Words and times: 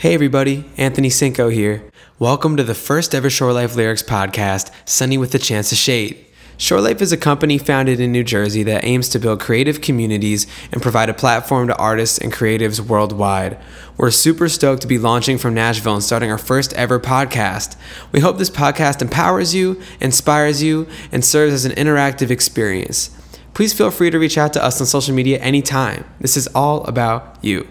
Hey 0.00 0.14
everybody, 0.14 0.64
Anthony 0.78 1.10
Cinco 1.10 1.50
here. 1.50 1.84
Welcome 2.18 2.56
to 2.56 2.64
the 2.64 2.72
first 2.72 3.14
ever 3.14 3.28
Shore 3.28 3.52
Life 3.52 3.76
Lyrics 3.76 4.02
podcast, 4.02 4.70
Sunny 4.88 5.18
with 5.18 5.34
a 5.34 5.38
Chance 5.38 5.72
of 5.72 5.76
Shade. 5.76 6.24
Shore 6.56 6.80
Life 6.80 7.02
is 7.02 7.12
a 7.12 7.18
company 7.18 7.58
founded 7.58 8.00
in 8.00 8.10
New 8.10 8.24
Jersey 8.24 8.62
that 8.62 8.82
aims 8.82 9.10
to 9.10 9.18
build 9.18 9.40
creative 9.40 9.82
communities 9.82 10.46
and 10.72 10.80
provide 10.80 11.10
a 11.10 11.12
platform 11.12 11.66
to 11.66 11.76
artists 11.76 12.16
and 12.16 12.32
creatives 12.32 12.80
worldwide. 12.80 13.58
We're 13.98 14.10
super 14.10 14.48
stoked 14.48 14.80
to 14.80 14.88
be 14.88 14.96
launching 14.96 15.36
from 15.36 15.52
Nashville 15.52 15.96
and 15.96 16.02
starting 16.02 16.30
our 16.30 16.38
first 16.38 16.72
ever 16.72 16.98
podcast. 16.98 17.76
We 18.10 18.20
hope 18.20 18.38
this 18.38 18.48
podcast 18.48 19.02
empowers 19.02 19.54
you, 19.54 19.82
inspires 20.00 20.62
you, 20.62 20.88
and 21.12 21.22
serves 21.22 21.52
as 21.52 21.66
an 21.66 21.72
interactive 21.72 22.30
experience. 22.30 23.10
Please 23.52 23.74
feel 23.74 23.90
free 23.90 24.08
to 24.08 24.18
reach 24.18 24.38
out 24.38 24.54
to 24.54 24.64
us 24.64 24.80
on 24.80 24.86
social 24.86 25.14
media 25.14 25.38
anytime. 25.40 26.06
This 26.22 26.38
is 26.38 26.46
all 26.54 26.84
about 26.84 27.36
you. 27.44 27.68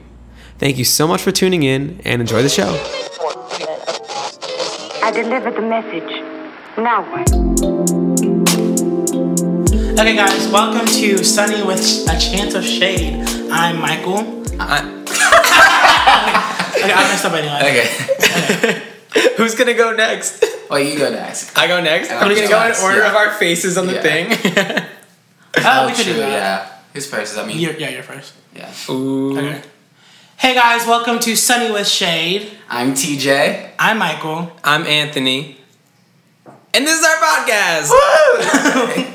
Thank 0.59 0.77
you 0.77 0.83
so 0.85 1.07
much 1.07 1.21
for 1.21 1.31
tuning 1.31 1.63
in 1.63 2.01
and 2.05 2.21
enjoy 2.21 2.41
the 2.43 2.49
show. 2.49 2.67
I 5.01 5.11
delivered 5.11 5.55
the 5.55 5.61
message. 5.61 6.11
Now 6.77 7.03
what? 7.11 7.29
Okay, 9.99 10.15
guys, 10.15 10.47
welcome 10.49 10.85
to 10.87 11.23
Sunny 11.23 11.63
with 11.63 11.79
a 12.09 12.19
Chance 12.19 12.55
of 12.55 12.63
Shade. 12.63 13.23
I'm 13.51 13.79
Michael. 13.79 14.43
I- 14.59 14.95
Okay, 16.81 16.93
I 16.93 17.01
messed 17.09 17.25
up 17.25 17.33
anyway. 17.33 17.59
Okay. 17.59 18.83
who's 19.37 19.53
gonna 19.55 19.73
go 19.73 19.91
next? 19.93 20.45
Well, 20.69 20.79
you 20.79 20.97
go 20.97 21.09
next. 21.09 21.57
I 21.57 21.67
go 21.67 21.81
next. 21.81 22.09
I'm 22.09 22.23
Are 22.23 22.29
we 22.29 22.35
gonna 22.35 22.47
go 22.47 22.65
in 22.65 22.71
order 22.81 22.99
yeah. 22.99 23.09
of 23.09 23.15
our 23.17 23.31
faces 23.33 23.77
on 23.77 23.87
the 23.87 23.95
Yeah. 23.95 24.01
thing? 24.01 24.85
Uh, 25.57 25.61
oh, 25.65 25.87
we 25.87 25.93
could 25.93 26.03
true, 26.05 26.13
do 26.13 26.19
that. 26.19 26.29
Yeah. 26.31 26.71
Who's 26.93 27.07
first? 27.09 27.31
Is 27.31 27.35
that 27.35 27.47
me? 27.47 27.53
You're, 27.55 27.73
yeah, 27.73 27.89
you're 27.89 28.03
first. 28.03 28.33
yeah. 28.55 28.71
Ooh. 28.91 29.35
Okay. 29.37 29.61
Hey 30.39 30.53
guys, 30.53 30.87
welcome 30.87 31.19
to 31.19 31.35
Sunny 31.35 31.69
with 31.69 31.85
Shade. 31.85 32.49
I'm 32.69 32.93
TJ. 32.93 33.71
I'm 33.77 33.97
Michael. 33.97 34.49
I'm 34.63 34.83
Anthony. 34.85 35.57
And 36.73 36.87
this 36.87 36.97
is 36.97 37.05
our 37.05 37.17
podcast. 37.17 37.91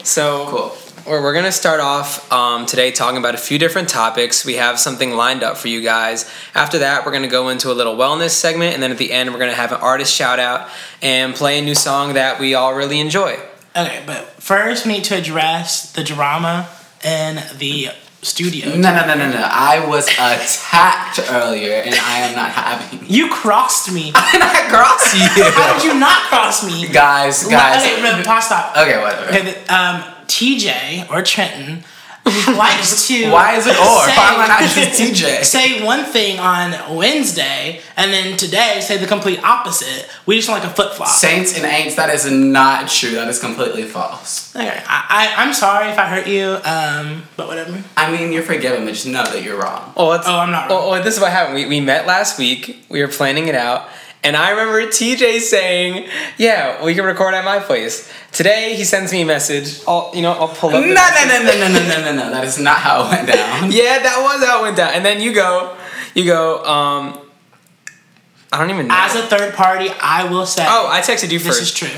So 0.05 0.47
Cool. 0.51 0.77
We're, 1.11 1.23
we're 1.23 1.33
going 1.33 1.47
to 1.47 1.53
start 1.53 1.81
off 1.81 2.31
um, 2.31 2.67
today 2.67 2.93
talking 2.93 3.17
about 3.17 3.35
a 3.35 3.39
few 3.39 3.59
different 3.59 3.89
topics. 3.89 4.45
We 4.45 4.57
have 4.57 4.79
something 4.79 5.13
lined 5.13 5.43
up 5.43 5.57
for 5.57 5.69
you 5.69 5.81
guys. 5.81 6.31
After 6.55 6.81
that, 6.81 7.07
we're 7.07 7.13
going 7.13 7.23
to 7.23 7.29
go 7.29 7.49
into 7.49 7.73
a 7.73 7.75
little 7.75 7.97
wellness 7.97 8.33
segment, 8.33 8.75
and 8.75 8.83
then 8.83 8.91
at 8.91 8.99
the 8.99 9.11
end, 9.11 9.33
we're 9.33 9.39
going 9.39 9.51
to 9.51 9.57
have 9.57 9.73
an 9.73 9.81
artist 9.81 10.15
shout 10.15 10.39
out 10.39 10.69
and 11.01 11.35
play 11.35 11.59
a 11.59 11.63
new 11.63 11.75
song 11.75 12.13
that 12.15 12.39
we 12.39 12.53
all 12.53 12.75
really 12.75 13.01
enjoy. 13.01 13.39
Okay, 13.75 14.03
but 14.05 14.27
first 14.43 14.85
we 14.85 14.93
need 14.93 15.05
to 15.05 15.17
address 15.17 15.91
the 15.91 16.05
drama 16.05 16.69
in 17.03 17.43
the 17.57 17.89
studio. 18.25 18.71
No, 18.71 18.93
no, 18.95 19.07
no, 19.07 19.15
no, 19.15 19.31
no. 19.31 19.49
I 19.51 19.85
was 19.87 20.09
attacked 20.09 21.21
earlier, 21.31 21.75
and 21.75 21.95
I 21.95 22.19
am 22.21 22.35
not 22.35 22.51
having. 22.51 23.05
You 23.07 23.29
crossed 23.31 23.93
me. 23.93 24.13
I 24.15 24.39
not 24.39 24.71
cross 24.73 25.15
you. 25.15 25.45
How 25.53 25.75
did 25.75 25.85
you 25.85 25.99
not 25.99 26.23
cross 26.29 26.67
me? 26.67 26.89
guys, 26.89 27.47
guys. 27.47 27.83
Okay, 27.83 28.25
pause, 28.25 28.47
stop. 28.47 28.77
Okay, 28.77 29.01
whatever. 29.01 29.29
Okay, 29.29 29.65
um, 29.67 30.03
TJ 30.27 31.11
or 31.11 31.23
Trenton 31.23 31.85
likes 32.57 33.07
to. 33.09 33.31
Why 33.31 33.55
is 33.57 33.67
it 33.67 33.73
or? 33.73 33.77
say- 33.77 34.17
Why 34.17 34.33
am 34.35 34.41
I 34.41 34.47
not 34.49 34.61
just 34.61 35.01
TJ? 35.01 35.45
Say 35.45 35.85
one 35.85 36.05
thing 36.05 36.39
on 36.39 36.97
Wednesday, 36.97 37.81
and 37.97 38.13
then 38.13 38.37
today 38.39 38.79
say 38.81 38.97
the 38.97 39.07
complete 39.07 39.43
opposite. 39.45 40.09
We 40.25 40.37
just 40.37 40.49
want 40.49 40.63
like 40.65 40.73
a 40.73 40.75
flip 40.75 40.93
flop. 40.93 41.09
Saints 41.11 41.55
and 41.57 41.65
ain'ts. 41.67 41.97
That 41.97 42.09
is 42.15 42.31
not 42.31 42.89
true. 42.89 43.11
That 43.13 43.29
is 43.29 43.39
completely 43.39 43.83
false. 43.83 44.55
Okay, 44.57 44.83
I, 44.87 45.35
I, 45.37 45.43
I'm 45.45 45.53
sorry 45.53 45.91
if 45.91 45.99
I 45.99 46.07
hurt 46.07 46.27
you, 46.27 46.57
um, 46.65 47.25
but 47.37 47.47
whatever. 47.47 47.83
I 47.97 48.11
mean, 48.11 48.33
you're 48.33 48.43
forgiven, 48.43 48.85
but 48.85 48.93
just 48.95 49.07
know 49.07 49.25
that 49.25 49.43
you're 49.43 49.61
wrong. 49.61 49.93
Oh, 49.97 50.11
Oh, 50.25 50.39
I'm 50.39 50.51
not 50.51 50.71
Oh, 50.71 50.93
oh, 50.95 51.03
this 51.03 51.15
is 51.17 51.21
what 51.21 51.31
happened. 51.31 51.57
We, 51.57 51.67
we 51.67 51.81
met 51.81 52.07
last 52.07 52.39
week. 52.39 52.85
We 52.89 53.03
were 53.03 53.09
planning 53.09 53.49
it 53.49 53.55
out. 53.55 53.89
And 54.25 54.37
I 54.37 54.51
remember 54.51 54.87
TJ 54.87 55.39
saying, 55.41 56.09
"Yeah, 56.39 56.83
we 56.83 56.95
can 56.95 57.05
record 57.05 57.35
at 57.35 57.45
my 57.45 57.59
place." 57.61 58.11
Today 58.33 58.75
he 58.75 58.83
sends 58.85 59.13
me 59.13 59.21
a 59.23 59.27
message. 59.27 59.81
I'll, 59.87 60.11
you 60.15 60.23
know, 60.23 60.33
I'll 60.33 60.49
pull 60.49 60.71
No, 60.71 60.79
up. 60.79 60.83
no, 60.85 60.89
no, 60.89 60.95
message. 60.95 61.61
no, 61.61 61.69
no, 61.69 61.69
no, 61.69 61.89
no, 61.89 62.13
no, 62.13 62.25
no. 62.25 62.31
That 62.31 62.45
is 62.45 62.59
not 62.59 62.79
how 62.79 63.05
it 63.05 63.11
went 63.11 63.29
down. 63.29 63.71
Yeah, 63.81 63.99
that 64.01 64.19
was 64.23 64.45
how 64.45 64.61
it 64.61 64.63
went 64.63 64.77
down. 64.79 64.95
And 64.95 65.05
then 65.05 65.21
you 65.21 65.35
go, 65.35 65.77
you 66.15 66.25
go. 66.25 66.65
Um, 66.65 67.19
I 68.51 68.59
don't 68.59 68.71
even 68.71 68.89
know. 68.89 68.95
As 68.97 69.15
a 69.15 69.23
third 69.23 69.53
party, 69.55 69.91
I 70.01 70.25
will 70.31 70.47
say 70.47 70.65
oh, 70.67 70.89
I 70.91 71.01
texted 71.01 71.31
you 71.31 71.39
first. 71.39 71.61
this 71.61 71.69
is 71.69 71.75
true. 71.75 71.91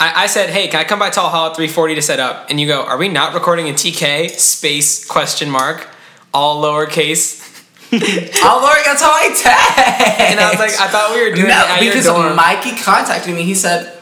I, 0.00 0.24
I 0.24 0.26
said, 0.26 0.50
"Hey, 0.50 0.66
can 0.68 0.80
I 0.80 0.84
come 0.84 0.98
by 0.98 1.10
Tall 1.10 1.28
Hall 1.28 1.50
at 1.50 1.56
3:40 1.56 1.94
to 1.94 2.02
set 2.02 2.18
up?" 2.18 2.50
And 2.50 2.58
you 2.58 2.66
go, 2.66 2.82
"Are 2.82 2.96
we 2.98 3.08
not 3.08 3.32
recording 3.34 3.68
in 3.68 3.74
TK 3.76 4.30
space 4.30 5.04
question 5.04 5.48
mark 5.50 5.86
all 6.34 6.62
lowercase?" 6.62 7.46
Oh, 7.92 8.60
Lord, 8.62 8.78
that's 8.84 9.02
how 9.02 9.12
I 9.12 9.28
text. 9.34 10.20
And 10.30 10.40
I 10.40 10.50
was 10.50 10.58
like, 10.58 10.78
"I 10.80 10.88
thought 10.88 11.14
we 11.14 11.20
were 11.28 11.34
doing 11.34 11.46
it 11.46 11.48
no, 11.48 11.76
because 11.80 12.04
dorm." 12.06 12.36
Mikey 12.36 12.76
contacted 12.76 13.34
me. 13.34 13.42
He 13.42 13.54
said, 13.54 13.92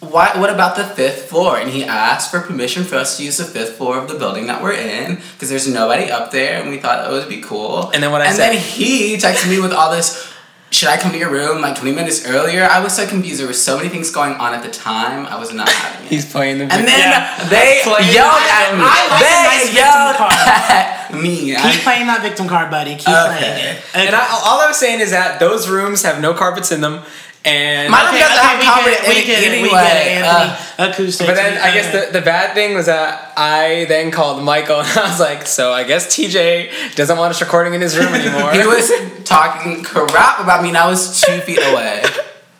"What? 0.00 0.38
What 0.38 0.50
about 0.50 0.76
the 0.76 0.84
fifth 0.84 1.28
floor?" 1.28 1.56
And 1.58 1.70
he 1.70 1.84
asked 1.84 2.30
for 2.30 2.40
permission 2.40 2.84
for 2.84 2.96
us 2.96 3.16
to 3.18 3.24
use 3.24 3.36
the 3.36 3.44
fifth 3.44 3.76
floor 3.76 3.98
of 3.98 4.08
the 4.08 4.14
building 4.18 4.46
that 4.48 4.62
we're 4.62 4.72
in 4.72 5.20
because 5.34 5.48
there's 5.48 5.68
nobody 5.68 6.10
up 6.10 6.30
there, 6.32 6.60
and 6.60 6.70
we 6.70 6.78
thought 6.78 7.08
it 7.08 7.12
would 7.12 7.28
be 7.28 7.40
cool. 7.40 7.90
And 7.94 8.02
then 8.02 8.10
what 8.10 8.20
I 8.20 8.26
and 8.26 8.36
said- 8.36 8.50
and 8.50 8.58
then 8.58 8.62
he 8.64 9.16
texted 9.16 9.48
me 9.48 9.60
with 9.60 9.72
all 9.72 9.90
this. 9.90 10.26
Should 10.70 10.88
I 10.88 10.96
come 10.98 11.12
to 11.12 11.18
your 11.18 11.30
room 11.30 11.62
like 11.62 11.76
20 11.76 11.92
minutes 11.94 12.26
earlier? 12.26 12.64
I 12.64 12.80
was 12.82 12.94
so 12.94 13.06
confused. 13.06 13.40
There 13.40 13.46
were 13.46 13.52
so 13.54 13.76
many 13.78 13.88
things 13.88 14.10
going 14.10 14.32
on 14.34 14.52
at 14.52 14.62
the 14.62 14.68
time. 14.70 15.24
I 15.26 15.38
was 15.38 15.52
not 15.54 15.68
having 15.68 16.06
it. 16.06 16.10
He's 16.12 16.30
playing 16.30 16.58
the. 16.58 16.64
and 16.64 16.86
then 16.86 16.98
Yeah. 16.98 17.48
they 17.48 17.80
Playing- 17.84 18.12
yelled 18.12 18.42
at 18.42 18.74
me. 18.74 18.82
I 18.82 19.06
like 19.08 19.20
a 19.20 19.24
they 19.24 19.64
nice 19.64 19.74
yelled 19.74 20.16
card. 20.16 20.32
at 20.36 21.14
me. 21.14 21.56
I- 21.56 21.70
Keep 21.72 21.80
playing 21.82 22.06
that 22.08 22.20
victim 22.20 22.48
card, 22.48 22.70
buddy. 22.70 22.96
Keep 22.96 23.08
Okay. 23.08 23.38
playing 23.38 23.76
it. 23.76 23.82
And 23.94 24.14
I, 24.16 24.26
all 24.44 24.60
I 24.60 24.66
was 24.66 24.76
saying 24.76 25.00
is 25.00 25.12
that 25.12 25.38
those 25.40 25.68
rooms 25.68 26.02
have 26.02 26.20
no 26.20 26.34
carpets 26.34 26.72
in 26.72 26.80
them, 26.80 27.00
and 27.44 27.90
My 27.92 28.02
room 28.10 28.18
doesn't 28.18 28.36
have 28.36 28.58
we 28.58 28.66
carpet 28.66 28.98
get 29.00 29.00
it, 29.00 29.06
in 29.06 29.12
we 29.14 29.20
it 29.22 29.26
get 29.26 29.42
it, 29.44 29.50
we 29.52 29.58
anyway. 29.58 29.70
get 29.70 29.96
it, 29.96 30.12
Anthony. 30.18 30.52
Uh, 30.78 30.90
Acoustics. 30.90 31.26
but 31.30 31.36
then 31.36 31.58
I 31.62 31.72
guess 31.72 31.92
the, 31.92 32.12
the 32.18 32.24
bad 32.24 32.54
thing 32.54 32.74
was 32.74 32.86
that 32.86 33.32
I 33.36 33.86
then 33.88 34.10
called 34.10 34.42
Michael 34.42 34.80
and 34.80 34.98
I 34.98 35.08
was 35.08 35.20
like, 35.20 35.46
so 35.46 35.72
I 35.72 35.84
guess 35.84 36.08
TJ 36.14 36.96
doesn't 36.96 37.16
want 37.16 37.30
us 37.30 37.40
recording 37.40 37.72
in 37.74 37.80
his 37.80 37.96
room 37.96 38.12
anymore. 38.14 38.50
he 38.52 38.66
was 38.66 38.90
talking 39.26 39.82
crap 39.82 40.40
about 40.40 40.62
me, 40.62 40.68
and 40.68 40.78
I 40.78 40.88
was 40.88 41.20
two 41.20 41.40
feet 41.40 41.58
away. 41.58 42.02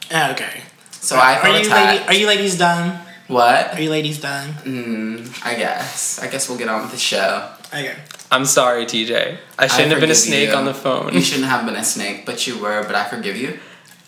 Okay. 0.07 0.63
So 0.93 1.17
I 1.17 1.35
Are 1.41 1.49
you, 1.49 1.67
attacked. 1.67 1.93
lady, 1.93 2.05
are 2.07 2.15
you 2.21 2.27
ladies 2.29 2.57
done? 2.57 3.01
what? 3.27 3.75
Are 3.75 3.81
you 3.81 3.91
ladies 3.91 4.21
done? 4.21 4.51
Mm, 4.63 5.45
I 5.45 5.55
guess. 5.57 6.21
I 6.23 6.29
guess 6.29 6.49
we'll 6.49 6.59
get 6.59 6.69
on 6.69 6.83
with 6.83 6.93
the 6.93 6.97
show. 6.97 7.51
Okay. 7.75 7.97
I'm 8.31 8.45
sorry, 8.45 8.87
TJ. 8.87 9.37
I 9.59 9.67
shouldn't 9.67 9.91
have 9.91 10.01
been 10.01 10.13
a 10.13 10.15
snake 10.15 10.51
you. 10.51 10.55
on 10.55 10.65
the 10.65 10.75
phone. 10.75 11.13
You 11.13 11.21
shouldn't 11.23 11.49
have 11.49 11.67
been 11.67 11.75
a 11.75 11.83
snake, 11.83 12.25
but 12.25 12.47
you 12.47 12.59
were. 12.61 12.85
But 12.85 12.95
I 12.95 13.09
forgive 13.09 13.37
you. 13.37 13.59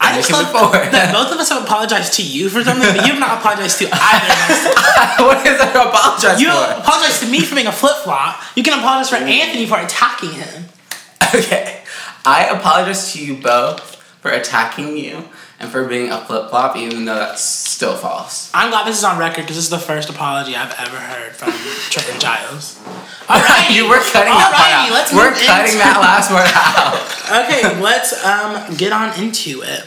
I 0.01 0.15
just 0.15 0.29
you 0.31 0.37
can 0.37 0.45
love 0.45 0.53
forward. 0.71 0.93
that 0.95 1.13
both 1.13 1.33
of 1.35 1.39
us 1.41 1.49
have 1.51 1.65
apologized 1.65 2.13
to 2.15 2.23
you 2.23 2.49
for 2.49 2.63
something, 2.63 2.95
but 2.95 3.05
you 3.05 3.11
have 3.15 3.19
not 3.19 3.39
apologized 3.39 3.79
to 3.81 3.89
either 3.91 4.31
of 4.31 4.39
us. 4.47 5.19
what 5.19 5.39
is 5.45 5.59
that 5.59 5.73
to 5.75 5.83
apologize 5.91 6.41
You 6.41 6.51
for? 6.55 6.81
apologize 6.81 7.19
to 7.21 7.27
me 7.27 7.41
for 7.41 7.57
being 7.57 7.67
a 7.67 7.73
flip 7.73 7.97
flop. 8.05 8.41
You 8.55 8.63
can 8.63 8.79
apologize 8.79 9.11
for 9.11 9.17
Anthony 9.17 9.67
for 9.67 9.79
attacking 9.81 10.31
him. 10.31 10.67
Okay. 11.35 11.78
I 12.25 12.47
apologize 12.47 13.13
to 13.13 13.25
you 13.25 13.37
both 13.41 13.97
for 14.21 14.31
attacking 14.31 14.97
you 14.97 15.25
and 15.61 15.71
for 15.71 15.85
being 15.89 16.11
a 16.11 16.19
flip 16.25 16.51
flop, 16.51 16.77
even 16.77 17.05
though 17.05 17.15
that's 17.15 17.43
still 17.43 17.97
false. 17.97 18.51
I'm 18.55 18.71
glad 18.71 18.87
this 18.87 18.99
is 18.99 19.05
on 19.05 19.19
record 19.19 19.43
because 19.43 19.57
this 19.57 19.65
is 19.65 19.71
the 19.71 19.79
first 19.79 20.09
apology 20.11 20.55
I've 20.57 20.75
ever 20.79 20.97
heard 20.97 21.33
from 21.35 21.53
Trenton 21.91 22.21
Giles. 22.21 22.81
All 23.29 23.41
right, 23.41 23.69
you 23.71 23.89
were 23.89 23.97
cutting 23.99 24.33
that 24.33 24.53
part 24.55 24.71
Alrighty, 24.71 24.89
out. 24.89 24.93
let's 24.93 25.13
we're 25.13 25.31
move 25.31 25.39
cutting 25.47 25.73
into- 25.73 25.79
that 25.79 25.99
last 26.01 26.31
word 26.31 26.51
out. 26.55 27.45
okay, 27.45 27.81
let's 27.83 28.25
um 28.25 28.77
get 28.77 28.93
on 28.93 29.19
into 29.23 29.63
it. 29.63 29.85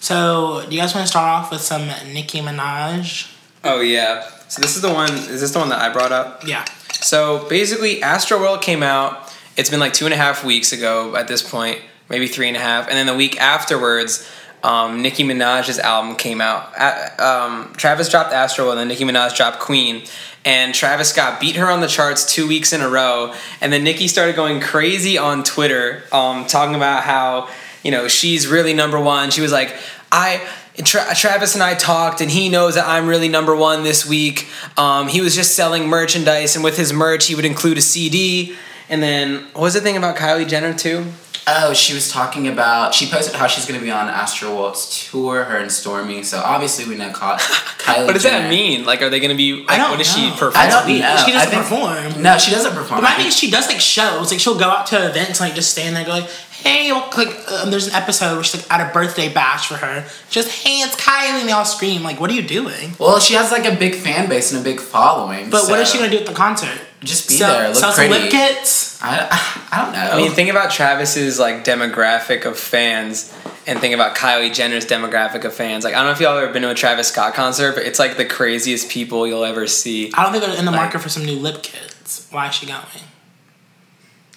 So, 0.00 0.64
do 0.68 0.74
you 0.74 0.80
guys 0.80 0.94
want 0.94 1.04
to 1.04 1.10
start 1.10 1.26
off 1.28 1.50
with 1.50 1.60
some 1.60 1.86
Nicki 2.12 2.40
Minaj? 2.40 3.30
oh 3.64 3.80
yeah. 3.80 4.22
So 4.48 4.62
this 4.62 4.76
is 4.76 4.82
the 4.82 4.92
one. 4.92 5.12
Is 5.12 5.40
this 5.42 5.50
the 5.50 5.58
one 5.58 5.68
that 5.70 5.80
I 5.80 5.92
brought 5.92 6.12
up? 6.12 6.46
Yeah. 6.46 6.64
So 6.92 7.46
basically, 7.48 7.96
Astroworld 8.00 8.62
came 8.62 8.82
out. 8.82 9.27
It's 9.58 9.70
been 9.70 9.80
like 9.80 9.92
two 9.92 10.04
and 10.04 10.14
a 10.14 10.16
half 10.16 10.44
weeks 10.44 10.72
ago 10.72 11.16
at 11.16 11.26
this 11.26 11.42
point, 11.42 11.80
maybe 12.08 12.28
three 12.28 12.46
and 12.46 12.56
a 12.56 12.60
half. 12.60 12.86
And 12.86 12.96
then 12.96 13.06
the 13.06 13.14
week 13.16 13.40
afterwards, 13.40 14.24
um, 14.62 15.02
Nicki 15.02 15.24
Minaj's 15.24 15.80
album 15.80 16.14
came 16.14 16.40
out. 16.40 16.80
Um, 17.20 17.72
Travis 17.76 18.08
dropped 18.08 18.32
Astro 18.32 18.70
and 18.70 18.78
then 18.78 18.86
Nicki 18.86 19.04
Minaj 19.04 19.36
dropped 19.36 19.58
Queen. 19.58 20.04
And 20.44 20.72
Travis 20.72 21.10
Scott 21.10 21.40
beat 21.40 21.56
her 21.56 21.68
on 21.68 21.80
the 21.80 21.88
charts 21.88 22.32
two 22.32 22.46
weeks 22.46 22.72
in 22.72 22.82
a 22.82 22.88
row. 22.88 23.34
And 23.60 23.72
then 23.72 23.82
Nicki 23.82 24.06
started 24.06 24.36
going 24.36 24.60
crazy 24.60 25.18
on 25.18 25.42
Twitter, 25.42 26.04
um, 26.12 26.46
talking 26.46 26.76
about 26.76 27.02
how 27.02 27.48
you 27.82 27.90
know 27.90 28.06
she's 28.06 28.46
really 28.46 28.74
number 28.74 29.00
one. 29.00 29.30
She 29.30 29.40
was 29.40 29.52
like, 29.52 29.74
I. 30.10 30.46
Tra- 30.84 31.12
Travis 31.12 31.54
and 31.54 31.62
I 31.64 31.74
talked, 31.74 32.20
and 32.20 32.30
he 32.30 32.48
knows 32.48 32.76
that 32.76 32.86
I'm 32.86 33.08
really 33.08 33.28
number 33.28 33.56
one 33.56 33.82
this 33.82 34.06
week. 34.06 34.46
Um, 34.76 35.08
he 35.08 35.20
was 35.20 35.34
just 35.34 35.56
selling 35.56 35.88
merchandise, 35.88 36.54
and 36.54 36.62
with 36.62 36.76
his 36.76 36.92
merch, 36.92 37.26
he 37.26 37.34
would 37.34 37.44
include 37.44 37.78
a 37.78 37.80
CD. 37.80 38.56
And 38.90 39.02
then, 39.02 39.44
what 39.52 39.62
was 39.62 39.74
the 39.74 39.80
thing 39.80 39.96
about 39.96 40.16
Kylie 40.16 40.48
Jenner 40.48 40.72
too? 40.74 41.04
Oh, 41.50 41.72
she 41.72 41.94
was 41.94 42.10
talking 42.10 42.46
about. 42.46 42.94
She 42.94 43.08
posted 43.10 43.34
how 43.34 43.46
she's 43.46 43.64
going 43.64 43.80
to 43.80 43.84
be 43.84 43.90
on 43.90 44.08
Astroworld's 44.12 45.08
tour, 45.10 45.44
her 45.44 45.56
and 45.56 45.70
Stormi. 45.70 46.22
So 46.22 46.38
obviously 46.44 46.84
we 46.86 46.94
know 46.94 47.10
Ka- 47.10 47.38
Kylie. 47.78 48.04
What 48.04 48.12
does 48.12 48.22
Jenner. 48.24 48.40
that 48.42 48.50
mean? 48.50 48.84
Like, 48.84 49.00
are 49.00 49.08
they 49.08 49.18
going 49.18 49.30
to 49.30 49.36
be? 49.36 49.60
Like, 49.60 49.70
I 49.70 49.76
don't 49.78 49.90
what 49.90 49.98
does 49.98 50.12
she 50.14 50.26
know. 50.28 50.32
perform? 50.36 50.52
I 50.56 50.68
don't 50.68 50.86
know. 50.88 51.16
she 51.24 51.32
doesn't 51.32 51.50
think- 51.50 51.62
perform. 51.62 52.22
No, 52.22 52.36
she 52.36 52.50
doesn't 52.50 52.72
perform. 52.74 53.00
But 53.00 53.04
my 53.10 53.14
thing 53.16 53.26
is, 53.28 53.36
she 53.36 53.50
does 53.50 53.66
like 53.66 53.80
shows. 53.80 54.30
Like 54.30 54.40
she'll 54.40 54.58
go 54.58 54.68
out 54.68 54.86
to 54.88 55.08
events, 55.08 55.40
and, 55.40 55.48
like 55.48 55.54
just 55.54 55.70
stand 55.70 55.96
there, 55.96 56.02
and 56.04 56.06
go 56.06 56.12
like, 56.20 56.30
hey, 56.62 56.90
well, 56.92 57.08
like, 57.16 57.28
um, 57.50 57.70
there's 57.70 57.86
an 57.88 57.94
episode 57.94 58.34
where 58.34 58.44
she's 58.44 58.62
like 58.68 58.72
at 58.80 58.90
a 58.90 58.92
birthday 58.92 59.32
bash 59.32 59.68
for 59.68 59.74
her. 59.76 60.06
Just, 60.30 60.50
hey, 60.64 60.80
it's 60.80 60.96
Kylie, 60.96 61.40
and 61.40 61.48
they 61.48 61.52
all 61.52 61.64
scream. 61.64 62.02
Like, 62.02 62.20
what 62.20 62.30
are 62.30 62.34
you 62.34 62.42
doing? 62.46 62.92
Well, 62.98 63.18
she 63.20 63.34
has 63.34 63.50
like 63.52 63.64
a 63.64 63.76
big 63.76 63.94
fan 63.94 64.28
base 64.28 64.52
and 64.52 64.60
a 64.60 64.64
big 64.64 64.80
following. 64.80 65.50
But 65.50 65.68
what 65.68 65.80
is 65.80 65.90
she 65.90 65.98
gonna 65.98 66.10
do 66.10 66.18
at 66.18 66.26
the 66.26 66.32
concert? 66.34 66.78
Just 67.00 67.28
be 67.28 67.34
sell, 67.34 67.56
there, 67.56 67.68
look 67.68 67.76
sell 67.76 67.92
pretty. 67.92 68.12
some 68.12 68.22
lip 68.22 68.30
kits. 68.32 69.00
I, 69.00 69.28
I 69.70 69.84
don't 69.84 69.92
know. 69.92 69.98
I 70.00 70.16
mean, 70.16 70.32
think 70.32 70.50
about 70.50 70.72
Travis's 70.72 71.38
like 71.38 71.64
demographic 71.64 72.44
of 72.44 72.58
fans, 72.58 73.32
and 73.68 73.78
think 73.78 73.94
about 73.94 74.16
Kylie 74.16 74.52
Jenner's 74.52 74.84
demographic 74.84 75.44
of 75.44 75.54
fans. 75.54 75.84
Like, 75.84 75.94
I 75.94 75.98
don't 75.98 76.06
know 76.06 76.12
if 76.12 76.20
y'all 76.20 76.36
ever 76.36 76.52
been 76.52 76.62
to 76.62 76.70
a 76.70 76.74
Travis 76.74 77.06
Scott 77.08 77.34
concert, 77.34 77.74
but 77.76 77.84
it's 77.84 78.00
like 78.00 78.16
the 78.16 78.24
craziest 78.24 78.90
people 78.90 79.26
you'll 79.28 79.44
ever 79.44 79.68
see. 79.68 80.10
I 80.14 80.24
don't 80.24 80.32
think 80.32 80.44
they're 80.44 80.58
in 80.58 80.64
the 80.64 80.72
Like- 80.72 80.80
market 80.80 80.98
for 81.00 81.08
some 81.08 81.24
new 81.24 81.36
lip 81.36 81.62
kits. 81.62 82.26
Why 82.32 82.48
is 82.48 82.54
she 82.56 82.66
going? 82.66 82.82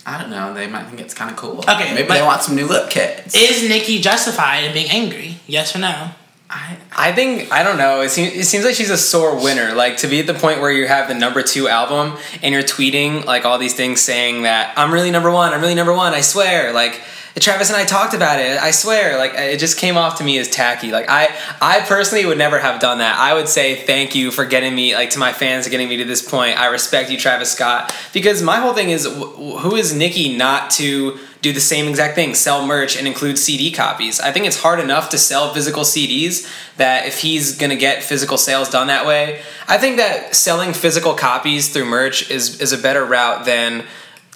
I 0.05 0.19
don't 0.19 0.29
know. 0.29 0.53
They 0.53 0.67
might 0.67 0.85
think 0.87 0.99
it's 0.99 1.13
kind 1.13 1.29
of 1.29 1.37
cool. 1.37 1.59
Okay, 1.59 1.93
maybe 1.93 2.07
they 2.07 2.21
want 2.21 2.41
some 2.41 2.55
new 2.55 2.67
lip 2.67 2.89
kits. 2.89 3.35
Is 3.35 3.67
Nicki 3.67 3.99
justified 3.99 4.63
in 4.63 4.73
being 4.73 4.89
angry? 4.89 5.37
Yes 5.47 5.75
or 5.75 5.79
no? 5.79 6.11
I, 6.49 6.77
I 6.91 7.11
think 7.13 7.51
I 7.51 7.63
don't 7.63 7.77
know. 7.77 8.01
It 8.01 8.09
seems 8.09 8.33
it 8.33 8.45
seems 8.45 8.65
like 8.65 8.75
she's 8.75 8.89
a 8.89 8.97
sore 8.97 9.41
winner. 9.41 9.73
Like 9.73 9.97
to 9.97 10.07
be 10.07 10.19
at 10.19 10.27
the 10.27 10.33
point 10.33 10.59
where 10.59 10.71
you 10.71 10.85
have 10.85 11.07
the 11.07 11.13
number 11.13 11.41
two 11.41 11.69
album 11.69 12.17
and 12.43 12.53
you're 12.53 12.63
tweeting 12.63 13.25
like 13.25 13.45
all 13.45 13.57
these 13.57 13.73
things 13.73 14.01
saying 14.01 14.43
that 14.43 14.73
I'm 14.75 14.91
really 14.93 15.11
number 15.11 15.31
one. 15.31 15.53
I'm 15.53 15.61
really 15.61 15.75
number 15.75 15.93
one. 15.93 16.13
I 16.13 16.21
swear. 16.21 16.73
Like 16.73 16.99
Travis 17.39 17.69
and 17.69 17.77
I 17.77 17.85
talked 17.85 18.13
about 18.13 18.39
it. 18.39 18.61
I 18.61 18.71
swear. 18.71 19.17
Like 19.17 19.33
it 19.35 19.59
just 19.59 19.77
came 19.77 19.97
off 19.97 20.17
to 20.17 20.23
me 20.23 20.37
as 20.37 20.49
tacky. 20.49 20.91
Like 20.91 21.05
I 21.07 21.29
I 21.61 21.79
personally 21.81 22.25
would 22.25 22.37
never 22.37 22.59
have 22.59 22.81
done 22.81 22.97
that. 22.97 23.17
I 23.17 23.33
would 23.33 23.47
say 23.47 23.75
thank 23.75 24.15
you 24.15 24.31
for 24.31 24.45
getting 24.45 24.75
me 24.75 24.93
like 24.93 25.11
to 25.11 25.19
my 25.19 25.31
fans 25.31 25.67
getting 25.69 25.87
me 25.87 25.97
to 25.97 26.03
this 26.05 26.27
point. 26.27 26.59
I 26.59 26.67
respect 26.67 27.09
you, 27.09 27.17
Travis 27.17 27.51
Scott, 27.51 27.95
because 28.13 28.41
my 28.41 28.57
whole 28.57 28.73
thing 28.73 28.89
is 28.89 29.05
wh- 29.05 29.61
who 29.61 29.75
is 29.75 29.93
Nicki 29.93 30.35
not 30.35 30.71
to 30.71 31.17
do 31.41 31.51
the 31.51 31.61
same 31.61 31.87
exact 31.87 32.13
thing, 32.13 32.35
sell 32.35 32.67
merch 32.67 32.95
and 32.95 33.07
include 33.07 33.37
CD 33.37 33.71
copies. 33.71 34.19
I 34.19 34.31
think 34.31 34.45
it's 34.45 34.61
hard 34.61 34.79
enough 34.79 35.09
to 35.09 35.17
sell 35.17 35.51
physical 35.53 35.83
CDs 35.83 36.47
that 36.77 37.07
if 37.07 37.19
he's 37.19 37.57
gonna 37.57 37.75
get 37.75 38.03
physical 38.03 38.37
sales 38.37 38.69
done 38.69 38.87
that 38.87 39.07
way, 39.07 39.41
I 39.67 39.77
think 39.77 39.97
that 39.97 40.35
selling 40.35 40.73
physical 40.73 41.15
copies 41.15 41.69
through 41.69 41.85
merch 41.85 42.29
is 42.29 42.61
is 42.61 42.73
a 42.73 42.77
better 42.77 43.05
route 43.05 43.45
than 43.45 43.85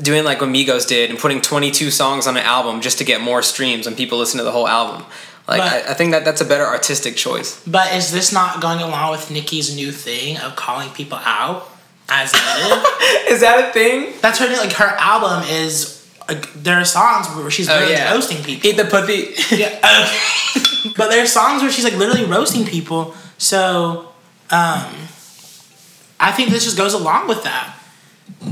doing 0.02 0.24
like 0.24 0.42
what 0.42 0.50
Migos 0.50 0.88
did 0.88 1.10
and 1.10 1.18
putting 1.20 1.42
22 1.42 1.90
songs 1.92 2.28
on 2.28 2.36
an 2.38 2.44
album 2.44 2.82
just 2.82 2.98
to 2.98 3.04
get 3.04 3.22
more 3.22 3.42
streams 3.42 3.88
and 3.88 3.96
people 3.96 4.18
listen 4.18 4.38
to 4.40 4.44
the 4.44 4.52
whole 4.52 4.68
album. 4.68 5.06
Like 5.48 5.60
But- 5.62 5.88
I, 5.88 5.92
I 5.92 5.94
think 5.94 6.12
that 6.12 6.26
that's 6.26 6.42
a 6.42 6.46
better 6.46 6.66
artistic 6.66 7.16
choice. 7.16 7.62
But 7.68 7.94
is 7.94 8.12
this 8.12 8.32
not 8.34 8.62
going 8.62 8.80
along 8.82 9.12
with 9.12 9.30
Nicki's 9.32 9.76
new 9.76 9.92
thing 9.92 10.38
of 10.38 10.56
calling 10.56 10.90
people 10.90 11.20
out 11.24 11.70
as 12.10 12.34
needed? 12.34 12.84
Is 13.30 13.42
that 13.42 13.70
a 13.70 13.74
thing? 13.74 14.14
That's 14.22 14.38
her 14.40 14.48
like 14.48 14.74
her 14.74 14.96
album 15.00 15.44
is 15.50 16.08
like 16.30 16.52
there 16.54 16.80
are 16.80 16.86
songs 16.86 17.28
where 17.36 17.50
she's 17.50 17.68
Oh 17.70 17.74
literally 17.74 17.94
yeah, 17.94 18.12
roasting 18.14 18.44
people. 18.44 18.70
Eat 18.70 18.78
the 18.78 18.86
pussy. 18.86 19.34
yeah, 19.56 19.68
okay. 20.58 20.92
but 20.98 21.10
there 21.10 21.24
are 21.24 21.28
songs 21.28 21.62
where 21.64 21.72
she's 21.72 21.84
like 21.84 21.96
literally 21.96 22.26
roasting 22.26 22.66
people. 22.66 23.16
So, 23.40 24.10
um, 24.52 24.86
I 26.20 26.32
think 26.36 26.50
this 26.50 26.64
just 26.64 26.78
goes 26.78 26.94
along 26.94 27.28
with 27.28 27.44
that. 27.44 27.75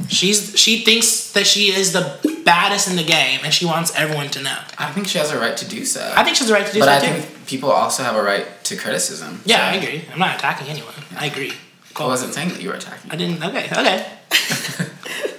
She's 0.09 0.57
she 0.57 0.81
thinks 0.83 1.31
that 1.33 1.45
she 1.45 1.71
is 1.71 1.93
the 1.93 2.41
baddest 2.45 2.89
in 2.89 2.95
the 2.95 3.03
game, 3.03 3.39
and 3.43 3.53
she 3.53 3.65
wants 3.65 3.95
everyone 3.95 4.29
to 4.29 4.41
know. 4.41 4.57
I 4.77 4.91
think 4.91 5.07
she 5.07 5.17
has 5.17 5.31
a 5.31 5.39
right 5.39 5.55
to 5.57 5.67
do 5.67 5.85
so. 5.85 6.13
I 6.15 6.23
think 6.23 6.35
she 6.35 6.41
has 6.43 6.49
the 6.49 6.53
right 6.53 6.65
to 6.65 6.73
do 6.73 6.79
but 6.79 6.85
so 6.85 6.91
I 6.91 6.99
too. 6.99 7.21
think 7.21 7.47
people 7.47 7.71
also 7.71 8.03
have 8.03 8.15
a 8.15 8.23
right 8.23 8.45
to 8.65 8.75
criticism. 8.75 9.41
yeah, 9.45 9.57
so 9.57 9.77
I 9.77 9.81
agree. 9.81 10.05
I'm 10.11 10.19
not 10.19 10.35
attacking 10.37 10.67
anyone. 10.67 10.93
I 11.15 11.27
agree. 11.27 11.53
I 11.95 12.07
wasn't 12.07 12.33
saying 12.33 12.49
that 12.49 12.61
you 12.61 12.69
were 12.69 12.75
attacking. 12.75 13.11
I 13.11 13.15
didn't. 13.15 13.43
Okay. 13.43 13.65
Okay. 13.65 14.07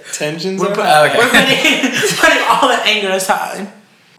Tensions. 0.12 0.60
We're, 0.60 0.68
are 0.68 0.74
put, 0.74 0.84
okay. 0.84 1.18
we're 1.18 1.30
putting, 1.30 2.18
putting 2.18 2.42
all 2.48 2.68
the 2.68 2.80
anger 2.84 3.10
aside. 3.10 3.72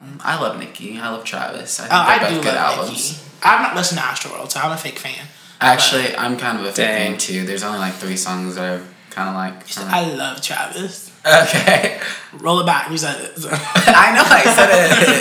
Mm, 0.03 0.19
I 0.21 0.41
love 0.41 0.59
Nicki. 0.59 0.97
I 0.97 1.09
love 1.09 1.23
Travis. 1.23 1.79
I 1.79 1.83
think 1.83 1.93
oh, 1.93 2.05
they're 2.05 2.15
I 2.15 2.19
both 2.19 2.29
do 2.29 2.49
good 2.49 2.55
love 2.55 2.77
albums. 2.77 3.11
Nicki. 3.11 3.21
I've 3.43 3.61
not 3.61 3.75
listened 3.75 3.99
to 3.99 4.05
Astroworld, 4.05 4.51
so 4.51 4.59
I'm 4.59 4.71
a 4.71 4.77
fake 4.77 4.99
fan. 4.99 5.27
Actually, 5.61 6.15
I'm 6.15 6.37
kind 6.37 6.59
of 6.59 6.65
a 6.65 6.67
fake 6.69 6.75
Dang. 6.75 7.11
fan 7.11 7.17
too. 7.19 7.45
There's 7.45 7.63
only 7.63 7.79
like 7.79 7.93
three 7.93 8.17
songs 8.17 8.55
that 8.55 8.79
I 8.79 8.83
kind 9.15 9.29
of 9.29 9.35
like. 9.35 9.77
I 9.93 10.13
love 10.13 10.41
Travis. 10.41 11.11
okay. 11.25 11.99
Roll 12.33 12.59
it 12.59 12.65
back. 12.65 12.91
You 12.91 12.97
said 12.97 13.19
it. 13.21 13.31
I 13.47 14.13
know 14.13 14.23
I 14.25 14.43
said 14.55 14.69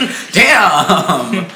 it. 0.03 0.33
Damn. 0.35 1.51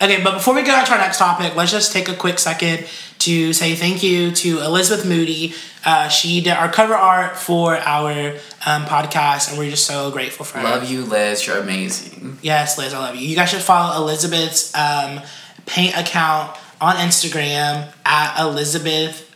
Okay, 0.00 0.22
but 0.22 0.34
before 0.34 0.54
we 0.54 0.62
get 0.62 0.78
on 0.78 0.86
to 0.86 0.92
our 0.92 0.98
next 0.98 1.18
topic, 1.18 1.56
let's 1.56 1.72
just 1.72 1.92
take 1.92 2.08
a 2.08 2.14
quick 2.14 2.38
second 2.38 2.86
to 3.20 3.52
say 3.52 3.74
thank 3.74 4.02
you 4.04 4.30
to 4.30 4.60
Elizabeth 4.60 5.04
Moody. 5.04 5.54
Uh, 5.84 6.08
she 6.08 6.40
did 6.40 6.52
our 6.52 6.70
cover 6.70 6.94
art 6.94 7.36
for 7.36 7.74
our 7.74 8.30
um, 8.64 8.84
podcast, 8.84 9.48
and 9.50 9.58
we're 9.58 9.70
just 9.70 9.86
so 9.86 10.12
grateful 10.12 10.44
for 10.44 10.58
her. 10.58 10.64
Love 10.64 10.88
you, 10.88 11.04
Liz. 11.04 11.44
You're 11.46 11.58
amazing. 11.58 12.38
Yes, 12.42 12.78
Liz, 12.78 12.94
I 12.94 12.98
love 12.98 13.16
you. 13.16 13.26
You 13.26 13.34
guys 13.34 13.50
should 13.50 13.62
follow 13.62 14.00
Elizabeth's 14.00 14.72
um, 14.76 15.20
paint 15.66 15.96
account 15.96 16.56
on 16.80 16.94
Instagram 16.96 17.92
at 18.04 18.40
Elizabeth 18.40 19.27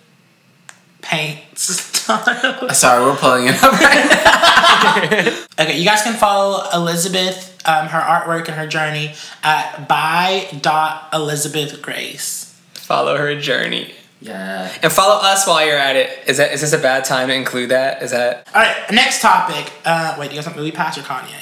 Paints. 1.12 1.62
Sorry, 2.78 3.04
we're 3.04 3.16
pulling 3.16 3.46
it 3.48 3.62
up 3.62 3.72
right 3.72 4.06
now. 4.08 5.38
Okay, 5.60 5.76
you 5.78 5.84
guys 5.84 6.00
can 6.02 6.14
follow 6.14 6.66
Elizabeth, 6.72 7.60
um, 7.66 7.86
her 7.88 8.00
artwork 8.00 8.46
and 8.48 8.56
her 8.56 8.66
journey 8.66 9.12
at 9.44 9.86
by.elizabethgrace. 9.86 12.46
Follow 12.74 13.16
her 13.18 13.38
journey. 13.38 13.92
Yeah. 14.20 14.72
And 14.82 14.90
follow 14.92 15.16
us 15.20 15.46
while 15.46 15.62
you're 15.64 15.76
at 15.76 15.94
it. 15.96 16.10
Is 16.26 16.38
that 16.38 16.52
is 16.52 16.62
this 16.62 16.72
a 16.72 16.78
bad 16.78 17.04
time 17.04 17.28
to 17.28 17.34
include 17.34 17.68
that? 17.70 18.02
Is 18.02 18.10
that 18.12 18.48
All 18.54 18.62
right, 18.62 18.74
next 18.90 19.20
topic. 19.20 19.70
Uh, 19.84 20.16
wait, 20.18 20.30
do 20.30 20.34
you 20.34 20.38
guys 20.40 20.46
want 20.46 20.56
Movie 20.58 20.72
Pass 20.72 20.96
or 20.96 21.02
Kanye? 21.02 21.34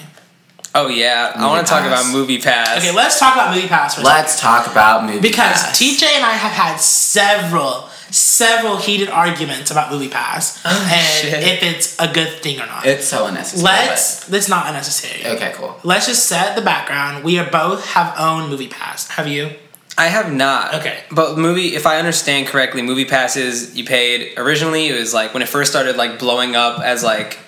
Oh 0.74 0.88
yeah, 0.88 1.32
I 1.34 1.46
want 1.48 1.66
to 1.66 1.70
talk 1.70 1.84
about 1.84 2.12
Movie 2.12 2.40
Pass. 2.40 2.78
Okay, 2.78 2.94
let's 2.94 3.18
talk 3.18 3.34
about 3.34 3.54
Movie 3.54 3.66
Pass 3.66 3.96
for. 3.96 4.02
Let's 4.02 4.40
talk 4.40 4.70
about 4.70 5.04
movie 5.04 5.20
Because 5.20 5.62
Pass. 5.62 5.80
TJ 5.80 6.04
and 6.04 6.24
I 6.24 6.32
have 6.32 6.52
had 6.52 6.76
several, 6.76 7.88
several 8.10 8.76
heated 8.76 9.08
arguments 9.08 9.72
about 9.72 9.90
Movie 9.90 10.08
Pass 10.08 10.62
oh, 10.64 10.90
and 10.92 11.32
shit. 11.32 11.42
if 11.42 11.62
it's 11.62 11.98
a 11.98 12.12
good 12.12 12.40
thing 12.40 12.60
or 12.60 12.66
not. 12.66 12.86
It's 12.86 13.06
so 13.06 13.26
unnecessary. 13.26 13.64
Let's. 13.64 14.26
That's 14.26 14.48
not 14.48 14.68
unnecessary. 14.68 15.26
Okay, 15.26 15.52
cool. 15.54 15.76
Let's 15.82 16.06
just 16.06 16.26
set 16.26 16.54
the 16.54 16.62
background. 16.62 17.24
We 17.24 17.38
are 17.40 17.50
both 17.50 17.84
have 17.86 18.14
owned 18.16 18.48
Movie 18.50 18.68
Pass. 18.68 19.08
Have 19.08 19.26
you? 19.26 19.50
I 19.98 20.06
have 20.06 20.32
not. 20.32 20.74
Okay. 20.76 21.02
But 21.10 21.36
movie, 21.36 21.74
if 21.74 21.84
I 21.84 21.98
understand 21.98 22.46
correctly, 22.46 22.80
movie 22.80 23.04
passes 23.04 23.76
you 23.76 23.84
paid 23.84 24.38
originally. 24.38 24.86
It 24.86 24.98
was 24.98 25.12
like 25.12 25.34
when 25.34 25.42
it 25.42 25.48
first 25.48 25.70
started 25.70 25.96
like 25.96 26.20
blowing 26.20 26.54
up 26.54 26.80
as 26.80 27.02
like 27.02 27.38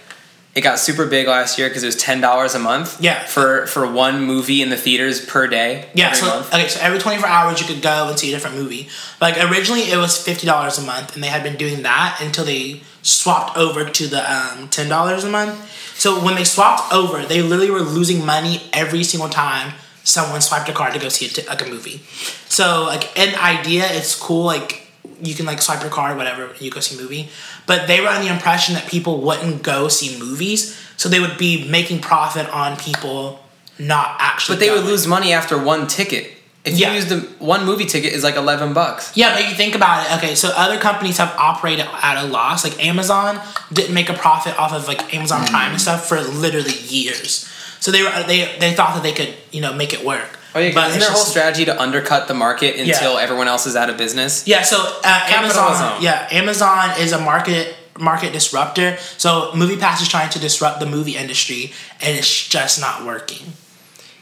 it 0.54 0.60
got 0.60 0.78
super 0.78 1.06
big 1.06 1.28
last 1.28 1.58
year 1.58 1.68
because 1.68 1.82
it 1.82 1.86
was 1.86 1.96
ten 1.96 2.20
dollars 2.20 2.54
a 2.54 2.58
month. 2.58 3.00
Yeah. 3.00 3.24
For 3.24 3.66
for 3.66 3.90
one 3.90 4.24
movie 4.24 4.60
in 4.60 4.70
the 4.70 4.76
theaters 4.76 5.24
per 5.24 5.46
day. 5.46 5.88
Yeah, 5.94 6.12
so 6.12 6.26
month. 6.26 6.52
okay, 6.52 6.68
so 6.68 6.80
every 6.80 6.98
24 6.98 7.26
hours 7.26 7.60
you 7.60 7.66
could 7.66 7.82
go 7.82 8.08
and 8.08 8.18
see 8.18 8.32
a 8.32 8.36
different 8.36 8.56
movie. 8.56 8.88
Like 9.20 9.36
originally 9.50 9.82
it 9.82 9.96
was 9.96 10.24
$50 10.24 10.78
a 10.78 10.82
month 10.82 11.14
and 11.14 11.24
they 11.24 11.28
had 11.28 11.42
been 11.42 11.56
doing 11.56 11.82
that 11.82 12.18
until 12.20 12.44
they 12.44 12.82
swapped 13.02 13.56
over 13.56 13.84
to 13.88 14.06
the 14.06 14.18
um, 14.18 14.68
$10 14.68 15.24
a 15.24 15.28
month. 15.28 15.70
So 15.98 16.22
when 16.22 16.34
they 16.34 16.44
swapped 16.44 16.92
over, 16.92 17.24
they 17.24 17.42
literally 17.42 17.70
were 17.70 17.80
losing 17.80 18.24
money 18.24 18.62
every 18.72 19.04
single 19.04 19.28
time 19.28 19.74
someone 20.04 20.40
swiped 20.40 20.68
a 20.68 20.72
card 20.72 20.92
to 20.94 20.98
go 21.00 21.08
see 21.08 21.26
a 21.26 21.28
t- 21.28 21.46
like 21.46 21.62
a 21.62 21.68
movie. 21.68 22.02
So 22.48 22.84
like 22.84 23.16
an 23.18 23.34
idea, 23.36 23.84
it's 23.88 24.14
cool 24.14 24.44
like 24.44 24.81
you 25.22 25.34
can 25.34 25.46
like 25.46 25.62
swipe 25.62 25.80
your 25.80 25.90
card 25.90 26.16
whatever 26.16 26.46
and 26.46 26.60
you 26.60 26.70
go 26.70 26.80
see 26.80 26.98
a 26.98 27.00
movie. 27.02 27.28
But 27.66 27.86
they 27.86 28.00
were 28.00 28.08
under 28.08 28.24
the 28.28 28.32
impression 28.32 28.74
that 28.74 28.86
people 28.88 29.20
wouldn't 29.20 29.62
go 29.62 29.88
see 29.88 30.18
movies, 30.18 30.76
so 30.96 31.08
they 31.08 31.20
would 31.20 31.38
be 31.38 31.68
making 31.68 32.00
profit 32.00 32.48
on 32.52 32.76
people 32.76 33.40
not 33.78 34.16
actually 34.18 34.56
But 34.56 34.60
they 34.60 34.70
would 34.70 34.84
lose 34.84 35.06
money 35.06 35.32
after 35.32 35.56
one 35.56 35.86
ticket. 35.86 36.32
If 36.64 36.78
Yeah. 36.78 36.90
you 36.90 36.96
use 36.96 37.06
the 37.06 37.20
one 37.40 37.64
movie 37.64 37.86
ticket 37.86 38.12
is 38.12 38.22
like 38.22 38.36
eleven 38.36 38.72
bucks. 38.72 39.10
Yeah, 39.14 39.34
but 39.34 39.48
you 39.48 39.54
think 39.56 39.74
about 39.74 40.06
it. 40.06 40.12
Okay, 40.18 40.34
so 40.36 40.50
other 40.56 40.78
companies 40.78 41.16
have 41.18 41.34
operated 41.36 41.86
at 42.02 42.22
a 42.22 42.26
loss. 42.26 42.62
Like 42.64 42.84
Amazon 42.84 43.40
didn't 43.72 43.94
make 43.94 44.08
a 44.08 44.14
profit 44.14 44.56
off 44.58 44.72
of 44.72 44.86
like 44.86 45.12
Amazon 45.14 45.44
Prime 45.46 45.72
and 45.72 45.80
stuff 45.80 46.06
for 46.06 46.20
literally 46.20 46.76
years. 46.86 47.48
So 47.80 47.90
they 47.90 48.02
were 48.02 48.12
they 48.28 48.54
they 48.60 48.74
thought 48.74 48.94
that 48.94 49.02
they 49.02 49.12
could 49.12 49.34
you 49.50 49.60
know 49.60 49.72
make 49.72 49.92
it 49.92 50.04
work. 50.04 50.38
Oh 50.54 50.60
yeah, 50.60 50.74
but 50.74 50.98
their 50.98 51.10
whole 51.10 51.24
strategy 51.24 51.64
to 51.64 51.80
undercut 51.80 52.28
the 52.28 52.34
market 52.34 52.78
until 52.78 53.18
everyone 53.18 53.48
else 53.48 53.66
is 53.66 53.76
out 53.76 53.88
of 53.88 53.96
business? 53.96 54.46
Yeah, 54.46 54.62
so 54.62 54.76
uh, 55.04 55.26
Amazon. 55.30 56.02
Yeah, 56.02 56.28
Amazon 56.30 57.00
is 57.00 57.12
a 57.12 57.20
market 57.20 57.74
market 57.98 58.32
disruptor. 58.32 58.96
So 59.18 59.50
MoviePass 59.52 60.02
is 60.02 60.08
trying 60.08 60.30
to 60.30 60.38
disrupt 60.38 60.80
the 60.80 60.86
movie 60.86 61.16
industry, 61.16 61.72
and 62.00 62.16
it's 62.16 62.48
just 62.48 62.80
not 62.80 63.04
working. 63.04 63.54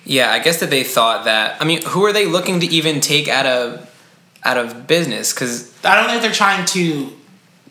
Yeah, 0.04 0.30
I 0.30 0.38
guess 0.38 0.60
that 0.60 0.70
they 0.70 0.84
thought 0.84 1.24
that. 1.24 1.60
I 1.60 1.64
mean, 1.64 1.82
who 1.82 2.04
are 2.04 2.12
they 2.12 2.26
looking 2.26 2.60
to 2.60 2.66
even 2.66 3.00
take 3.00 3.28
out 3.28 3.46
of 3.46 3.88
out 4.44 4.56
of 4.56 4.86
business? 4.86 5.32
Because 5.32 5.72
I 5.84 5.96
don't 5.96 6.08
think 6.10 6.22
they're 6.22 6.32
trying 6.32 6.64
to 6.66 7.12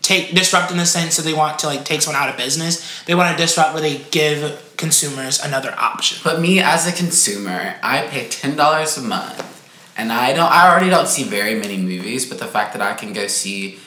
take 0.02 0.34
disrupt 0.34 0.72
in 0.72 0.78
the 0.78 0.86
sense 0.86 1.18
that 1.18 1.24
they 1.24 1.34
want 1.34 1.60
to 1.60 1.68
like 1.68 1.86
take 1.86 2.02
someone 2.02 2.22
out 2.22 2.30
of 2.30 2.38
business. 2.38 3.04
They 3.04 3.16
want 3.16 3.36
to 3.38 3.42
disrupt 3.42 3.74
where 3.74 3.82
they 3.82 4.00
give 4.12 4.74
consumers 4.78 5.40
another 5.44 5.74
option. 5.78 6.20
But 6.24 6.40
me 6.40 6.60
as 6.60 6.88
a 6.88 6.92
consumer, 6.92 7.76
I 7.84 8.08
pay 8.08 8.28
ten 8.28 8.56
dollars 8.56 8.98
a 8.98 9.02
month, 9.02 9.44
and 9.98 10.12
I 10.12 10.34
don't. 10.34 10.52
I 10.52 10.70
already 10.70 10.90
don't 10.90 11.08
see 11.08 11.24
very 11.24 11.56
many 11.56 11.78
movies. 11.78 12.26
But 12.26 12.40
the 12.40 12.48
fact 12.48 12.74
that 12.74 12.82
I 12.82 12.94
can 12.94 13.14
go 13.14 13.28
see 13.28 13.80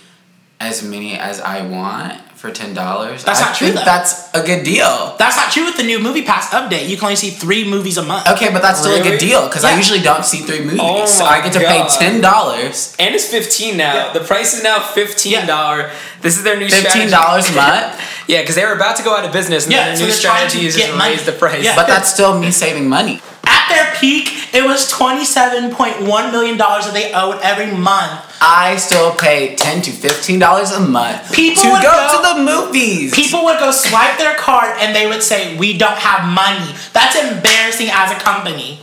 as 0.61 0.83
many 0.83 1.19
as 1.19 1.41
I 1.41 1.67
want 1.67 2.21
for 2.43 2.51
ten 2.51 2.75
dollars. 2.75 3.23
That's 3.23 3.41
I 3.41 3.47
not 3.47 3.55
true, 3.55 3.69
think 3.69 3.79
though. 3.79 3.85
That's 3.85 4.35
a 4.35 4.43
good 4.43 4.65
deal. 4.65 5.15
That's 5.17 5.37
not 5.37 5.53
true 5.53 5.65
with 5.65 5.77
the 5.77 5.85
new 5.85 6.01
Movie 6.01 6.25
Pass 6.25 6.51
update. 6.51 6.89
You 6.89 6.97
can 6.97 7.05
only 7.05 7.17
see 7.17 7.31
three 7.31 7.63
movies 7.63 7.97
a 7.99 8.03
month. 8.03 8.29
Okay, 8.29 8.51
but 8.53 8.61
that's 8.63 8.81
still 8.81 9.01
a 9.01 9.03
good 9.03 9.21
deal 9.21 9.47
because 9.47 9.63
I 9.65 9.77
usually 9.77 10.01
don't 10.01 10.25
see 10.25 10.39
three 10.39 10.59
movies. 10.61 10.81
Oh 10.83 11.07
so 11.07 11.25
I 11.25 11.41
get 11.41 11.53
to 11.53 11.61
God. 11.61 11.89
pay 11.89 11.99
ten 12.05 12.21
dollars, 12.21 12.97
And 12.99 13.15
it's 13.15 13.29
fifteen 13.29 13.77
now. 13.77 13.95
Yeah. 13.95 14.13
The 14.13 14.21
price 14.21 14.55
is 14.55 14.63
now 14.65 14.81
fifteen 14.83 15.47
dollar. 15.47 15.93
This 16.21 16.37
is 16.37 16.43
their 16.43 16.59
new 16.59 16.69
fifteen 16.69 17.09
dollars 17.11 17.49
a 17.49 17.55
month. 17.55 18.01
Yeah, 18.29 18.41
because 18.43 18.55
they 18.55 18.65
were 18.65 18.73
about 18.75 18.97
to 18.99 19.03
go 19.03 19.17
out 19.17 19.25
of 19.25 19.33
business, 19.33 19.65
and 19.65 19.73
Yeah, 19.73 19.87
then 19.87 19.97
so 19.97 20.03
new 20.03 20.07
they're 20.07 20.15
to 20.15 20.19
strategy 20.21 20.65
is 20.67 20.77
get 20.77 20.87
just 20.87 20.99
money. 20.99 21.11
raise 21.17 21.27
the 21.27 21.33
price. 21.33 21.65
Yeah. 21.65 21.75
But 21.75 21.89
that's 21.89 22.09
still 22.09 22.39
me 22.39 22.53
saving 22.53 22.89
money. 22.89 23.21
At 23.45 23.69
their 23.69 23.93
peak, 23.99 24.55
it 24.55 24.65
was 24.65 24.89
twenty-seven 24.89 25.75
point 25.75 26.03
one 26.03 26.31
million 26.33 26.57
dollars 26.57 26.85
that 26.87 26.95
they 26.95 27.13
owed 27.13 27.39
every 27.43 27.67
month. 27.77 28.21
I 28.41 28.77
still 28.77 29.15
pay 29.15 29.55
ten 29.57 29.83
to 29.83 29.91
fifteen 29.91 30.39
dollars 30.39 30.71
a 30.73 30.81
month 30.81 31.33
People 31.33 31.63
to 31.63 31.71
would 31.73 31.83
go, 31.83 31.91
go- 31.91 32.23
to 32.33 32.35
the 32.35 32.45
movies. 32.45 33.15
People 33.15 33.45
would 33.45 33.59
go 33.59 33.71
swipe 33.73 34.19
their 34.19 34.37
card 34.37 34.77
and 34.81 34.95
they 34.95 35.07
would 35.07 35.23
say, 35.23 35.57
"We 35.59 35.77
don't 35.77 35.99
have 35.99 36.25
money." 36.33 36.75
That's 36.93 37.17
embarrassing 37.17 37.89
as 37.91 38.11
a 38.13 38.17
company. 38.17 38.81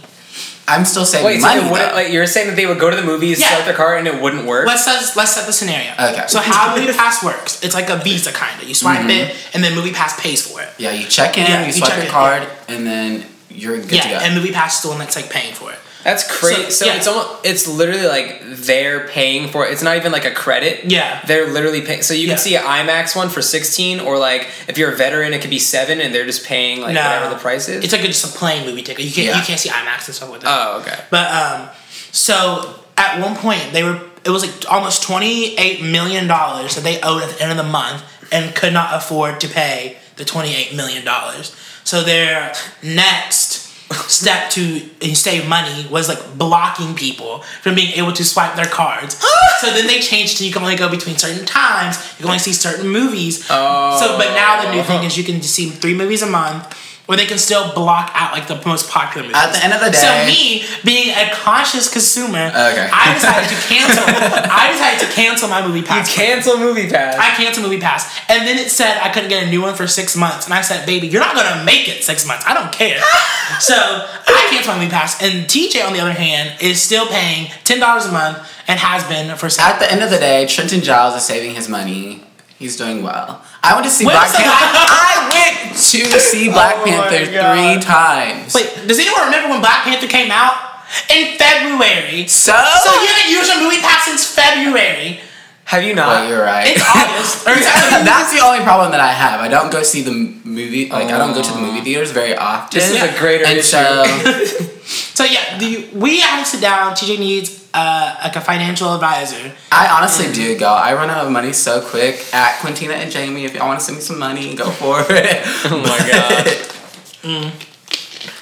I'm 0.67 0.85
still 0.85 1.03
saving 1.05 1.25
Wait, 1.25 1.41
money. 1.41 1.61
it 1.65 1.71
wouldn't, 1.71 1.95
like 1.95 2.13
you're 2.13 2.27
saying 2.27 2.45
that 2.49 2.55
they 2.55 2.67
would 2.67 2.77
go 2.79 2.91
to 2.91 2.95
the 2.95 3.01
movies, 3.01 3.39
Yeah. 3.39 3.47
swipe 3.49 3.65
their 3.65 3.73
card, 3.73 3.97
and 3.97 4.07
it 4.07 4.21
wouldn't 4.21 4.45
work? 4.45 4.67
Let's 4.67 4.85
set, 4.85 5.15
let's 5.15 5.33
set 5.33 5.47
the 5.47 5.53
scenario. 5.53 5.93
Okay. 5.93 6.25
So 6.27 6.39
how 6.39 6.75
Movie 6.75 6.93
Pass 6.97 7.23
works? 7.23 7.63
It's 7.63 7.73
like 7.73 7.89
a 7.89 7.95
Visa 7.97 8.31
kind 8.31 8.61
of. 8.61 8.67
You 8.67 8.75
swipe 8.75 8.99
Mm-hmm. 8.99 9.09
it, 9.09 9.35
and 9.55 9.63
then 9.63 9.73
Movie 9.73 9.91
Pass 9.93 10.19
pays 10.21 10.45
for 10.45 10.61
it. 10.61 10.69
yeah, 10.77 10.91
you 10.91 11.07
check 11.07 11.39
in, 11.39 11.45
Yeah, 11.47 11.61
you 11.61 11.67
you 11.67 11.71
swipe 11.73 11.89
check 11.89 11.97
your 11.97 12.05
in, 12.05 12.11
card, 12.11 12.47
and 12.67 12.85
then 12.85 13.25
you're 13.49 13.77
good 13.79 13.91
yeah, 13.91 14.03
to 14.03 14.09
go. 14.09 14.15
and 14.17 14.35
Movie 14.35 14.51
Pass 14.51 14.77
is 14.77 14.81
the 14.83 14.89
one 14.89 14.99
that's 14.99 15.15
like 15.15 15.29
paying 15.29 15.53
for 15.53 15.71
it. 15.71 15.79
That's 16.03 16.39
crazy. 16.39 16.63
So, 16.63 16.69
So, 16.69 16.85
yeah. 16.85 16.95
it's 16.95 17.07
almost 17.07 17.45
it's 17.45 17.67
literally 17.67 18.07
like 18.07 18.41
they're 18.45 19.07
paying 19.09 19.49
for 19.49 19.65
it. 19.65 19.73
It's 19.73 19.83
not 19.83 19.97
even 19.97 20.13
like 20.13 20.23
a 20.23 20.31
credit. 20.31 20.85
Yeah. 20.85 21.19
They're 21.27 21.47
literally 21.51 21.81
paying. 21.81 22.03
So 22.03 22.13
you 22.13 22.21
Yeah. 22.27 22.33
can 22.35 22.37
see 22.37 22.55
an 22.55 22.63
IMAX 22.63 23.17
one 23.17 23.27
for 23.29 23.41
sixteen, 23.41 23.99
or 23.99 24.17
like 24.17 24.47
if 24.69 24.77
you're 24.77 24.93
a 24.93 24.95
veteran, 24.95 25.33
it 25.33 25.41
could 25.41 25.49
be 25.49 25.59
seven, 25.59 25.99
and 25.99 26.15
they're 26.15 26.25
just 26.25 26.45
paying 26.45 26.79
like 26.79 26.93
no, 26.93 27.01
whatever 27.03 27.33
the 27.33 27.39
price 27.41 27.67
is. 27.67 27.83
It's 27.83 27.91
like 27.91 28.03
a, 28.05 28.07
just 28.07 28.33
a 28.33 28.37
plain 28.37 28.65
movie 28.65 28.81
ticket. 28.81 29.03
You 29.03 29.11
can't 29.11 29.27
Yeah. 29.27 29.37
you 29.39 29.43
can't 29.45 29.59
see 29.59 29.69
IMAX 29.69 30.05
and 30.07 30.15
stuff 30.15 30.29
like 30.29 30.39
that. 30.41 30.47
oh, 30.49 30.79
okay. 30.79 30.99
But 31.09 31.31
um, 31.31 31.69
so 32.13 32.75
at 32.97 33.19
one 33.21 33.35
point 33.35 33.73
they 33.73 33.83
were 33.83 33.99
it 34.23 34.29
was 34.29 34.45
like 34.45 34.71
almost 34.71 35.03
twenty 35.03 35.57
eight 35.57 35.81
million 35.83 36.27
dollars 36.27 36.75
that 36.75 36.83
they 36.85 37.01
owed 37.01 37.23
at 37.23 37.29
the 37.29 37.41
end 37.41 37.51
of 37.51 37.57
the 37.57 37.63
month 37.69 38.03
and 38.31 38.55
could 38.55 38.73
not 38.73 38.93
afford 38.93 39.41
to 39.41 39.47
pay 39.49 39.97
the 40.15 40.23
twenty 40.25 40.55
eight 40.55 40.73
million 40.73 41.03
dollars. 41.03 41.55
So 41.83 42.03
their 42.03 42.53
next 42.83 43.69
step 44.07 44.49
to 44.51 44.79
save 45.15 45.47
money 45.47 45.87
was 45.89 46.07
like 46.07 46.37
blocking 46.37 46.95
people 46.95 47.39
from 47.61 47.75
being 47.75 47.91
able 47.93 48.13
to 48.13 48.23
swipe 48.23 48.55
their 48.55 48.67
cards. 48.67 49.15
so 49.61 49.71
then 49.71 49.87
they 49.87 49.99
changed 49.99 50.37
to 50.37 50.45
you 50.45 50.53
can 50.53 50.61
only 50.61 50.75
go 50.75 50.89
between 50.89 51.17
certain 51.17 51.45
times. 51.45 51.97
You 52.13 52.17
can 52.17 52.27
only 52.27 52.39
see 52.39 52.53
certain 52.53 52.87
movies. 52.87 53.47
Oh. 53.49 53.99
So 53.99 54.17
but 54.17 54.33
now 54.35 54.63
the 54.63 54.71
new 54.71 54.83
thing 54.83 55.03
is 55.03 55.17
you 55.17 55.23
can 55.23 55.41
see 55.41 55.69
three 55.69 55.93
movies 55.93 56.21
a 56.21 56.27
month. 56.27 56.75
Or 57.09 57.15
they 57.17 57.25
can 57.25 57.39
still 57.39 57.73
block 57.73 58.11
out 58.13 58.33
like 58.33 58.45
the 58.47 58.61
most 58.69 58.87
popular 58.87 59.25
movies. 59.25 59.41
At 59.41 59.51
the 59.51 59.63
end 59.65 59.73
of 59.73 59.79
the 59.81 59.89
day. 59.89 59.97
So 59.97 60.13
me, 60.29 60.63
being 60.85 61.09
a 61.09 61.33
conscious 61.33 61.89
consumer, 61.91 62.53
Okay. 62.53 62.87
I 62.93 63.13
decided 63.17 63.49
to 63.49 63.55
cancel. 63.65 64.03
I 64.05 64.69
decided 64.71 64.99
to 65.07 65.11
cancel 65.11 65.49
my 65.49 65.65
movie 65.65 65.81
pass. 65.81 66.07
You 66.07 66.23
cancel 66.23 66.59
Movie 66.59 66.87
Pass. 66.87 67.15
I 67.17 67.31
canceled 67.35 67.65
movie 67.65 67.81
pass, 67.81 68.05
and 68.29 68.47
then 68.47 68.59
it 68.59 68.69
said 68.69 68.99
I 69.01 69.09
couldn't 69.09 69.29
get 69.29 69.41
a 69.41 69.49
new 69.49 69.59
one 69.61 69.73
for 69.73 69.87
six 69.87 70.15
months, 70.15 70.45
and 70.45 70.53
I 70.53 70.61
said, 70.61 70.85
"Baby, 70.85 71.07
you're 71.07 71.19
not 71.21 71.35
gonna 71.35 71.63
make 71.63 71.89
it 71.89 72.03
six 72.03 72.27
months. 72.27 72.45
I 72.45 72.53
don't 72.53 72.71
care." 72.71 73.01
so 73.59 73.73
I 73.75 74.47
canceled 74.51 74.75
my 74.77 74.83
movie 74.83 74.91
pass, 74.91 75.19
and 75.19 75.47
TJ 75.49 75.81
on 75.87 75.93
the 75.93 76.01
other 76.01 76.13
hand 76.13 76.61
is 76.61 76.79
still 76.79 77.07
paying 77.07 77.49
ten 77.63 77.79
dollars 77.79 78.05
a 78.05 78.11
month 78.11 78.37
and 78.67 78.79
has 78.79 79.03
been 79.05 79.35
for. 79.35 79.47
At 79.59 79.79
the 79.79 79.91
end 79.91 80.03
of 80.03 80.11
the 80.11 80.19
day, 80.19 80.45
Trenton 80.45 80.81
Giles 80.81 81.15
is 81.15 81.23
saving 81.23 81.55
his 81.55 81.67
money. 81.67 82.21
He's 82.59 82.75
doing 82.75 83.01
well. 83.01 83.41
I 83.63 83.73
went 83.73 83.85
to 83.85 83.91
see 83.91 84.03
Black 84.03 84.27
Panther. 84.35 84.43
I 84.51 85.31
went 85.31 85.79
to 85.79 86.19
see 86.19 86.51
Black 86.51 86.75
Oh 86.79 86.83
Panther 86.83 87.23
three 87.25 87.79
times. 87.81 88.53
Wait, 88.53 88.67
does 88.85 88.99
anyone 88.99 89.25
remember 89.31 89.49
when 89.49 89.61
Black 89.61 89.83
Panther 89.87 90.07
came 90.07 90.29
out 90.29 90.83
in 91.09 91.37
February? 91.39 92.27
So, 92.27 92.51
So 92.51 92.91
you 92.99 93.07
haven't 93.07 93.31
used 93.31 93.47
your 93.47 93.63
movie 93.63 93.79
pass 93.79 94.03
since 94.03 94.27
February. 94.27 95.21
Have 95.69 95.83
you 95.83 95.93
not? 95.93 96.23
Wait, 96.23 96.29
you're 96.29 96.41
right. 96.41 96.65
It's 96.67 96.81
August. 96.95 97.45
Or 97.47 97.53
That's 97.53 98.33
the 98.33 98.43
only 98.43 98.63
problem 98.63 98.89
that 98.91 98.99
I 98.99 99.11
have. 99.13 99.39
I 99.39 99.47
don't 99.47 99.71
go 99.71 99.83
see 99.83 100.01
the 100.01 100.11
movie. 100.43 100.89
Like 100.89 101.09
I 101.13 101.17
don't 101.19 101.33
go 101.33 101.43
to 101.43 101.51
the 101.51 101.59
movie 101.59 101.81
theaters 101.81 102.09
very 102.11 102.35
often. 102.35 102.75
This 102.79 102.89
is 102.89 102.95
Yeah. 102.97 103.05
a 103.13 103.19
greater 103.19 103.45
and 103.45 103.57
issue. 103.59 103.77
so 103.77 104.03
So 105.19 105.23
yeah, 105.25 105.59
the, 105.59 105.87
we 105.93 106.21
have 106.21 106.43
to 106.43 106.49
sit 106.49 106.61
down. 106.61 106.93
TJ 106.93 107.19
needs 107.19 107.69
uh, 107.73 108.15
like 108.23 108.35
a 108.35 108.41
financial 108.41 108.91
advisor. 108.95 109.51
I 109.71 109.87
honestly 109.89 110.31
do 110.33 110.57
go. 110.57 110.69
I 110.73 110.93
run 110.95 111.11
out 111.11 111.23
of 111.25 111.31
money 111.31 111.53
so 111.53 111.81
quick. 111.81 112.15
At 112.33 112.55
Quintina 112.61 112.93
and 112.93 113.11
Jamie, 113.11 113.45
if 113.45 113.53
y'all 113.53 113.67
want 113.67 113.79
to 113.79 113.85
send 113.85 113.97
me 113.99 114.01
some 114.01 114.17
money, 114.17 114.55
go 114.55 114.71
for 114.71 115.05
it. 115.09 115.43
Oh 115.65 115.77
my 115.77 115.99
god. 116.09 117.53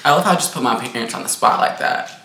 I 0.04 0.12
love 0.12 0.24
how 0.24 0.32
I 0.32 0.34
just 0.36 0.54
put 0.54 0.62
my 0.62 0.76
parents 0.76 1.14
on 1.14 1.22
the 1.24 1.28
spot 1.28 1.60
like 1.60 1.78
that. 1.80 2.17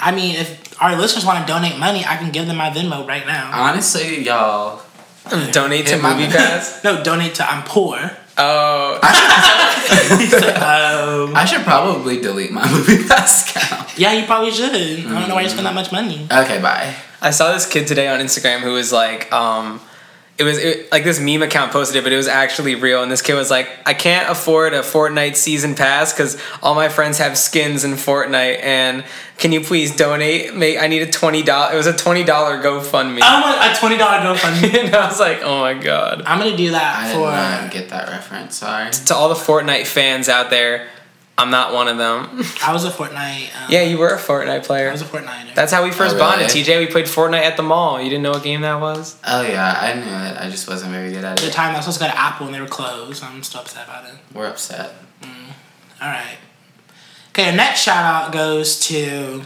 I 0.00 0.12
mean, 0.12 0.36
if 0.36 0.80
our 0.82 0.96
listeners 0.96 1.24
want 1.26 1.46
to 1.46 1.52
donate 1.52 1.78
money, 1.78 2.04
I 2.06 2.16
can 2.16 2.30
give 2.32 2.46
them 2.46 2.56
my 2.56 2.70
Venmo 2.70 3.06
right 3.06 3.26
now. 3.26 3.50
Honestly, 3.52 4.24
y'all. 4.24 4.82
Donate 5.52 5.86
to 5.88 5.98
my- 5.98 6.14
Movie 6.14 6.32
Pass. 6.32 6.82
No, 6.82 7.02
donate 7.04 7.34
to 7.36 7.48
I'm 7.50 7.62
poor. 7.64 7.98
Oh, 8.38 8.98
Um, 10.00 11.36
I 11.36 11.44
should 11.44 11.62
probably 11.62 12.20
delete 12.20 12.52
my 12.52 12.68
movie 12.70 13.06
pass 13.06 13.50
account. 13.50 13.98
yeah, 13.98 14.12
you 14.12 14.24
probably 14.26 14.50
should. 14.50 14.72
I 14.74 15.02
don't 15.02 15.28
know 15.28 15.34
why 15.34 15.42
you 15.42 15.48
spend 15.48 15.66
that 15.66 15.74
much 15.74 15.92
money. 15.92 16.26
Okay, 16.30 16.60
bye. 16.60 16.94
I 17.20 17.30
saw 17.30 17.52
this 17.52 17.66
kid 17.66 17.86
today 17.86 18.08
on 18.08 18.20
Instagram 18.20 18.60
who 18.60 18.72
was 18.72 18.92
like, 18.92 19.30
um, 19.32 19.80
it 20.40 20.44
was 20.44 20.56
it, 20.56 20.90
like 20.90 21.04
this 21.04 21.20
meme 21.20 21.42
account 21.42 21.70
posted 21.70 21.96
it, 21.96 22.02
but 22.02 22.14
it 22.14 22.16
was 22.16 22.26
actually 22.26 22.74
real. 22.74 23.02
And 23.02 23.12
this 23.12 23.20
kid 23.20 23.34
was 23.34 23.50
like, 23.50 23.68
I 23.84 23.92
can't 23.92 24.30
afford 24.30 24.72
a 24.72 24.80
Fortnite 24.80 25.36
season 25.36 25.74
pass 25.74 26.14
because 26.14 26.40
all 26.62 26.74
my 26.74 26.88
friends 26.88 27.18
have 27.18 27.36
skins 27.36 27.84
in 27.84 27.92
Fortnite. 27.92 28.62
And 28.62 29.04
can 29.36 29.52
you 29.52 29.60
please 29.60 29.94
donate? 29.94 30.54
Make 30.56 30.78
I 30.78 30.86
need 30.86 31.02
a 31.02 31.10
twenty 31.10 31.42
dollar. 31.42 31.74
It 31.74 31.76
was 31.76 31.86
a 31.86 31.96
twenty 31.96 32.24
dollar 32.24 32.56
GoFundMe. 32.56 33.20
I 33.20 33.40
want 33.42 33.76
a 33.76 33.78
twenty 33.78 33.98
dollar 33.98 34.18
GoFundMe. 34.18 34.80
and 34.84 34.96
I 34.96 35.08
was 35.08 35.20
like, 35.20 35.42
oh 35.42 35.60
my 35.60 35.74
god. 35.74 36.22
I'm 36.24 36.38
gonna 36.38 36.56
do 36.56 36.70
that 36.70 36.96
I 36.96 37.06
did 37.08 37.14
for. 37.14 37.30
not 37.30 37.70
get 37.70 37.90
that 37.90 38.08
reference. 38.08 38.56
Sorry. 38.56 38.90
To 38.90 39.14
all 39.14 39.28
the 39.28 39.34
Fortnite 39.34 39.86
fans 39.86 40.30
out 40.30 40.48
there, 40.48 40.88
I'm 41.38 41.50
not 41.50 41.72
one 41.72 41.88
of 41.88 41.96
them. 41.96 42.42
I 42.62 42.72
was 42.72 42.84
a 42.84 42.90
Fortnite. 42.90 43.44
Um, 43.56 43.70
yeah, 43.70 43.82
you 43.82 43.96
were 43.98 44.10
a 44.10 44.18
Fortnite 44.18 44.64
player. 44.66 44.88
I 44.88 44.92
was 44.92 45.00
a 45.00 45.06
Fortniter. 45.06 45.54
That's 45.54 45.72
how 45.72 45.82
we 45.82 45.90
first 45.90 46.16
Oh, 46.16 46.18
bonded. 46.18 46.48
TJ, 46.48 46.78
we 46.80 46.86
played 46.86 47.06
Fortnite 47.06 47.40
at 47.42 47.56
the 47.56 47.62
mall. 47.62 47.98
You 48.00 48.10
didn't 48.10 48.22
know 48.24 48.32
what 48.32 48.42
game 48.42 48.60
that 48.60 48.78
was? 48.80 49.16
Oh 49.26 49.40
yeah, 49.42 49.78
I 49.80 49.94
knew 49.94 50.02
it. 50.02 50.36
I 50.38 50.50
just 50.50 50.68
wasn't 50.68 50.92
very 50.92 51.12
good 51.12 51.24
at 51.24 51.38
it. 51.38 51.42
At 51.44 51.46
the 51.48 51.52
time 51.54 51.72
I 51.72 51.78
was 51.78 51.86
supposed 51.86 51.98
to 52.00 52.04
go 52.06 52.10
to 52.10 52.18
Apple 52.18 52.46
and 52.46 52.54
they 52.54 52.60
were 52.60 52.66
closed. 52.66 53.24
I'm 53.24 53.42
still 53.42 53.62
upset 53.62 53.86
about 53.88 54.04
it. 54.04 54.14
We're 54.34 54.48
upset. 54.48 54.92
All 56.02 56.08
right. 56.08 56.36
Okay, 57.30 57.50
our 57.50 57.56
next 57.56 57.80
shout 57.82 58.04
out 58.04 58.32
goes 58.32 58.80
to. 58.88 59.42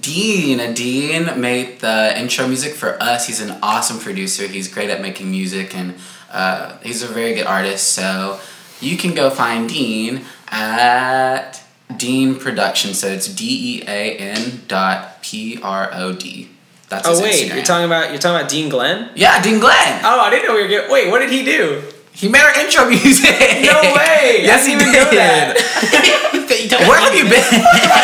Dean. 0.00 0.74
Dean 0.74 1.40
made 1.40 1.80
the 1.80 2.18
intro 2.18 2.46
music 2.46 2.72
for 2.74 3.02
us. 3.02 3.26
He's 3.26 3.40
an 3.40 3.58
awesome 3.62 3.98
producer. 3.98 4.46
He's 4.46 4.68
great 4.68 4.88
at 4.90 5.02
making 5.02 5.30
music 5.30 5.74
and 5.76 5.96
uh, 6.30 6.78
he's 6.82 7.02
a 7.02 7.08
very 7.08 7.34
good 7.34 7.46
artist. 7.46 7.88
So 7.88 8.38
you 8.82 8.96
can 8.96 9.14
go 9.14 9.30
find 9.30 9.68
Dean 9.68 10.22
at 10.48 11.62
Dean 11.96 12.34
Production. 12.38 12.94
So 12.94 13.06
it's 13.08 13.28
D 13.32 13.78
E 13.78 13.82
A 13.86 14.16
N 14.18 14.62
dot 14.68 15.22
P 15.22 15.58
R 15.62 15.90
O 15.92 16.12
D. 16.12 16.48
That's 16.88 17.06
oh, 17.08 17.12
his 17.12 17.20
Oh 17.20 17.22
wait, 17.24 17.34
Instagram. 17.34 17.54
you're 17.54 17.64
talking 17.64 17.86
about 17.86 18.10
you're 18.10 18.18
talking 18.18 18.36
about 18.40 18.50
Dean 18.50 18.68
Glenn? 18.68 19.10
Yeah, 19.14 19.40
Dean 19.42 19.60
Glenn. 19.60 20.00
Oh, 20.04 20.20
I 20.20 20.30
didn't 20.30 20.46
know 20.48 20.54
we 20.54 20.62
were 20.62 20.68
getting. 20.68 20.90
Wait, 20.90 21.10
what 21.10 21.20
did 21.20 21.30
he 21.30 21.42
do? 21.44 21.82
He 22.14 22.28
made 22.28 22.42
our 22.42 22.52
intro 22.60 22.86
music. 22.90 23.30
No 23.64 23.80
way! 23.96 24.44
yes, 24.44 24.66
I 24.66 24.70
he 24.70 24.76
didn't 24.76 24.92
did. 24.92 25.00
even 25.00 25.04
know 25.04 25.10
that. 25.16 25.56
Where 26.88 26.98
have 27.00 27.14
you 27.14 27.24
been? 27.24 27.40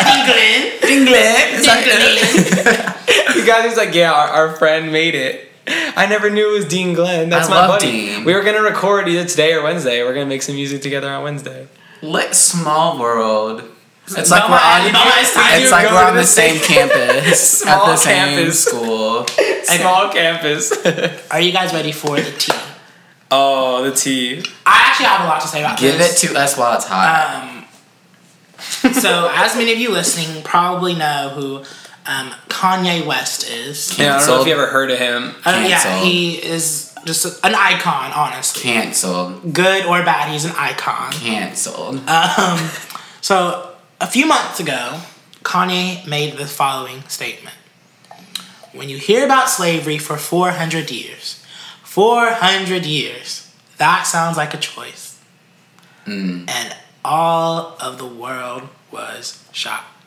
England. 0.09 0.81
Dean 0.81 1.05
Glenn. 1.05 1.53
Is 1.53 1.65
that- 1.67 3.35
You 3.35 3.45
guys 3.45 3.65
was 3.69 3.77
like, 3.77 3.93
yeah, 3.93 4.11
our, 4.11 4.27
our 4.29 4.55
friend 4.55 4.91
made 4.91 5.13
it. 5.13 5.47
I 5.95 6.05
never 6.07 6.29
knew 6.29 6.49
it 6.51 6.53
was 6.53 6.65
Dean 6.65 6.93
Glenn. 6.93 7.29
That's 7.29 7.47
I 7.47 7.51
my 7.51 7.67
love 7.67 7.79
buddy. 7.79 7.91
Dean. 7.91 8.23
We 8.25 8.33
were 8.33 8.41
gonna 8.43 8.61
record 8.61 9.07
either 9.07 9.25
today 9.27 9.53
or 9.53 9.63
Wednesday. 9.63 10.03
We're 10.03 10.13
gonna 10.13 10.25
make 10.25 10.41
some 10.41 10.55
music 10.55 10.81
together 10.81 11.09
on 11.09 11.23
Wednesday. 11.23 11.67
Lit 12.01 12.33
small 12.35 12.97
world. 12.99 13.63
It's 14.11 14.29
Belmont- 14.29 14.29
like 14.31 14.49
we're 14.49 14.55
on. 14.87 14.91
Belmont's 14.93 15.35
It's 15.63 15.71
like 15.71 15.91
we're 15.91 16.03
on 16.03 16.15
the 16.15 16.21
the 16.21 16.27
same 16.27 16.57
same- 16.57 16.89
campus 16.89 17.61
at 17.67 17.73
Small 17.75 17.85
the 17.87 17.95
same 17.97 18.15
campus. 18.35 18.63
school. 18.63 19.25
Small 19.63 20.09
campus. 20.11 20.71
Are 21.31 21.39
you 21.39 21.51
guys 21.51 21.73
ready 21.73 21.91
for 21.91 22.15
the 22.19 22.31
tea? 22.31 22.53
oh, 23.31 23.83
the 23.83 23.91
tea. 23.95 24.43
I 24.65 24.85
actually 24.87 25.05
have 25.05 25.21
a 25.21 25.25
lot 25.25 25.41
to 25.41 25.47
say 25.47 25.59
about 25.61 25.77
Give 25.77 25.99
it 25.99 26.17
to 26.17 26.35
us 26.35 26.57
while 26.57 26.75
it's 26.75 26.85
hot. 26.85 27.43
Um, 27.43 28.93
so, 28.93 29.29
as 29.33 29.55
many 29.55 29.71
of 29.71 29.77
you 29.79 29.91
listening 29.91 30.41
probably 30.43 30.95
know 30.95 31.29
who 31.35 31.63
um, 32.09 32.31
Kanye 32.47 33.05
West 33.05 33.47
is. 33.47 33.97
Yeah, 33.97 34.15
I 34.15 34.19
don't 34.19 34.27
know 34.27 34.41
if 34.41 34.47
you 34.47 34.53
ever 34.53 34.65
heard 34.65 34.89
of 34.89 34.97
him. 34.97 35.35
Uh, 35.45 35.65
yeah, 35.69 36.01
he 36.03 36.37
is 36.43 36.95
just 37.05 37.25
an 37.45 37.53
icon, 37.53 38.11
honestly. 38.11 38.63
Canceled. 38.63 39.53
Good 39.53 39.85
or 39.85 40.03
bad, 40.03 40.31
he's 40.31 40.43
an 40.43 40.53
icon. 40.57 41.11
Canceled. 41.11 41.97
Um, 42.09 42.69
so, 43.21 43.75
a 44.01 44.07
few 44.07 44.25
months 44.25 44.59
ago, 44.59 44.99
Kanye 45.43 46.05
made 46.07 46.37
the 46.37 46.47
following 46.47 47.03
statement 47.07 47.55
When 48.73 48.89
you 48.89 48.97
hear 48.97 49.23
about 49.23 49.49
slavery 49.49 49.99
for 49.99 50.17
400 50.17 50.89
years, 50.89 51.45
400 51.83 52.85
years, 52.85 53.53
That 53.77 54.07
sounds 54.07 54.35
like 54.35 54.55
a 54.55 54.57
choice. 54.57 55.19
Mm. 56.05 56.49
And 56.49 56.75
all 57.05 57.77
of 57.79 57.99
the 57.99 58.07
world 58.07 58.63
was 58.91 59.47
shocked. 59.51 59.98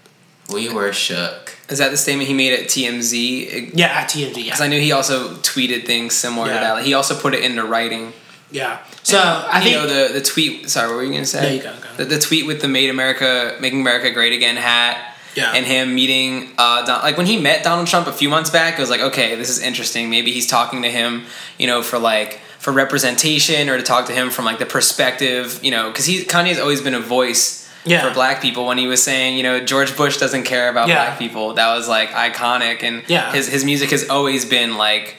We 0.53 0.69
were 0.73 0.93
shook. 0.93 1.57
Is 1.69 1.79
that 1.79 1.91
the 1.91 1.97
statement 1.97 2.29
he 2.29 2.35
made 2.35 2.53
at 2.53 2.67
TMZ? 2.69 3.71
Yeah, 3.75 3.87
at 3.87 4.09
TMZ. 4.11 4.35
Because 4.35 4.61
Yeah. 4.61 4.65
I 4.67 4.69
knew 4.69 4.81
he 4.81 4.93
also 4.93 5.35
tweeted 5.37 5.87
things 5.87 6.15
similar 6.15 6.49
Yeah. 6.49 6.55
to 6.55 6.61
that. 6.61 6.73
Like, 6.75 6.85
he 6.85 6.95
also 6.95 7.15
put 7.19 7.35
it 7.35 7.43
into 7.43 7.65
writing. 7.65 8.13
yeah. 8.51 8.79
So 9.05 9.19
I 9.19 9.59
you 9.59 9.65
think 9.65 9.77
know 9.77 9.87
the 10.09 10.13
the 10.13 10.21
tweet. 10.21 10.71
Sorry, 10.71 10.87
what 10.87 10.97
were 10.97 11.03
you 11.03 11.13
gonna 11.13 11.25
say? 11.27 11.43
No, 11.43 11.49
you 11.55 11.63
go, 11.63 11.73
go. 11.73 11.89
The, 11.97 12.05
the 12.05 12.19
tweet 12.21 12.47
with 12.47 12.61
the 12.61 12.69
"Made 12.69 12.89
America, 12.91 13.57
Making 13.59 13.81
America 13.81 14.11
Great 14.13 14.33
Again" 14.33 14.57
hat. 14.57 15.09
Yeah. 15.35 15.51
And 15.55 15.65
him 15.67 15.95
meeting, 15.95 16.51
uh, 16.59 16.85
Don, 16.85 17.01
like 17.03 17.17
when 17.17 17.27
he 17.27 17.39
met 17.41 17.65
Donald 17.65 17.87
Trump 17.89 18.07
a 18.07 18.13
few 18.13 18.29
months 18.29 18.51
back, 18.51 18.75
it 18.79 18.81
was 18.81 18.91
like, 18.91 19.01
okay, 19.01 19.35
this 19.35 19.49
is 19.49 19.61
interesting. 19.61 20.11
Maybe 20.11 20.31
he's 20.31 20.47
talking 20.47 20.83
to 20.83 20.91
him, 20.91 21.25
you 21.59 21.67
know, 21.67 21.81
for 21.83 21.99
like 21.99 22.39
for 22.59 22.71
representation 22.71 23.69
or 23.71 23.77
to 23.79 23.83
talk 23.83 24.07
to 24.07 24.13
him 24.13 24.31
from 24.31 24.45
like 24.45 24.59
the 24.59 24.67
perspective, 24.67 25.59
you 25.63 25.71
know, 25.71 25.89
because 25.89 26.05
he 26.05 26.23
Kanye's 26.25 26.59
always 26.61 26.81
been 26.83 26.95
a 26.95 27.01
voice 27.01 27.62
Yeah. 27.85 28.07
for 28.07 28.15
black 28.15 28.41
people. 28.41 28.67
When 28.67 28.79
he 28.79 28.87
was 28.87 29.03
saying, 29.03 29.37
you 29.37 29.43
know, 29.43 29.59
George 29.65 29.97
Bush 29.97 30.17
doesn't 30.19 30.45
care 30.45 30.69
about 30.69 30.89
Yeah. 30.89 31.05
black 31.07 31.19
people, 31.19 31.55
that 31.55 31.75
was 31.75 31.89
like 31.89 32.11
iconic. 32.11 32.83
And 32.83 33.03
Yeah. 33.09 33.33
his 33.33 33.49
his 33.49 33.65
music 33.65 33.91
has 33.91 34.09
always 34.09 34.45
been 34.45 34.77
like 34.77 35.17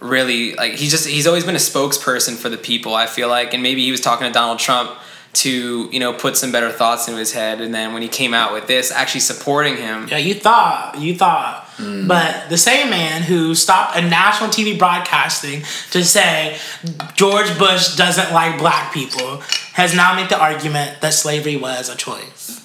really 0.00 0.54
like 0.54 0.74
he's 0.74 0.90
just 0.92 1.08
he's 1.08 1.26
always 1.26 1.44
been 1.44 1.56
a 1.56 1.58
spokesperson 1.58 2.36
for 2.36 2.48
the 2.48 2.56
people 2.56 2.94
i 2.94 3.04
feel 3.06 3.28
like 3.28 3.52
and 3.52 3.64
maybe 3.64 3.82
he 3.82 3.90
was 3.90 4.00
talking 4.00 4.28
to 4.28 4.32
donald 4.32 4.60
trump 4.60 4.92
to 5.34 5.88
you 5.92 6.00
know 6.00 6.12
put 6.12 6.36
some 6.36 6.50
better 6.50 6.70
thoughts 6.70 7.06
into 7.06 7.18
his 7.18 7.32
head 7.32 7.60
and 7.60 7.74
then 7.74 7.92
when 7.92 8.02
he 8.02 8.08
came 8.08 8.34
out 8.34 8.52
with 8.52 8.66
this 8.66 8.90
actually 8.90 9.20
supporting 9.20 9.76
him 9.76 10.08
Yeah, 10.08 10.16
you 10.18 10.34
thought, 10.34 10.98
you 10.98 11.14
thought. 11.16 11.66
But 11.78 12.48
the 12.48 12.58
same 12.58 12.90
man 12.90 13.22
who 13.22 13.54
stopped 13.54 13.96
a 13.96 14.00
national 14.02 14.50
TV 14.50 14.76
broadcasting 14.76 15.62
to 15.92 16.04
say 16.04 16.58
George 17.14 17.56
Bush 17.56 17.94
doesn't 17.94 18.32
like 18.32 18.58
black 18.58 18.92
people 18.92 19.42
has 19.74 19.94
now 19.94 20.16
made 20.16 20.28
the 20.28 20.36
argument 20.40 21.00
that 21.02 21.14
slavery 21.14 21.56
was 21.56 21.88
a 21.88 21.94
choice. 21.94 22.57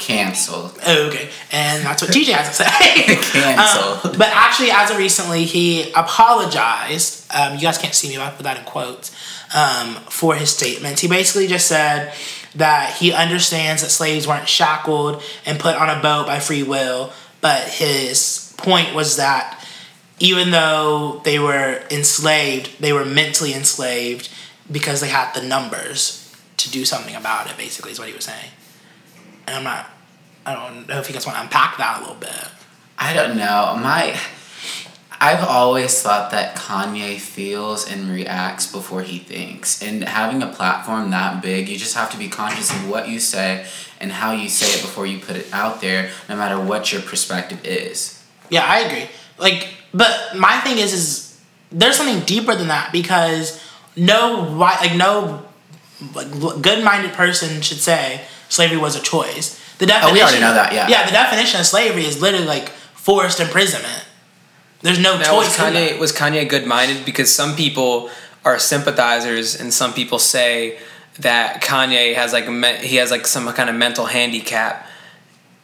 Canceled. 0.00 0.78
Okay, 0.78 1.28
and 1.52 1.84
that's 1.84 2.00
what 2.00 2.10
TJ 2.10 2.32
has 2.32 2.56
to 2.56 2.64
say. 2.64 3.16
Canceled. 3.16 4.00
Um, 4.12 4.18
but 4.18 4.28
actually, 4.32 4.70
as 4.70 4.90
of 4.90 4.96
recently, 4.96 5.44
he 5.44 5.92
apologized. 5.92 7.30
Um, 7.32 7.54
you 7.54 7.60
guys 7.60 7.76
can't 7.78 7.94
see 7.94 8.08
me, 8.08 8.16
but 8.16 8.22
I 8.24 8.30
put 8.30 8.44
that 8.44 8.58
in 8.58 8.64
quotes 8.64 9.14
um, 9.54 9.96
for 10.08 10.34
his 10.34 10.50
statements. 10.50 11.00
He 11.00 11.08
basically 11.08 11.46
just 11.46 11.66
said 11.66 12.14
that 12.54 12.94
he 12.94 13.12
understands 13.12 13.82
that 13.82 13.90
slaves 13.90 14.26
weren't 14.26 14.48
shackled 14.48 15.22
and 15.44 15.60
put 15.60 15.76
on 15.76 15.90
a 15.90 16.00
boat 16.00 16.26
by 16.26 16.40
free 16.40 16.62
will, 16.62 17.12
but 17.40 17.62
his 17.68 18.54
point 18.56 18.94
was 18.94 19.16
that 19.16 19.62
even 20.18 20.50
though 20.50 21.20
they 21.24 21.38
were 21.38 21.82
enslaved, 21.90 22.80
they 22.80 22.92
were 22.92 23.04
mentally 23.04 23.52
enslaved 23.52 24.30
because 24.70 25.00
they 25.00 25.08
had 25.08 25.32
the 25.34 25.42
numbers 25.42 26.34
to 26.56 26.70
do 26.70 26.84
something 26.84 27.14
about 27.14 27.50
it. 27.50 27.56
Basically, 27.56 27.92
is 27.92 27.98
what 27.98 28.08
he 28.08 28.14
was 28.14 28.24
saying. 28.24 28.50
And 29.50 29.58
I'm 29.58 29.64
not. 29.64 29.90
I 30.46 30.54
don't 30.54 30.88
know 30.88 31.00
if 31.00 31.08
you 31.08 31.12
guys 31.12 31.26
want 31.26 31.36
to 31.36 31.42
unpack 31.42 31.76
that 31.78 31.98
a 31.98 32.00
little 32.02 32.14
bit. 32.14 32.48
I 32.96 33.12
don't 33.12 33.36
know. 33.36 33.76
My 33.82 34.16
I've 35.20 35.44
always 35.44 36.00
thought 36.00 36.30
that 36.30 36.56
Kanye 36.56 37.18
feels 37.18 37.90
and 37.90 38.08
reacts 38.08 38.70
before 38.70 39.02
he 39.02 39.18
thinks. 39.18 39.82
And 39.82 40.04
having 40.04 40.40
a 40.42 40.46
platform 40.46 41.10
that 41.10 41.42
big, 41.42 41.68
you 41.68 41.76
just 41.76 41.94
have 41.96 42.10
to 42.12 42.16
be 42.16 42.28
conscious 42.28 42.70
of 42.70 42.88
what 42.88 43.08
you 43.08 43.18
say 43.18 43.66
and 44.00 44.12
how 44.12 44.32
you 44.32 44.48
say 44.48 44.78
it 44.78 44.82
before 44.82 45.04
you 45.04 45.18
put 45.18 45.36
it 45.36 45.52
out 45.52 45.80
there, 45.80 46.10
no 46.28 46.36
matter 46.36 46.58
what 46.58 46.92
your 46.92 47.02
perspective 47.02 47.60
is. 47.64 48.24
Yeah, 48.50 48.64
I 48.64 48.78
agree. 48.80 49.10
Like, 49.36 49.68
but 49.92 50.36
my 50.36 50.58
thing 50.60 50.78
is, 50.78 50.92
is 50.92 51.40
there's 51.72 51.96
something 51.96 52.20
deeper 52.24 52.54
than 52.54 52.68
that 52.68 52.92
because 52.92 53.62
no 53.96 54.54
like 54.56 54.96
no 54.96 55.44
like 56.14 56.30
good-minded 56.62 57.12
person 57.12 57.60
should 57.60 57.78
say 57.78 58.22
slavery 58.50 58.76
was 58.76 58.94
a 58.96 59.00
choice. 59.00 59.58
The 59.78 59.86
definition. 59.86 60.10
Oh, 60.10 60.12
we 60.12 60.20
already 60.22 60.40
know 60.40 60.52
that, 60.52 60.74
yeah. 60.74 60.88
Yeah, 60.88 61.06
the 61.06 61.12
definition 61.12 61.58
of 61.60 61.66
slavery 61.66 62.04
is 62.04 62.20
literally 62.20 62.44
like 62.46 62.68
forced 62.68 63.40
imprisonment. 63.40 64.04
There's 64.82 64.98
no 64.98 65.16
now 65.16 65.24
choice. 65.24 65.58
in 65.58 65.64
kanye 65.64 65.98
was 65.98 66.12
kanye 66.12 66.46
good-minded 66.48 67.06
because 67.06 67.34
some 67.34 67.56
people 67.56 68.10
are 68.44 68.58
sympathizers 68.58 69.58
and 69.58 69.72
some 69.72 69.92
people 69.94 70.18
say 70.18 70.78
that 71.18 71.62
kanye 71.62 72.14
has 72.14 72.32
like 72.32 72.48
me- 72.48 72.76
he 72.86 72.96
has 72.96 73.10
like 73.10 73.26
some 73.26 73.50
kind 73.52 73.70
of 73.70 73.76
mental 73.76 74.06
handicap 74.06 74.86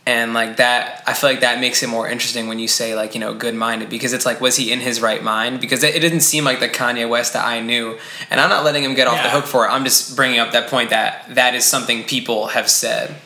and 0.06 0.32
like 0.34 0.56
that 0.58 1.02
i 1.06 1.12
feel 1.12 1.28
like 1.30 1.40
that 1.40 1.58
makes 1.60 1.82
it 1.82 1.88
more 1.88 2.08
interesting 2.08 2.46
when 2.48 2.58
you 2.58 2.68
say 2.68 2.94
like 2.94 3.14
you 3.14 3.20
know 3.20 3.34
good-minded 3.34 3.88
because 3.90 4.12
it's 4.12 4.24
like 4.24 4.40
was 4.40 4.56
he 4.56 4.70
in 4.72 4.80
his 4.80 5.00
right 5.00 5.22
mind 5.22 5.60
because 5.60 5.82
it, 5.82 5.94
it 5.96 6.00
didn't 6.00 6.20
seem 6.20 6.44
like 6.44 6.60
the 6.60 6.68
kanye 6.68 7.08
west 7.08 7.32
that 7.32 7.44
i 7.44 7.60
knew 7.60 7.98
and 8.30 8.40
i'm 8.40 8.48
not 8.48 8.64
letting 8.64 8.84
him 8.84 8.94
get 8.94 9.06
off 9.08 9.22
the 9.22 9.30
hook 9.30 9.44
for 9.44 9.66
it 9.66 9.68
i'm 9.68 9.84
just 9.84 10.14
bringing 10.16 10.38
up 10.38 10.52
that 10.52 10.68
point 10.70 10.90
that 10.90 11.24
that 11.34 11.54
is 11.54 11.64
something 11.64 12.04
people 12.04 12.48
have 12.48 12.68
said 12.70 13.16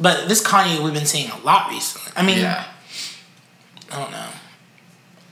But 0.00 0.28
this 0.28 0.40
Kanye 0.42 0.82
we've 0.82 0.94
been 0.94 1.06
seeing 1.06 1.28
a 1.30 1.38
lot 1.44 1.70
recently. 1.70 2.12
I 2.16 2.22
mean, 2.24 2.38
Yeah. 2.38 2.64
I 3.90 3.96
don't 4.00 4.12
know. 4.12 4.28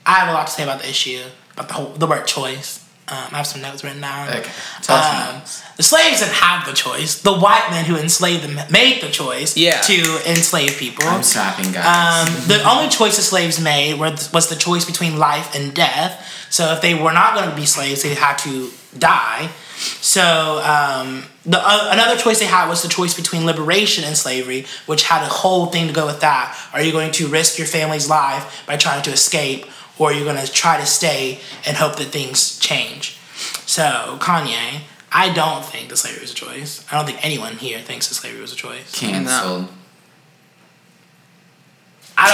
I 0.05 0.15
have 0.15 0.29
a 0.29 0.33
lot 0.33 0.47
to 0.49 0.53
say 0.53 0.63
about 0.65 0.81
the 0.83 0.89
issue, 0.89 1.23
about 1.55 1.69
the 1.69 1.75
whole 1.75 1.93
the 1.95 2.07
word 2.07 2.27
choice. 2.27 2.86
Um, 3.09 3.29
I 3.33 3.37
have 3.37 3.47
some 3.47 3.63
notes 3.63 3.85
written 3.85 4.01
down. 4.01 4.29
Okay. 4.29 4.51
Um, 4.89 5.41
the 5.77 5.83
slaves 5.85 6.19
didn't 6.21 6.35
have 6.35 6.67
the 6.67 6.73
choice. 6.73 7.23
The 7.23 7.33
white 7.39 7.69
men 7.71 7.85
who 7.85 7.97
enslaved 7.97 8.43
them 8.43 8.59
made 8.71 9.01
the 9.01 9.09
choice 9.09 9.57
Yeah. 9.57 9.81
to 9.83 10.21
enslave 10.29 10.77
people. 10.77 11.05
I'm 11.07 11.23
snapping, 11.23 11.71
guys. 11.71 12.29
Um, 12.29 12.35
the 12.49 12.69
only 12.69 12.89
choice 12.89 13.15
the 13.17 13.23
slaves 13.23 13.61
made 13.61 13.95
was, 14.01 14.33
was 14.33 14.49
the 14.49 14.57
choice 14.57 14.85
between 14.85 15.19
life 15.19 15.55
and 15.55 15.73
death. 15.73 16.47
So 16.51 16.73
if 16.73 16.81
they 16.81 16.95
were 16.95 17.13
not 17.13 17.35
going 17.37 17.49
to 17.49 17.55
be 17.55 17.65
slaves, 17.67 18.03
they 18.03 18.15
had 18.15 18.39
to 18.39 18.71
die. 18.99 19.51
So 20.01 20.61
um, 20.65 21.25
the 21.45 21.59
uh, 21.61 21.91
another 21.93 22.17
choice 22.17 22.39
they 22.39 22.47
had 22.47 22.67
was 22.69 22.83
the 22.83 22.89
choice 22.89 23.15
between 23.15 23.45
liberation 23.45 24.05
and 24.05 24.17
slavery, 24.17 24.65
which 24.87 25.03
had 25.05 25.23
a 25.23 25.27
whole 25.29 25.67
thing 25.67 25.87
to 25.87 25.93
go 25.93 26.07
with 26.07 26.21
that. 26.21 26.57
Are 26.73 26.83
you 26.83 26.93
going 26.93 27.13
to 27.13 27.29
risk 27.29 27.59
your 27.59 27.67
family's 27.67 28.09
life 28.09 28.65
by 28.67 28.77
trying 28.79 29.03
to 29.03 29.11
escape, 29.11 29.67
or 29.99 30.11
you're 30.13 30.21
you 30.21 30.25
going 30.25 30.45
to 30.45 30.53
try 30.53 30.79
to 30.79 30.87
stay 30.87 31.41
and 31.67 31.77
hope 31.77 31.97
that 31.97 32.07
things 32.07 32.59
change? 32.59 33.19
So 33.67 34.17
Kanye, 34.21 34.83
I 35.13 35.33
don't 35.33 35.65
think 35.65 35.89
that 35.89 35.97
slavery 35.97 36.21
was 36.21 36.33
a 36.33 36.35
choice. 36.35 36.85
I 36.91 36.97
don't 36.97 37.07
think 37.07 37.25
anyone 37.25 37.55
here 37.55 37.81
thinks 37.81 38.09
that 38.09 38.15
slavery 38.15 38.41
was 38.41 38.53
a 38.53 38.57
choice. 38.57 38.99
Canceled. 38.99 39.69
I, 42.19 42.31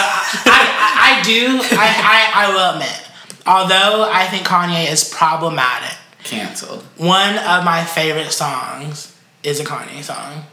I, 0.46 1.18
I, 1.18 1.20
I 1.20 1.22
do. 1.22 1.58
I, 1.76 2.30
I, 2.34 2.46
I 2.46 2.54
will 2.54 2.74
admit. 2.74 3.08
Although 3.46 4.08
I 4.10 4.26
think 4.26 4.46
Kanye 4.46 4.90
is 4.90 5.12
problematic, 5.12 5.96
Canceled. 6.22 6.82
one 6.96 7.36
of 7.38 7.64
my 7.64 7.82
favorite 7.84 8.30
songs 8.30 9.16
is 9.42 9.58
a 9.58 9.64
Kanye 9.64 10.02
song. 10.04 10.44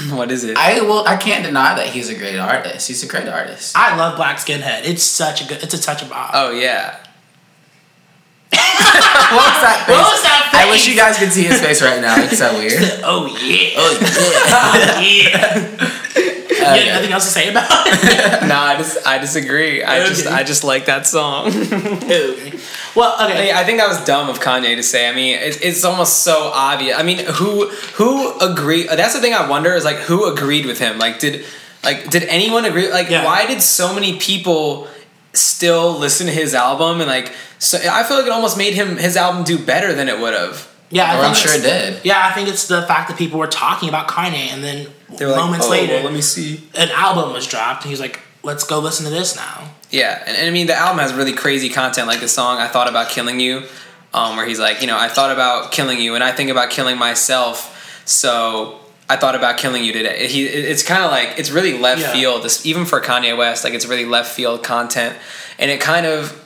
what 0.10 0.30
is 0.30 0.44
it 0.44 0.56
I 0.56 0.80
will. 0.80 1.06
I 1.06 1.16
can't 1.16 1.44
deny 1.44 1.74
that 1.74 1.88
he's 1.88 2.08
a 2.08 2.14
great 2.14 2.38
artist. 2.38 2.88
He's 2.88 3.02
a 3.02 3.06
great 3.06 3.28
artist. 3.28 3.76
I 3.76 3.96
love 3.96 4.16
Black 4.16 4.36
Skinhead. 4.38 4.84
It's 4.84 5.02
such 5.02 5.44
a 5.44 5.48
good. 5.48 5.62
It's 5.62 5.74
a 5.74 5.80
touch 5.80 6.02
of 6.02 6.10
bop. 6.10 6.30
oh 6.34 6.50
yeah 6.50 6.98
what 8.50 9.52
was 9.52 9.62
that 9.62 9.84
face? 9.86 9.96
What 9.96 10.12
was 10.12 10.22
that 10.22 10.52
I 10.54 10.70
wish 10.70 10.86
you 10.86 10.94
guys 10.94 11.18
could 11.18 11.32
see 11.32 11.42
his 11.42 11.60
face 11.60 11.82
right 11.82 12.00
now. 12.00 12.14
It's 12.16 12.38
so 12.38 12.54
weird. 12.58 12.80
Oh 13.02 13.26
yeah. 13.26 13.72
Oh 13.76 13.98
yeah. 14.00 14.38
Oh, 14.48 15.00
yeah. 15.00 16.02
you 16.56 16.62
oh, 16.62 16.64
have 16.64 16.94
nothing 16.94 17.12
else 17.12 17.24
to 17.24 17.30
say 17.30 17.50
about 17.50 17.68
it? 17.70 18.48
no 18.48 18.56
i 18.56 18.76
just 18.76 19.06
i 19.06 19.18
disagree 19.18 19.84
i 19.84 20.04
just 20.06 20.26
i 20.26 20.42
just 20.42 20.64
like 20.64 20.86
that 20.86 21.06
song 21.06 21.48
Okay. 21.48 22.58
Well, 22.96 23.14
okay. 23.24 23.36
Hey, 23.48 23.52
I 23.52 23.62
think 23.64 23.78
that 23.78 23.88
was 23.88 24.02
dumb 24.04 24.28
of 24.30 24.40
Kanye 24.40 24.74
to 24.74 24.82
say. 24.82 25.08
I 25.08 25.14
mean, 25.14 25.36
it's, 25.38 25.58
it's 25.60 25.84
almost 25.84 26.22
so 26.22 26.50
obvious. 26.54 26.98
I 26.98 27.02
mean, 27.02 27.18
who 27.18 27.68
who 27.94 28.38
agree? 28.40 28.86
That's 28.86 29.14
the 29.14 29.20
thing 29.20 29.34
I 29.34 29.48
wonder 29.48 29.72
is 29.74 29.84
like 29.84 29.96
who 29.96 30.26
agreed 30.32 30.64
with 30.66 30.78
him. 30.78 30.98
Like, 30.98 31.18
did 31.18 31.44
like 31.84 32.08
did 32.10 32.24
anyone 32.24 32.64
agree? 32.64 32.90
Like, 32.90 33.10
Yeah. 33.10 33.24
why 33.24 33.46
did 33.46 33.60
so 33.62 33.94
many 33.94 34.18
people 34.18 34.88
still 35.34 35.92
listen 35.98 36.26
to 36.26 36.32
his 36.32 36.54
album? 36.54 37.00
And 37.00 37.08
like, 37.08 37.32
so 37.58 37.78
I 37.78 38.02
feel 38.02 38.16
like 38.16 38.26
it 38.26 38.32
almost 38.32 38.56
made 38.56 38.74
him 38.74 38.96
his 38.96 39.16
album 39.16 39.44
do 39.44 39.58
better 39.58 39.92
than 39.94 40.08
it 40.08 40.18
would 40.18 40.32
have. 40.34 40.66
Yeah, 40.88 41.12
I 41.12 41.18
Or 41.18 41.24
I'm 41.24 41.34
sure 41.34 41.52
it 41.52 41.62
did. 41.62 42.04
Yeah, 42.04 42.22
I 42.24 42.32
think 42.32 42.48
it's 42.48 42.68
the 42.68 42.82
fact 42.82 43.08
that 43.08 43.18
people 43.18 43.38
were 43.40 43.48
talking 43.48 43.88
about 43.88 44.06
Kanye, 44.08 44.52
and 44.52 44.62
then 44.62 44.86
They 45.18 45.24
were 45.26 45.32
like, 45.32 45.40
moments 45.40 45.66
"Oh, 45.66 45.70
later, 45.70 45.94
well, 45.94 46.04
let 46.04 46.12
me 46.12 46.20
see. 46.20 46.62
an 46.76 46.90
album 46.90 47.32
was 47.32 47.46
dropped, 47.46 47.82
and 47.82 47.90
he's 47.90 48.00
like, 48.00 48.20
"Let's 48.44 48.62
go 48.64 48.78
listen 48.78 49.04
to 49.04 49.10
this 49.10 49.34
now." 49.34 49.70
Yeah, 49.90 50.22
and, 50.26 50.36
and 50.36 50.46
I 50.46 50.50
mean 50.50 50.66
the 50.66 50.74
album 50.74 50.98
has 50.98 51.12
really 51.14 51.32
crazy 51.32 51.68
content, 51.68 52.06
like 52.08 52.20
the 52.20 52.28
song 52.28 52.58
"I 52.58 52.68
Thought 52.68 52.88
About 52.88 53.08
Killing 53.10 53.38
You," 53.40 53.62
um, 54.12 54.36
where 54.36 54.46
he's 54.46 54.58
like, 54.60 54.80
you 54.80 54.86
know, 54.86 54.98
I 54.98 55.08
thought 55.08 55.30
about 55.30 55.72
killing 55.72 56.00
you, 56.00 56.14
and 56.14 56.24
I 56.24 56.32
think 56.32 56.50
about 56.50 56.70
killing 56.70 56.98
myself, 56.98 58.02
so 58.04 58.80
I 59.08 59.16
thought 59.16 59.34
about 59.36 59.58
killing 59.58 59.84
you 59.84 59.92
today. 59.92 60.26
He, 60.26 60.44
it's 60.46 60.82
kind 60.82 61.04
of 61.04 61.10
like 61.10 61.38
it's 61.38 61.50
really 61.50 61.78
left 61.78 62.00
Yeah. 62.00 62.12
field, 62.12 62.42
this, 62.42 62.66
even 62.66 62.84
for 62.84 63.00
Kanye 63.00 63.36
West, 63.36 63.62
like 63.64 63.74
it's 63.74 63.86
really 63.86 64.04
left 64.04 64.32
field 64.34 64.62
content, 64.64 65.16
and 65.58 65.70
it 65.70 65.80
kind 65.80 66.06
of 66.06 66.42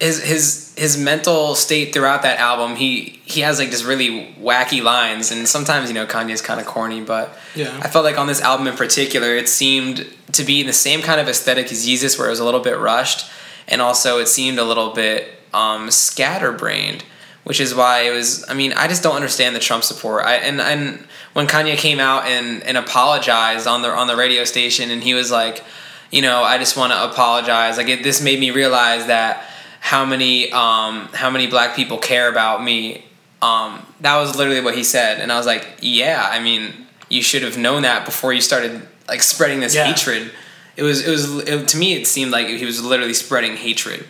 his 0.00 0.22
his 0.22 0.69
his 0.80 0.96
mental 0.96 1.54
state 1.54 1.92
throughout 1.92 2.22
that 2.22 2.38
album. 2.38 2.74
He 2.74 3.20
he 3.26 3.42
has 3.42 3.58
like 3.58 3.70
just 3.70 3.84
really 3.84 4.34
wacky 4.40 4.82
lines, 4.82 5.30
and 5.30 5.46
sometimes 5.46 5.90
you 5.90 5.94
know 5.94 6.06
Kanye's 6.06 6.40
kind 6.40 6.58
of 6.58 6.64
corny, 6.64 7.02
but 7.02 7.36
Yeah. 7.54 7.78
I 7.82 7.88
felt 7.88 8.02
like 8.02 8.16
on 8.16 8.26
this 8.26 8.40
album 8.40 8.66
in 8.66 8.76
particular, 8.76 9.36
it 9.36 9.46
seemed 9.46 10.06
to 10.32 10.42
be 10.42 10.62
in 10.62 10.66
the 10.66 10.72
same 10.72 11.02
kind 11.02 11.20
of 11.20 11.28
aesthetic 11.28 11.70
as 11.70 11.86
Yeezus, 11.86 12.18
where 12.18 12.28
it 12.28 12.30
was 12.30 12.40
a 12.40 12.46
little 12.46 12.60
bit 12.60 12.78
rushed, 12.78 13.30
and 13.68 13.82
also 13.82 14.20
it 14.20 14.28
seemed 14.28 14.58
a 14.58 14.64
little 14.64 14.94
bit 14.94 15.28
um, 15.52 15.90
scatterbrained, 15.90 17.04
which 17.44 17.60
is 17.60 17.74
why 17.74 18.00
it 18.08 18.12
was. 18.12 18.48
I 18.48 18.54
mean, 18.54 18.72
I 18.72 18.88
just 18.88 19.02
don't 19.02 19.16
understand 19.16 19.54
the 19.54 19.60
Trump 19.60 19.84
support. 19.84 20.24
I 20.24 20.36
and 20.36 20.62
and 20.62 21.06
when 21.34 21.46
Kanye 21.46 21.76
came 21.76 22.00
out 22.00 22.24
and 22.24 22.62
and 22.62 22.78
apologized 22.78 23.66
on 23.66 23.82
the 23.82 23.90
on 23.90 24.06
the 24.06 24.16
radio 24.16 24.44
station, 24.44 24.90
and 24.90 25.02
he 25.02 25.12
was 25.12 25.30
like, 25.30 25.62
you 26.10 26.22
know, 26.22 26.42
I 26.42 26.56
just 26.56 26.74
want 26.74 26.94
to 26.94 27.04
apologize. 27.04 27.76
Like 27.76 27.88
it, 27.88 28.02
this 28.02 28.22
made 28.22 28.40
me 28.40 28.50
realize 28.50 29.08
that 29.08 29.46
how 29.80 30.04
many 30.04 30.52
um 30.52 31.08
how 31.14 31.30
many 31.30 31.46
black 31.48 31.74
people 31.74 31.98
care 31.98 32.28
about 32.30 32.62
me. 32.62 33.04
Um, 33.42 33.86
that 34.00 34.16
was 34.18 34.36
literally 34.36 34.60
what 34.60 34.74
he 34.74 34.84
said, 34.84 35.18
and 35.20 35.32
I 35.32 35.36
was 35.38 35.46
like, 35.46 35.66
yeah. 35.80 36.28
I 36.30 36.40
mean, 36.40 36.74
you 37.08 37.22
should 37.22 37.42
have 37.42 37.56
known 37.56 37.82
that 37.82 38.04
before 38.04 38.32
you 38.34 38.40
started 38.42 38.86
like 39.08 39.22
spreading 39.22 39.60
this 39.60 39.74
Yeah. 39.74 39.86
hatred. 39.86 40.30
It 40.76 40.82
was 40.82 41.06
it 41.06 41.10
was 41.10 41.38
it, 41.48 41.68
to 41.68 41.76
me 41.78 41.94
it 41.94 42.06
seemed 42.06 42.30
like 42.32 42.46
he 42.48 42.64
was 42.64 42.82
literally 42.84 43.14
spreading 43.14 43.56
hatred. 43.56 44.06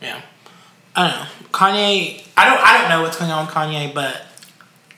Yeah. 0.00 0.20
I 0.96 1.08
don't 1.08 1.18
know. 1.18 1.26
Kanye. 1.52 2.24
I 2.36 2.44
don't. 2.48 2.60
I 2.64 2.78
don't 2.80 2.88
know 2.88 3.02
what's 3.02 3.18
going 3.18 3.30
on 3.30 3.46
with 3.46 3.54
Kanye, 3.54 3.92
but 3.94 4.22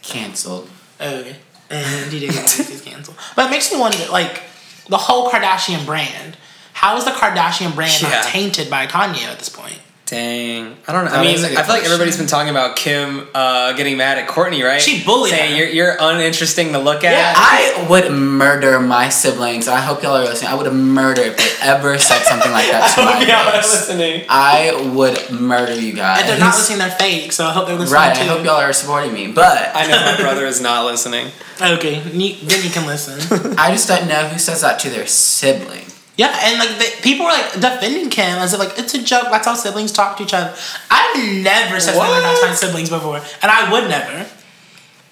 Cancelled. 0.03 0.69
oh, 1.01 1.15
okay. 1.21 1.37
And 1.71 2.13
he 2.13 2.21
did 2.21 2.33
get 2.33 2.83
canceled. 2.85 3.17
But 3.37 3.47
it 3.47 3.51
makes 3.51 3.73
me 3.73 3.79
wonder, 3.79 3.99
like, 4.11 4.43
the 4.89 4.97
whole 4.99 5.31
Kardashian 5.31 5.87
brand. 5.87 6.37
How 6.73 6.97
is 6.97 7.05
the 7.05 7.13
Kardashian 7.13 7.75
brand 7.75 8.01
Yeah. 8.03 8.09
not 8.11 8.25
tainted 8.25 8.69
by 8.69 8.87
Kanye 8.87 9.23
at 9.25 9.39
this 9.39 9.49
point? 9.49 9.79
Dang, 10.11 10.77
I 10.89 10.93
don't 10.93 11.05
know. 11.05 11.13
That 11.13 11.21
I 11.21 11.23
mean, 11.23 11.39
I 11.39 11.41
a 11.43 11.53
I 11.53 11.55
good 11.55 11.65
feel 11.67 11.75
like 11.77 11.85
everybody's 11.85 12.17
been 12.17 12.27
talking 12.27 12.51
about 12.51 12.75
Kim 12.75 13.29
uh, 13.33 13.75
getting 13.75 13.97
mad 13.97 14.19
at 14.19 14.29
Kourtney, 14.29 14.65
right? 14.65 14.83
She 14.83 15.05
bullied 15.05 15.31
saying 15.31 15.53
her. 15.53 15.59
you're 15.59 15.69
you're 15.69 15.97
uninteresting 16.01 16.73
to 16.73 16.81
look 16.81 17.05
at. 17.05 17.13
Yeah. 17.13 17.33
I 17.37 17.87
would 17.89 18.11
murder 18.11 18.81
my 18.81 19.09
siblings. 19.09 19.69
I 19.69 19.79
hope 19.79 20.03
y'all 20.03 20.17
are 20.17 20.25
listening. 20.25 20.51
I 20.51 20.57
would 20.57 20.73
murder 20.73 21.23
if 21.23 21.37
they 21.37 21.69
ever 21.69 21.97
said 21.97 22.25
something 22.25 22.51
like 22.51 22.69
that 22.73 22.93
to 22.97 23.03
I 23.03 23.05
hope 23.25 23.55
my 23.55 23.61
face. 23.61 23.73
listening. 23.89 24.25
I 24.29 24.93
would 24.97 25.31
murder 25.41 25.75
you 25.81 25.93
guys. 25.93 26.23
And 26.23 26.29
they're 26.29 26.41
not 26.41 26.57
listening, 26.57 26.79
they're 26.81 26.91
fake, 26.91 27.31
so 27.31 27.45
I 27.45 27.53
hope 27.53 27.69
they're 27.69 27.77
listening 27.77 27.95
Right, 27.95 28.17
too. 28.17 28.23
I 28.23 28.27
hope 28.27 28.45
y'all 28.45 28.57
are 28.57 28.73
supporting 28.73 29.13
me. 29.15 29.31
But 29.31 29.71
I 29.77 29.87
know 29.87 29.97
my 30.05 30.17
brother 30.21 30.45
is 30.45 30.61
not 30.61 30.87
listening. 30.87 31.29
Okay, 31.63 32.01
then 32.01 32.21
you 32.21 32.71
can 32.71 32.85
listen. 32.85 33.55
I 33.59 33.71
just 33.71 33.87
don't 33.87 34.09
know 34.09 34.27
who 34.27 34.41
says 34.41 34.63
that 34.63 34.81
to 34.81 34.91
their 34.91 35.07
sibling. 35.07 35.85
Yeah, 36.21 36.37
and 36.45 36.59
like 36.63 36.73
the, 36.81 36.89
people 37.03 37.25
were 37.27 37.33
like 37.33 37.53
defending 37.55 38.11
Kim 38.11 38.39
as 38.45 38.53
if 38.53 38.59
like 38.61 38.79
it's 38.79 38.95
a 38.95 39.03
joke. 39.03 39.29
That's 39.31 39.47
how 39.47 39.55
siblings 39.55 39.91
talk 39.93 40.17
to 40.19 40.23
each 40.23 40.35
other. 40.35 40.53
I've 40.91 41.17
never 41.43 41.81
said 41.81 41.95
something 41.95 42.11
like 42.17 42.23
that 42.23 42.37
to 42.41 42.43
my 42.47 42.51
What? 42.51 42.59
siblings 42.59 42.91
before, 42.91 43.17
and 43.43 43.49
I 43.51 43.71
would 43.73 43.89
never. 43.89 44.27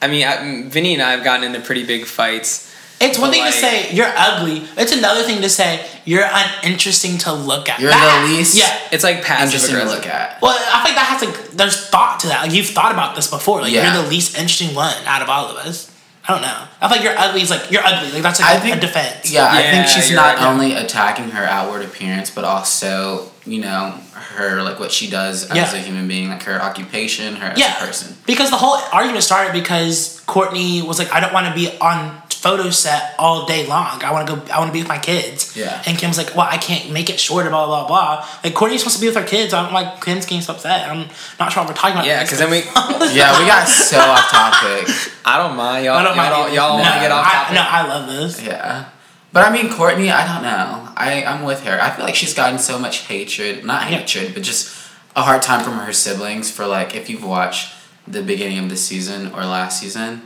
I 0.01 0.07
mean, 0.07 0.25
I, 0.27 0.63
Vinny 0.69 0.93
and 0.95 1.03
I 1.03 1.11
have 1.13 1.25
gotten 1.25 1.45
into 1.45 1.61
pretty 1.61 1.85
big 1.85 2.05
fights. 2.05 2.67
It's 3.01 3.19
one 3.19 3.31
thing 3.31 3.43
like- 3.43 3.55
to 3.55 3.59
say 3.61 3.93
you're 3.93 4.13
ugly. 4.17 4.65
It's 4.77 4.93
another 4.93 5.23
thing 5.23 5.41
to 5.43 5.49
say 5.49 5.87
you're 6.05 6.29
uninteresting 6.31 7.19
to 7.19 7.33
look 7.33 7.69
at. 7.69 7.79
You're 7.81 7.91
That- 7.91 8.27
the 8.27 8.33
least 8.37 8.57
Yeah. 8.57 8.77
It's 8.93 9.05
like 9.05 9.25
passive 9.25 9.47
interesting 9.55 9.75
to 9.77 9.83
aggressive. 9.83 10.05
look 10.05 10.15
at. 10.15 10.43
Well, 10.43 10.59
I 10.75 10.83
think 10.85 10.97
that 10.97 11.07
has 11.07 11.21
to. 11.23 11.57
There's 11.57 11.79
thought 11.89 12.21
to 12.21 12.27
that. 12.29 12.43
Like 12.43 12.53
you've 12.53 12.69
thought 12.79 12.93
about 12.93 13.15
this 13.17 13.29
before. 13.29 13.63
Like 13.63 13.73
Yeah. 13.73 13.93
you're 13.95 14.03
the 14.03 14.09
least 14.09 14.37
interesting 14.37 14.75
one 14.75 14.95
out 15.07 15.23
of 15.23 15.29
all 15.29 15.47
of 15.47 15.57
us. 15.65 15.91
I 16.29 16.33
don't 16.33 16.43
know. 16.43 16.65
I 16.83 16.89
think 16.89 16.91
like 16.91 17.03
you're 17.05 17.19
ugly. 17.19 17.41
Is 17.41 17.51
like 17.51 17.71
you're 17.71 17.83
ugly. 17.85 18.13
Like 18.13 18.23
that's 18.23 18.41
like 18.41 18.51
I 18.51 18.55
a- 18.57 18.61
think- 18.61 18.77
a 18.77 18.81
defense. 18.81 19.33
Yeah, 19.33 19.49
I 19.51 19.63
think 19.63 19.87
she's 19.89 20.11
not 20.15 20.35
right, 20.35 20.43
yeah. 20.43 20.51
only 20.53 20.73
attacking 20.75 21.31
her 21.31 21.45
outward 21.45 21.83
appearance, 21.83 22.31
but 22.31 22.45
also, 22.45 23.31
you 23.47 23.61
know, 23.63 23.95
her 24.13 24.63
like 24.63 24.79
what 24.79 24.93
she 24.93 25.09
does 25.09 25.51
as 25.51 25.73
a 25.73 25.79
human 25.79 26.07
being, 26.07 26.29
like 26.29 26.43
her 26.43 26.61
occupation, 26.61 27.37
her 27.37 27.47
as 27.53 27.59
Yeah. 27.59 27.77
a 27.83 27.87
person. 27.87 28.15
Because 28.27 28.51
the 28.51 28.57
whole 28.59 28.75
argument 28.93 29.25
started 29.25 29.53
because 29.55 30.23
Kourtney 30.27 30.87
was 30.87 30.99
like, 30.99 31.11
I 31.15 31.21
don't 31.21 31.33
want 31.33 31.47
to 31.47 31.55
be 31.55 31.77
on 31.79 32.21
photo 32.39 32.71
set 32.71 33.15
all 33.19 33.47
day 33.47 33.67
long. 33.67 34.03
I 34.03 34.13
want 34.13 34.29
to 34.29 34.37
go. 34.37 34.53
I 34.53 34.59
want 34.59 34.69
to 34.69 34.73
be 34.73 34.81
with 34.81 34.89
my 34.89 34.99
kids. 34.99 35.57
Yeah. 35.57 35.83
And 35.87 35.99
Kim's 35.99 36.17
like, 36.17 36.35
well, 36.37 36.47
I 36.49 36.57
can't 36.57 36.93
make 36.93 37.11
it 37.11 37.19
shorter. 37.19 37.51
Blah 37.51 37.67
blah 37.67 37.87
blah. 37.87 38.29
Like 38.45 38.55
Kourtney's 38.55 38.81
supposed 38.81 38.97
to 38.97 39.01
be 39.01 39.09
with 39.09 39.17
her 39.17 39.27
kids. 39.27 39.53
I'm 39.53 39.73
like, 39.73 40.01
Kim's 40.03 40.25
getting 40.25 40.43
so 40.43 40.55
upset. 40.55 40.89
I'm 40.89 41.09
not 41.39 41.53
sure 41.53 41.63
what 41.63 41.71
we're 41.71 41.77
talking 41.77 41.97
about. 41.97 42.07
Yeah, 42.07 42.23
because 42.23 42.39
then 42.39 42.51
we. 42.51 42.63
Yeah, 43.09 43.39
we 43.41 43.47
got 43.47 43.67
so 43.67 43.99
off 43.99 44.29
topic. 44.29 44.89
I 45.25 45.39
don't 45.39 45.57
mind 45.57 45.85
y'all. 45.85 45.97
I 45.97 46.03
don't 46.03 46.17
y'all 46.17 46.17
mind 46.17 46.31
don't, 46.31 46.55
y'all 46.55 46.79
no, 46.79 46.83
want 46.83 46.95
to 46.95 47.01
get 47.01 47.11
off 47.11 47.27
I, 47.27 47.33
topic. 47.33 47.55
No, 47.55 47.63
I 47.63 47.89
love 47.89 48.07
this. 48.09 48.43
Yeah. 48.43 48.89
But 49.33 49.47
I 49.47 49.53
mean, 49.53 49.71
Kourtney, 49.71 50.11
I 50.13 50.27
don't 50.27 50.43
know. 50.43 50.93
I, 50.97 51.25
I'm 51.25 51.45
with 51.45 51.65
her. 51.65 51.81
I 51.81 51.91
feel 51.91 52.05
like 52.05 52.15
she's 52.15 52.35
gotten 52.35 52.59
so 52.59 52.79
much 52.79 53.07
hatred. 53.07 53.65
Not 53.65 53.85
hatred, 53.85 54.35
but 54.35 54.43
just 54.43 54.75
a 55.15 55.23
hard 55.23 55.43
time 55.43 55.63
from 55.63 55.75
her 55.75 55.93
siblings 55.93 56.51
for, 56.51 56.67
like, 56.67 56.95
if 56.95 57.11
you've 57.11 57.25
watched 57.25 57.75
the 58.07 58.23
beginning 58.23 58.59
of 58.59 58.71
the 58.71 58.77
season 58.77 59.27
or 59.33 59.45
last 59.45 59.81
season, 59.81 60.23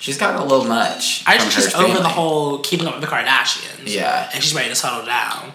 she's 0.00 0.18
gotten 0.18 0.40
a 0.40 0.44
little 0.44 0.64
much. 0.66 1.22
I 1.26 1.38
from 1.38 1.50
just 1.50 1.72
her 1.72 1.78
she's 1.78 1.90
over 1.90 2.02
the 2.02 2.08
whole 2.08 2.58
keeping 2.58 2.86
up 2.86 2.94
with 2.94 3.02
the 3.08 3.14
Kardashians. 3.14 3.82
Yeah. 3.84 4.28
And 4.34 4.42
she's 4.42 4.54
ready 4.54 4.68
to 4.70 4.74
settle 4.74 5.04
down. 5.06 5.52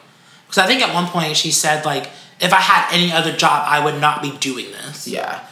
Because 0.47 0.60
I 0.60 0.67
think 0.67 0.81
at 0.81 0.93
one 0.93 1.08
point 1.08 1.36
she 1.36 1.51
said 1.51 1.84
like, 1.86 2.10
if 2.39 2.53
I 2.53 2.60
had 2.62 2.93
any 2.93 3.12
other 3.12 3.36
job, 3.36 3.65
I 3.67 3.84
would 3.84 3.99
not 3.99 4.21
be 4.21 4.31
doing 4.38 4.71
this. 4.71 5.08
Yeah. 5.08 5.45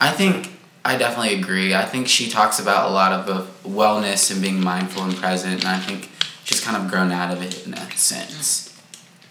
I 0.00 0.10
think 0.12 0.50
I 0.84 0.96
definitely 0.96 1.34
agree. 1.40 1.74
I 1.74 1.84
think 1.84 2.08
she 2.08 2.30
talks 2.30 2.58
about 2.60 2.88
a 2.88 2.92
lot 2.92 3.12
of 3.12 3.28
uh, 3.28 3.46
wellness 3.68 4.30
and 4.30 4.40
being 4.40 4.60
mindful 4.60 5.02
and 5.02 5.14
present, 5.16 5.60
and 5.64 5.68
I 5.68 5.78
think 5.78 6.08
she's 6.44 6.60
kind 6.60 6.76
of 6.82 6.90
grown 6.90 7.10
out 7.12 7.32
of 7.32 7.42
it 7.42 7.66
in 7.66 7.74
a 7.74 7.90
sense. 7.96 8.64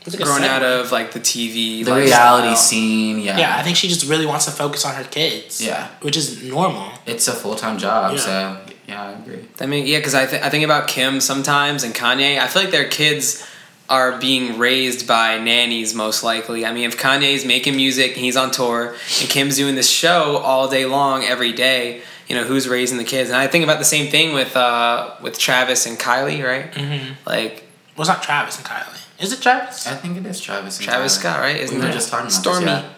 It's 0.02 0.14
a 0.14 0.18
good 0.20 0.26
Grown 0.28 0.44
out 0.44 0.64
of 0.64 0.92
like 0.94 1.12
the 1.12 1.20
TV. 1.20 1.84
The 1.84 1.92
lifestyle. 1.92 2.38
reality 2.40 2.56
scene, 2.56 3.20
yeah. 3.20 3.38
Yeah, 3.38 3.58
I 3.58 3.64
think 3.64 3.76
she 3.76 3.90
just 3.90 4.08
really 4.10 4.26
wants 4.26 4.46
to 4.46 4.52
focus 4.52 4.86
on 4.86 4.96
her 4.96 5.04
kids. 5.04 5.62
Yeah. 5.62 5.90
Which 6.02 6.16
is 6.16 6.44
normal. 6.44 6.90
It's 7.06 7.28
a 7.28 7.34
full 7.34 7.56
time 7.56 7.78
job, 7.78 8.14
Yeah. 8.14 8.20
so 8.20 8.58
yeah, 8.88 9.04
I 9.04 9.12
agree. 9.12 9.46
I 9.60 9.66
mean, 9.66 9.86
yeah, 9.86 9.98
because 10.00 10.16
I, 10.16 10.26
th- 10.26 10.42
I 10.42 10.50
think 10.50 10.64
about 10.64 10.88
Kim 10.88 11.20
sometimes 11.20 11.84
and 11.84 11.94
Kanye. 11.94 12.40
I 12.40 12.48
feel 12.48 12.62
like 12.64 12.72
their 12.72 12.88
kids 12.88 13.46
are 13.90 14.18
being 14.20 14.58
raised 14.58 15.08
by 15.08 15.38
nannies 15.38 15.94
most 15.94 16.24
likely. 16.24 16.66
I 16.66 16.74
mean, 16.74 16.86
if 16.86 16.98
Kanye's 16.98 17.46
making 17.46 17.76
music 17.76 18.12
and 18.16 18.24
he's 18.26 18.36
on 18.36 18.52
tour 18.52 18.96
and 19.22 19.30
Kim's 19.30 19.56
doing 19.56 19.76
this 19.76 19.90
show 19.90 20.38
all 20.38 20.68
day 20.70 20.86
long 20.86 21.24
every 21.24 21.54
day, 21.54 22.02
you 22.28 22.36
know, 22.36 22.44
who's 22.44 22.68
raising 22.68 22.98
the 22.98 23.06
kids? 23.06 23.30
And 23.30 23.38
I 23.38 23.48
think 23.48 23.64
about 23.64 23.80
the 23.80 23.86
same 23.86 24.12
thing 24.12 24.34
with 24.34 24.56
uh, 24.58 25.12
with 25.22 25.38
Travis 25.40 25.86
and 25.86 25.98
Kylie, 25.98 26.44
right? 26.46 26.70
Mm-hmm. 26.74 27.14
Like 27.26 27.64
Well, 27.96 28.02
it's 28.02 28.10
not 28.10 28.22
Travis 28.24 28.58
and 28.58 28.66
Kylie. 28.66 29.06
Is 29.20 29.32
it 29.34 29.42
Travis? 29.42 29.88
I 29.88 29.96
think 29.96 30.18
it 30.18 30.26
is 30.26 30.40
Travis. 30.42 30.78
And 30.78 30.86
Travis 30.88 31.18
Kylie. 31.18 31.20
Scott, 31.22 31.40
right? 31.40 31.56
Isn't 31.56 31.78
we 31.78 31.82
were 31.84 31.90
it? 31.90 31.94
just 31.94 32.10
talking 32.10 32.28
about 32.28 32.44
Stormi. 32.44 32.66
This, 32.66 32.84
yeah. 32.84 32.90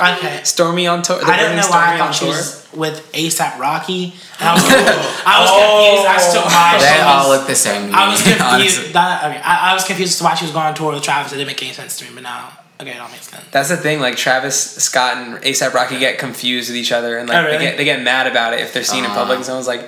Okay. 0.00 0.40
Stormi 0.42 0.90
on 0.90 1.02
tour. 1.02 1.16
I 1.16 1.18
they're 1.18 1.36
don't 1.36 1.36
bringing 1.38 1.56
know 1.56 1.68
why 1.70 1.84
I 1.84 1.88
Stormi 1.88 1.92
on 1.92 1.98
thought 1.98 2.14
she 2.14 2.24
tour. 2.26 2.34
was 2.34 2.68
with 2.74 3.12
ASAP 3.12 3.58
Rocky. 3.58 4.14
And 4.40 4.48
I 4.48 4.54
was, 4.54 4.62
I 5.26 5.40
was 5.42 5.50
confused 5.52 6.06
as 6.08 6.32
to 6.32 6.40
why 6.40 6.78
They 6.78 6.86
she 6.96 7.00
all 7.02 7.28
was, 7.28 7.38
look 7.38 7.46
the 7.48 7.54
same. 7.54 7.90
To 7.90 7.96
I 7.96 8.08
was 8.10 8.22
confused. 8.22 8.42
honestly. 8.42 8.92
That, 8.92 9.24
okay, 9.30 9.40
I, 9.44 9.70
I 9.70 9.74
was 9.74 9.84
confused 9.84 10.12
as 10.12 10.18
to 10.18 10.24
why 10.24 10.34
she 10.34 10.44
was 10.46 10.52
going 10.52 10.66
on 10.66 10.74
tour 10.74 10.92
with 10.94 11.02
Travis. 11.02 11.32
It 11.32 11.36
didn't 11.36 11.48
make 11.48 11.62
any 11.62 11.72
sense 11.72 11.98
to 11.98 12.04
me, 12.06 12.10
but 12.14 12.22
now, 12.22 12.52
okay, 12.80 12.92
it 12.92 13.00
all 13.00 13.08
makes 13.10 13.28
sense. 13.28 13.44
That's 13.50 13.68
the 13.68 13.76
thing. 13.76 14.00
Like 14.00 14.16
Travis 14.16 14.58
Scott 14.82 15.16
and 15.18 15.36
ASAP 15.44 15.74
Rocky 15.74 15.98
get 15.98 16.18
confused 16.18 16.70
with 16.70 16.76
each 16.76 16.90
other, 16.92 17.18
and 17.18 17.28
like 17.28 17.36
Oh, 17.38 17.44
really? 17.44 17.58
they 17.58 17.64
get 17.64 17.76
they 17.76 17.84
get 17.84 18.02
mad 18.02 18.26
about 18.26 18.54
it 18.54 18.60
if 18.60 18.72
they're 18.72 18.84
seen 18.84 19.04
in 19.04 19.10
Uh. 19.10 19.14
public. 19.14 19.36
And 19.36 19.44
someone's 19.44 19.66
like, 19.68 19.82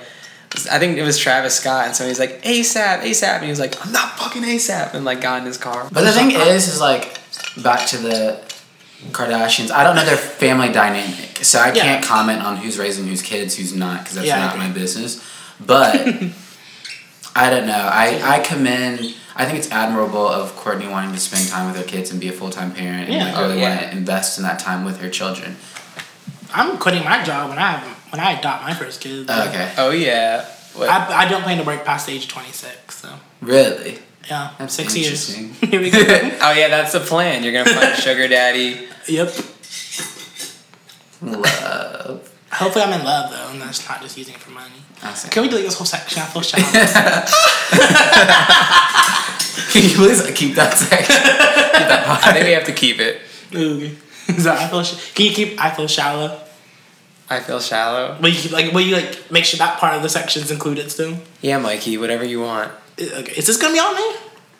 I 0.71 0.77
think 0.79 0.97
it 0.97 1.03
was 1.03 1.17
Travis 1.17 1.55
Scott, 1.59 1.87
and 1.87 1.95
somebody's 1.95 2.19
like 2.19 2.43
ASAP, 2.43 3.01
ASAP, 3.01 3.35
and 3.37 3.43
he 3.43 3.49
was 3.49 3.59
like, 3.59 3.83
I'm 3.85 3.91
not 3.91 4.17
fucking 4.19 4.43
ASAP, 4.43 4.93
and 4.93 5.03
like 5.03 5.19
got 5.21 5.39
in 5.41 5.45
his 5.47 5.57
car. 5.57 5.87
But 5.91 6.03
the 6.03 6.11
thing 6.11 6.31
is, 6.31 6.67
is 6.67 6.79
like 6.79 7.19
back 7.61 7.87
to 7.87 7.97
the 7.97 8.39
Kardashians. 9.11 9.71
I 9.71 9.83
don't 9.83 9.95
know 9.95 10.05
their 10.05 10.17
family 10.17 10.71
dynamic, 10.71 11.43
so 11.43 11.59
I 11.59 11.67
Yeah. 11.71 11.83
can't 11.83 12.03
comment 12.05 12.41
on 12.41 12.57
who's 12.57 12.77
raising 12.77 13.07
whose 13.07 13.21
kids, 13.21 13.55
who's 13.55 13.73
not, 13.73 13.99
because 13.99 14.15
that's 14.15 14.27
Yeah, 14.27 14.39
not 14.39 14.57
my 14.57 14.69
business. 14.69 15.21
But 15.59 15.95
I 17.35 17.49
don't 17.49 17.67
know. 17.67 17.89
I 17.91 18.21
I 18.23 18.39
commend. 18.39 19.13
I 19.37 19.45
think 19.45 19.57
it's 19.59 19.69
admirable 19.71 20.25
of 20.27 20.55
Kourtney 20.55 20.89
wanting 20.89 21.11
to 21.13 21.19
spend 21.19 21.49
time 21.49 21.67
with 21.67 21.75
her 21.75 21.83
kids 21.83 22.09
and 22.09 22.19
be 22.21 22.29
a 22.29 22.31
full 22.31 22.49
time 22.49 22.71
parent 22.71 23.05
and 23.09 23.13
Yeah. 23.13 23.25
like 23.25 23.35
Oh, 23.37 23.41
really 23.49 23.59
yeah. 23.61 23.69
want 23.77 23.81
to 23.91 23.97
invest 23.97 24.37
in 24.37 24.43
that 24.45 24.59
time 24.59 24.85
with 24.85 25.01
her 25.01 25.09
children. 25.09 25.57
I'm 26.53 26.77
quitting 26.77 27.03
my 27.03 27.21
job 27.23 27.49
when 27.49 27.57
I 27.59 27.71
have, 27.71 27.83
when 28.11 28.21
I 28.21 28.31
adopt 28.39 28.63
my 28.63 28.73
first 28.73 29.01
kid. 29.01 29.29
Okay, 29.29 29.71
Oh 29.77 29.89
yeah. 29.91 30.45
What? 30.73 30.89
I, 30.89 31.23
I 31.23 31.29
don't 31.29 31.41
plan 31.43 31.57
to 31.57 31.63
work 31.63 31.83
past 31.85 32.05
the 32.07 32.13
age 32.13 32.23
of 32.23 32.29
26, 32.29 32.97
so 32.97 33.09
really? 33.41 33.99
Yeah, 34.29 34.51
That's 34.57 34.73
six 34.73 34.95
years. 34.97 35.33
Here 35.35 35.79
we 35.81 35.89
go. 35.91 35.99
oh 36.41 36.51
yeah, 36.53 36.67
that's 36.69 36.93
the 36.93 36.99
plan. 36.99 37.43
You're 37.43 37.53
gonna 37.53 37.73
find 37.73 37.93
a 37.93 37.95
sugar 37.95 38.27
daddy. 38.27 38.87
yep. 39.07 39.33
Love. 41.21 42.31
Hopefully, 42.51 42.85
I'm 42.85 42.99
in 42.99 43.05
love 43.05 43.31
though, 43.31 43.49
and 43.51 43.61
that's 43.61 43.87
not 43.87 44.01
just 44.01 44.17
using 44.17 44.33
it 44.35 44.39
for 44.39 44.51
money. 44.51 44.73
Awesome. 45.03 45.29
Can 45.29 45.43
we 45.43 45.49
delete 45.49 45.65
this 45.65 45.77
whole 45.77 45.85
section? 45.85 46.21
I 46.21 46.25
feel 46.25 46.41
shy. 46.41 46.57
Can 49.71 49.83
you 49.83 49.89
please 49.95 50.21
keep 50.31 50.55
that 50.55 50.77
section? 50.77 51.15
keep 51.15 51.87
that 51.87 52.03
I 52.07 52.21
part. 52.21 52.33
think 52.33 52.45
we 52.45 52.51
have 52.53 52.65
to 52.65 52.73
keep 52.73 52.99
it. 52.99 53.21
Ooh. 53.53 53.89
That 54.43 54.57
I 54.59 54.67
feel? 54.69 54.83
Sh- 54.83 55.13
Can 55.13 55.25
you 55.25 55.31
keep 55.33 55.59
I 55.61 55.69
feel 55.71 55.87
shallow? 55.87 56.39
I 57.29 57.39
feel 57.41 57.59
shallow. 57.59 58.17
Will 58.21 58.29
you 58.29 58.39
keep, 58.39 58.51
like 58.51 58.71
will 58.71 58.81
you 58.81 58.95
like 58.95 59.29
make 59.31 59.45
sure 59.45 59.57
that 59.57 59.79
part 59.79 59.95
of 59.95 60.01
the 60.03 60.09
section's 60.09 60.51
included 60.51 60.91
still? 60.91 61.17
Yeah, 61.41 61.57
Mikey. 61.59 61.97
Whatever 61.97 62.23
you 62.23 62.41
want. 62.41 62.71
Okay, 62.99 63.33
is 63.37 63.45
this 63.47 63.57
gonna 63.57 63.73
be 63.73 63.79
on 63.79 63.95
me? 63.95 64.15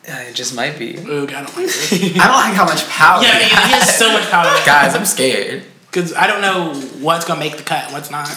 Uh, 0.08 0.28
It 0.28 0.34
just 0.34 0.54
might 0.54 0.78
be. 0.78 0.96
Ooh, 0.98 1.24
I 1.24 1.42
don't 1.42 1.56
like 1.56 1.66
this. 1.66 1.92
I 1.92 2.26
don't 2.28 2.36
like 2.36 2.54
how 2.54 2.64
much 2.64 2.86
power. 2.88 3.22
yeah, 3.22 3.38
he 3.38 3.44
he, 3.44 3.48
he 3.48 3.72
has 3.72 3.96
so 3.96 4.12
much 4.12 4.28
power. 4.30 4.44
Guys, 4.64 4.94
I'm 4.94 5.06
scared. 5.06 5.64
Because 5.86 6.12
I 6.14 6.26
don't 6.26 6.40
know 6.42 6.74
what's 7.00 7.24
gonna 7.24 7.40
make 7.40 7.56
the 7.56 7.62
cut 7.62 7.84
and 7.84 7.92
what's 7.92 8.10
not. 8.10 8.28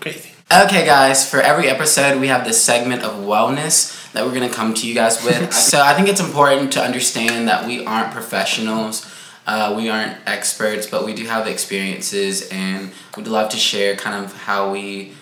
Crazy. 0.00 0.30
Okay, 0.52 0.84
guys, 0.86 1.28
for 1.28 1.40
every 1.40 1.66
episode, 1.68 2.20
we 2.20 2.28
have 2.28 2.44
this 2.44 2.62
segment 2.62 3.02
of 3.02 3.14
wellness 3.24 4.12
that 4.12 4.24
we're 4.24 4.32
going 4.32 4.48
to 4.48 4.54
come 4.54 4.72
to 4.74 4.86
you 4.86 4.94
guys 4.94 5.24
with. 5.24 5.52
so, 5.70 5.82
I 5.82 5.92
think 5.94 6.08
it's 6.08 6.20
important 6.20 6.72
to 6.74 6.80
understand 6.80 7.48
that 7.48 7.66
we 7.66 7.84
aren't 7.84 8.12
professionals. 8.12 9.04
Uh, 9.44 9.74
we 9.76 9.88
aren't 9.88 10.16
experts, 10.24 10.86
but 10.86 11.04
we 11.04 11.14
do 11.14 11.24
have 11.26 11.48
experiences, 11.48 12.48
and 12.52 12.92
we'd 13.16 13.26
love 13.26 13.48
to 13.50 13.56
share 13.56 13.96
kind 13.96 14.24
of 14.24 14.32
how 14.36 14.70
we 14.70 15.14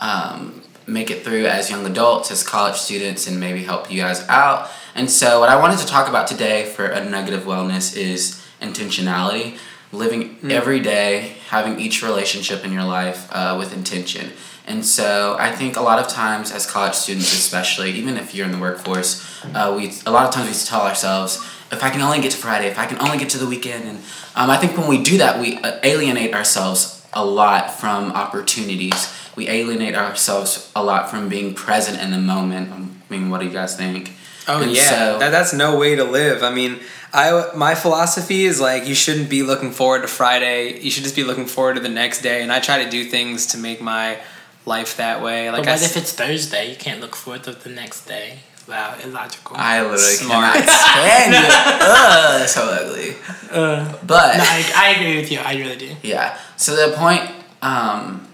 um, 0.00 0.62
make 0.86 1.10
it 1.10 1.24
through 1.24 1.46
as 1.46 1.70
young 1.70 1.84
adults, 1.86 2.30
as 2.30 2.42
college 2.42 2.76
students, 2.76 3.26
and 3.26 3.40
maybe 3.40 3.64
help 3.64 3.90
you 3.90 4.00
guys 4.00 4.26
out. 4.28 4.70
And 4.94 5.10
so, 5.10 5.40
what 5.40 5.48
I 5.48 5.60
wanted 5.60 5.78
to 5.78 5.86
talk 5.86 6.08
about 6.08 6.26
today 6.26 6.64
for 6.64 6.86
a 6.86 7.04
negative 7.04 7.44
wellness 7.44 7.96
is 7.96 8.42
intentionality, 8.60 9.58
living 9.92 10.38
every 10.48 10.80
day, 10.80 11.36
having 11.48 11.78
each 11.80 12.02
relationship 12.02 12.64
in 12.64 12.72
your 12.72 12.84
life 12.84 13.28
uh, 13.32 13.56
with 13.58 13.74
intention. 13.74 14.32
And 14.66 14.84
so, 14.84 15.36
I 15.38 15.52
think 15.52 15.76
a 15.76 15.82
lot 15.82 15.98
of 15.98 16.08
times, 16.08 16.52
as 16.52 16.70
college 16.70 16.94
students, 16.94 17.32
especially, 17.32 17.92
even 17.92 18.16
if 18.16 18.34
you're 18.34 18.46
in 18.46 18.52
the 18.52 18.58
workforce, 18.58 19.24
uh, 19.54 19.74
we 19.76 19.92
a 20.06 20.10
lot 20.10 20.26
of 20.26 20.32
times 20.32 20.48
we 20.48 20.66
tell 20.66 20.82
ourselves, 20.82 21.36
if 21.72 21.82
I 21.82 21.90
can 21.90 22.00
only 22.00 22.20
get 22.20 22.30
to 22.30 22.38
Friday, 22.38 22.68
if 22.68 22.78
I 22.78 22.86
can 22.86 23.00
only 23.00 23.18
get 23.18 23.28
to 23.30 23.38
the 23.38 23.46
weekend, 23.46 23.84
and 23.84 23.98
um, 24.36 24.50
I 24.50 24.56
think 24.56 24.76
when 24.78 24.88
we 24.88 25.02
do 25.02 25.18
that, 25.18 25.40
we 25.40 25.56
uh, 25.58 25.80
alienate 25.82 26.32
ourselves 26.32 26.95
a 27.16 27.24
lot 27.24 27.72
from 27.72 28.12
opportunities. 28.12 29.12
We 29.34 29.48
alienate 29.48 29.94
ourselves 29.96 30.70
a 30.76 30.82
lot 30.84 31.10
from 31.10 31.28
being 31.28 31.54
present 31.54 32.00
in 32.00 32.10
the 32.10 32.18
moment. 32.18 32.72
I 32.72 32.86
mean, 33.12 33.30
what 33.30 33.40
do 33.40 33.46
you 33.46 33.52
guys 33.52 33.76
think? 33.76 34.12
Oh 34.48 34.62
And 34.62 34.70
yeah, 34.72 34.82
so- 34.88 35.18
that, 35.18 35.30
that's 35.30 35.52
no 35.52 35.76
way 35.76 35.96
to 35.96 36.04
live. 36.04 36.42
I 36.42 36.50
mean, 36.54 36.78
I 37.12 37.50
my 37.56 37.74
philosophy 37.74 38.44
is 38.44 38.60
like 38.60 38.86
you 38.86 38.94
shouldn't 38.94 39.30
be 39.30 39.42
looking 39.42 39.72
forward 39.72 40.02
to 40.02 40.08
Friday. 40.08 40.78
You 40.80 40.90
should 40.90 41.02
just 41.04 41.16
be 41.16 41.24
looking 41.24 41.46
forward 41.46 41.74
to 41.74 41.80
the 41.80 41.88
next 41.88 42.20
day. 42.22 42.42
And 42.42 42.52
I 42.52 42.60
try 42.60 42.84
to 42.84 42.90
do 42.90 43.04
things 43.04 43.46
to 43.48 43.58
make 43.58 43.80
my 43.80 44.18
life 44.66 44.96
that 44.98 45.22
way. 45.22 45.50
Like 45.50 45.62
But 45.62 45.66
what 45.70 45.82
s- 45.82 45.90
if 45.96 45.96
it's 46.02 46.12
Thursday? 46.12 46.70
You 46.70 46.76
can't 46.76 47.00
look 47.00 47.16
forward 47.16 47.44
to 47.44 47.52
the 47.52 47.70
next 47.70 48.04
day. 48.06 48.40
Wow, 48.68 48.96
illogical. 49.02 49.56
I 49.56 49.80
literally 49.80 50.00
Smart. 50.00 50.54
cannot 50.54 50.68
stand 50.90 51.32
you. 51.34 51.48
Ugh, 51.88 52.48
so 52.48 52.62
ugly. 52.64 53.14
Uh, 53.50 53.94
But 54.04 54.36
no, 54.38 54.44
I, 54.44 54.72
I 54.74 54.88
agree 54.96 55.16
with 55.18 55.30
you. 55.30 55.38
I 55.38 55.54
really 55.56 55.76
do. 55.76 55.94
Yeah. 56.02 56.36
So 56.56 56.74
the 56.74 56.96
point 56.96 57.22
um, 57.62 58.26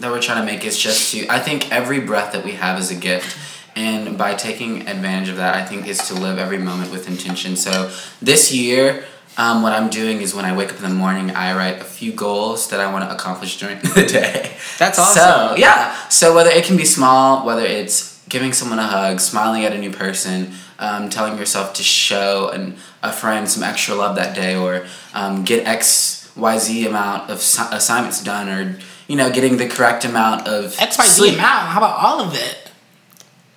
that 0.00 0.10
we're 0.10 0.20
trying 0.20 0.44
to 0.44 0.52
make 0.52 0.64
is 0.64 0.76
just 0.76 1.12
to 1.12 1.28
I 1.28 1.38
think 1.38 1.70
every 1.70 2.00
breath 2.00 2.32
that 2.32 2.44
we 2.44 2.52
have 2.52 2.78
is 2.80 2.90
a 2.90 2.96
gift. 2.96 3.38
And 3.76 4.18
by 4.18 4.34
taking 4.34 4.86
advantage 4.88 5.30
of 5.30 5.36
that, 5.36 5.54
I 5.54 5.64
think 5.64 5.86
is 5.86 5.98
to 6.08 6.14
live 6.14 6.38
every 6.38 6.58
moment 6.58 6.90
with 6.90 7.08
intention. 7.08 7.56
So 7.56 7.90
this 8.20 8.52
year, 8.52 9.04
um, 9.36 9.62
what 9.62 9.72
I'm 9.72 9.88
doing 9.88 10.20
is 10.20 10.34
when 10.34 10.44
I 10.44 10.54
wake 10.54 10.70
up 10.70 10.76
in 10.76 10.82
the 10.82 10.94
morning, 10.94 11.30
I 11.30 11.56
write 11.56 11.80
a 11.80 11.84
few 11.84 12.12
goals 12.12 12.68
that 12.68 12.80
I 12.80 12.92
want 12.92 13.04
to 13.08 13.14
accomplish 13.14 13.58
during 13.58 13.78
the 13.94 14.04
day. 14.06 14.54
That's 14.78 14.98
awesome. 14.98 15.14
So 15.22 15.56
yeah. 15.56 16.08
So 16.08 16.34
whether 16.34 16.50
it 16.50 16.64
can 16.64 16.76
be 16.76 16.84
small, 16.84 17.46
whether 17.46 17.64
it's 17.64 18.22
giving 18.28 18.52
someone 18.52 18.78
a 18.78 18.86
hug, 18.86 19.20
smiling 19.20 19.64
at 19.64 19.72
a 19.72 19.78
new 19.78 19.90
person, 19.90 20.52
um, 20.78 21.08
telling 21.08 21.38
yourself 21.38 21.74
to 21.74 21.82
show 21.82 22.48
an, 22.48 22.76
a 23.02 23.12
friend 23.12 23.48
some 23.48 23.62
extra 23.62 23.94
love 23.94 24.16
that 24.16 24.34
day, 24.34 24.54
or 24.56 24.86
um, 25.14 25.44
get 25.44 25.66
X 25.66 26.30
Y 26.36 26.58
Z 26.58 26.86
amount 26.86 27.30
of 27.30 27.40
si- 27.40 27.62
assignments 27.70 28.22
done, 28.22 28.48
or 28.48 28.78
you 29.08 29.16
know, 29.16 29.30
getting 29.30 29.56
the 29.56 29.68
correct 29.68 30.04
amount 30.04 30.46
of 30.46 30.78
X 30.78 30.98
Y 30.98 31.06
Z 31.06 31.28
amount. 31.34 31.68
How 31.68 31.78
about 31.78 31.98
all 31.98 32.20
of 32.20 32.34
it? 32.34 32.61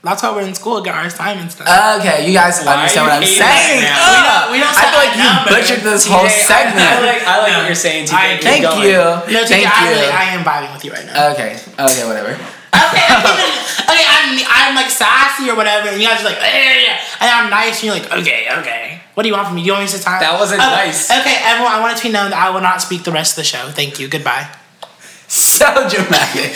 That's 0.06 0.22
why 0.22 0.30
we're 0.38 0.46
in 0.46 0.54
school. 0.54 0.86
Get 0.86 0.94
our 0.94 1.10
assignments 1.10 1.58
done. 1.58 1.66
Okay, 2.00 2.30
you 2.30 2.34
guys 2.38 2.62
Why 2.62 2.78
understand 2.78 3.10
what 3.10 3.18
I'm 3.18 3.26
saying? 3.26 3.82
now? 3.82 3.98
Oh, 3.98 4.14
we 4.14 4.22
don't- 4.22 4.52
we 4.54 4.58
don't 4.62 4.70
I 4.78 4.86
feel 4.86 5.00
like 5.02 5.14
you 5.18 5.26
number. 5.26 5.50
butchered 5.50 5.82
this 5.82 6.06
whole 6.06 6.30
TJ, 6.30 6.46
I- 6.46 6.46
segment. 6.46 6.86
I, 6.86 7.02
like 7.02 7.22
I 7.26 7.36
like 7.42 7.52
No. 7.52 7.58
what 7.58 7.66
you're 7.66 7.74
saying. 7.88 8.06
TJ. 8.06 8.14
I- 8.14 8.38
Thank 8.38 8.62
going. 8.70 8.86
you. 8.86 9.02
no, 9.02 9.40
Thank 9.50 9.66
I, 9.66 9.74
you. 9.82 9.90
really, 9.98 10.12
I 10.14 10.24
am 10.38 10.46
vibing 10.46 10.72
with 10.78 10.86
you 10.86 10.94
right 10.94 11.06
now. 11.10 11.34
okay. 11.34 11.58
Okay. 11.74 12.04
Whatever. 12.06 12.38
okay, 12.38 13.06
okay, 13.90 14.06
I'm 14.14 14.30
I'm 14.46 14.76
like 14.78 14.92
sassy 14.94 15.50
or 15.50 15.56
whatever, 15.58 15.90
and 15.90 15.98
you 16.00 16.08
guys 16.08 16.22
are 16.22 16.26
like, 16.30 16.38
yeah, 16.38 16.54
yeah, 16.54 16.82
yeah, 16.94 17.00
and 17.26 17.30
I'm 17.32 17.50
nice, 17.50 17.82
and 17.82 17.84
you're 17.90 17.98
like, 17.98 18.12
okay, 18.22 18.46
okay. 18.62 19.02
What 19.16 19.24
do 19.24 19.30
you 19.30 19.34
want 19.36 19.48
from 19.48 19.56
me? 19.56 19.64
You 19.64 19.72
want 19.72 19.86
me 19.86 19.90
to 19.90 19.98
sit 19.98 20.04
time? 20.06 20.20
That 20.22 20.38
wasn't 20.38 20.62
Okay, 20.62 20.70
nice. 20.86 21.10
Okay, 21.10 21.38
everyone, 21.50 21.72
I 21.74 21.80
want 21.80 21.94
it 21.96 21.98
to 21.98 22.04
be 22.04 22.12
known 22.14 22.30
that 22.30 22.38
I 22.46 22.50
will 22.52 22.62
not 22.62 22.78
speak 22.82 23.04
the 23.06 23.12
rest 23.14 23.34
of 23.34 23.38
the 23.42 23.48
show. 23.48 23.72
Thank 23.72 23.98
you. 23.98 24.08
Goodbye. 24.10 24.46
so 25.28 25.66
dramatic. 25.90 26.52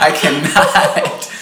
I 0.00 0.10
cannot. 0.10 1.37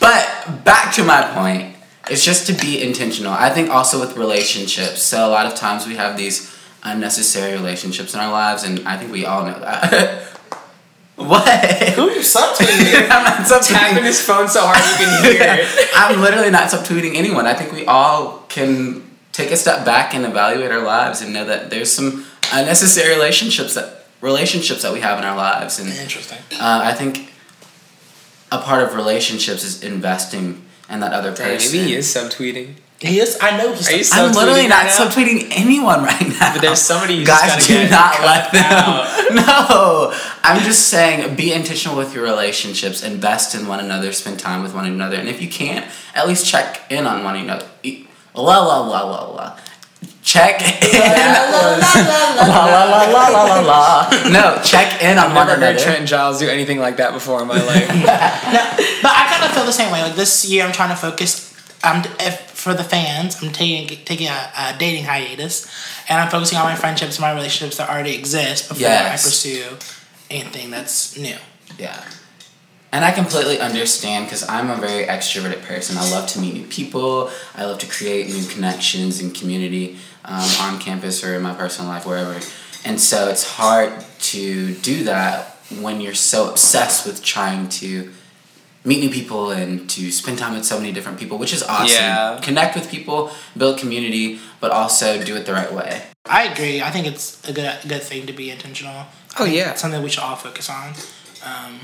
But 0.00 0.64
back 0.64 0.94
to 0.94 1.04
my 1.04 1.22
point, 1.34 1.76
it's 2.10 2.24
just 2.24 2.46
to 2.46 2.52
be 2.54 2.82
intentional. 2.82 3.32
I 3.32 3.50
think 3.50 3.68
also 3.70 4.00
with 4.00 4.16
relationships. 4.16 5.02
So 5.02 5.26
a 5.26 5.30
lot 5.30 5.46
of 5.46 5.54
times 5.54 5.86
we 5.86 5.96
have 5.96 6.16
these 6.16 6.54
unnecessary 6.82 7.52
relationships 7.52 8.14
in 8.14 8.20
our 8.20 8.30
lives, 8.30 8.62
and 8.62 8.86
I 8.86 8.96
think 8.96 9.12
we 9.12 9.26
all 9.26 9.44
know 9.44 9.58
that. 9.58 10.22
what? 11.16 11.48
Who 11.94 12.10
you 12.10 12.20
subtweeting? 12.20 13.02
I'm 13.10 13.24
not 13.24 13.38
subtweeting. 13.46 13.72
Tapping 13.72 14.04
his 14.04 14.20
phone 14.20 14.48
so 14.48 14.60
hard 14.62 14.78
you 14.78 15.04
can 15.06 15.24
hear 15.24 15.42
it. 15.64 15.88
I'm 15.96 16.20
literally 16.20 16.50
not 16.50 16.70
subtweeting 16.70 17.16
anyone. 17.16 17.46
I 17.46 17.54
think 17.54 17.72
we 17.72 17.84
all 17.86 18.44
can 18.48 19.02
take 19.32 19.50
a 19.50 19.56
step 19.56 19.84
back 19.84 20.14
and 20.14 20.24
evaluate 20.24 20.70
our 20.70 20.82
lives 20.82 21.20
and 21.20 21.32
know 21.32 21.44
that 21.44 21.68
there's 21.70 21.92
some 21.92 22.24
unnecessary 22.52 23.12
relationships 23.14 23.74
that 23.74 24.06
relationships 24.22 24.82
that 24.82 24.92
we 24.92 25.00
have 25.00 25.18
in 25.18 25.24
our 25.24 25.36
lives 25.36 25.78
and 25.78 25.90
Interesting. 25.90 26.38
uh, 26.52 26.80
I 26.84 26.94
think 26.94 27.32
a 28.52 28.58
part 28.58 28.82
of 28.82 28.94
relationships 28.94 29.64
is 29.64 29.82
investing 29.82 30.62
in 30.88 31.00
that 31.00 31.12
other 31.12 31.34
Dang, 31.34 31.56
person. 31.56 31.76
maybe 31.78 31.88
he 31.90 31.94
is 31.96 32.06
subtweeting. 32.06 32.74
He 32.98 33.20
is. 33.20 33.36
I 33.42 33.58
know 33.58 33.74
he's. 33.74 33.88
Are 33.88 33.92
you 33.92 33.98
I'm 33.98 34.30
subtweeting 34.32 34.34
literally 34.36 34.68
not 34.68 34.84
right 34.86 34.92
subtweeting 34.94 35.48
anyone 35.50 36.02
right 36.02 36.28
now. 36.28 36.52
But 36.54 36.62
there's 36.62 36.80
somebody 36.80 37.14
you 37.14 37.26
Guys, 37.26 37.66
do 37.66 37.88
not 37.90 38.20
let 38.22 38.52
them. 38.52 38.64
out. 38.64 39.12
No, 39.34 40.14
I'm 40.44 40.62
just 40.62 40.88
saying, 40.88 41.34
be 41.34 41.52
intentional 41.52 41.96
with 41.96 42.14
your 42.14 42.22
relationships. 42.24 43.02
Invest 43.02 43.54
in 43.54 43.66
one 43.66 43.80
another. 43.80 44.12
Spend 44.12 44.38
time 44.38 44.62
with 44.62 44.72
one 44.72 44.86
another. 44.86 45.16
And 45.16 45.28
if 45.28 45.42
you 45.42 45.48
can't, 45.48 45.84
at 46.14 46.26
least 46.28 46.46
check 46.46 46.80
in 46.90 47.06
on 47.06 47.22
one 47.24 47.36
another. 47.36 47.66
La 48.34 48.42
la 48.64 48.78
la 48.86 49.02
la 49.02 49.30
la. 49.30 49.58
Check 50.26 50.60
in. 50.82 51.00
la 51.00 52.64
la 52.66 52.84
la 52.84 53.06
la 53.06 53.28
la 53.28 53.42
la 53.44 53.60
la. 53.60 54.10
No, 54.28 54.60
check 54.64 55.00
in 55.00 55.18
on 55.18 55.30
I've 55.30 55.36
one 55.36 55.46
never 55.46 55.60
heard 55.60 55.70
another. 55.76 55.78
Trent 55.78 56.08
Giles 56.08 56.40
do 56.40 56.48
anything 56.48 56.80
like 56.80 56.96
that 56.96 57.12
before 57.12 57.40
in 57.42 57.46
my 57.48 57.62
life. 57.70 57.88
no, 57.88 58.02
But 59.02 59.12
I 59.12 59.26
kind 59.30 59.44
of 59.44 59.52
feel 59.52 59.64
the 59.64 59.72
same 59.72 59.92
way. 59.92 60.02
Like 60.02 60.16
this 60.16 60.44
year, 60.50 60.64
I'm 60.64 60.72
trying 60.72 60.90
to 60.90 60.96
focus. 60.96 61.54
Um, 61.84 62.02
if 62.18 62.50
for 62.50 62.74
the 62.74 62.82
fans, 62.82 63.40
I'm 63.40 63.52
taking 63.52 63.86
taking 64.04 64.26
a, 64.26 64.50
a 64.58 64.74
dating 64.76 65.04
hiatus, 65.04 65.66
and 66.08 66.20
I'm 66.20 66.28
focusing 66.28 66.58
on 66.58 66.64
my 66.64 66.74
friendships, 66.74 67.16
and 67.18 67.22
my 67.22 67.32
relationships 67.32 67.76
that 67.76 67.88
already 67.88 68.16
exist 68.16 68.68
before 68.68 68.80
Yes. 68.80 69.24
I 69.24 69.28
pursue 69.28 69.76
anything 70.28 70.70
that's 70.72 71.16
new. 71.16 71.36
Yeah. 71.78 72.02
And 72.92 73.04
I 73.04 73.12
completely 73.12 73.60
understand 73.60 74.26
because 74.26 74.48
I'm 74.48 74.70
a 74.70 74.76
very 74.76 75.04
extroverted 75.04 75.62
person. 75.62 75.98
I 75.98 76.10
love 76.10 76.26
to 76.30 76.40
meet 76.40 76.54
new 76.54 76.66
people. 76.66 77.30
I 77.54 77.64
love 77.66 77.78
to 77.80 77.86
create 77.86 78.28
new 78.28 78.44
connections 78.46 79.20
and 79.20 79.34
community 79.34 79.98
um, 80.26 80.50
on 80.60 80.78
campus 80.78 81.24
or 81.24 81.34
in 81.34 81.42
my 81.42 81.54
personal 81.54 81.90
life, 81.90 82.04
wherever. 82.06 82.38
And 82.84 83.00
so 83.00 83.28
it's 83.28 83.44
hard 83.44 83.92
to 84.32 84.74
do 84.76 85.04
that 85.04 85.56
when 85.80 86.00
you're 86.00 86.14
so 86.14 86.50
obsessed 86.50 87.06
with 87.06 87.22
trying 87.24 87.68
to 87.68 88.12
meet 88.84 89.00
new 89.00 89.10
people 89.10 89.50
and 89.50 89.90
to 89.90 90.12
spend 90.12 90.38
time 90.38 90.54
with 90.54 90.64
so 90.64 90.78
many 90.78 90.92
different 90.92 91.18
people, 91.18 91.38
which 91.38 91.52
is 91.52 91.62
awesome. 91.64 91.88
Yeah. 91.88 92.38
Connect 92.42 92.76
with 92.76 92.88
people, 92.88 93.32
build 93.56 93.78
community, 93.78 94.38
but 94.60 94.70
also 94.70 95.22
do 95.24 95.34
it 95.36 95.44
the 95.46 95.52
right 95.52 95.72
way. 95.72 96.02
I 96.24 96.44
agree. 96.44 96.80
I 96.82 96.90
think 96.90 97.06
it's 97.06 97.42
a 97.48 97.52
good 97.52 97.78
good 97.88 98.02
thing 98.02 98.26
to 98.26 98.32
be 98.32 98.50
intentional. 98.50 99.06
Oh 99.38 99.44
yeah, 99.44 99.72
It's 99.72 99.80
something 99.80 100.02
we 100.02 100.08
should 100.10 100.22
all 100.22 100.36
focus 100.36 100.70
on. 100.70 100.94
Um, 101.44 101.80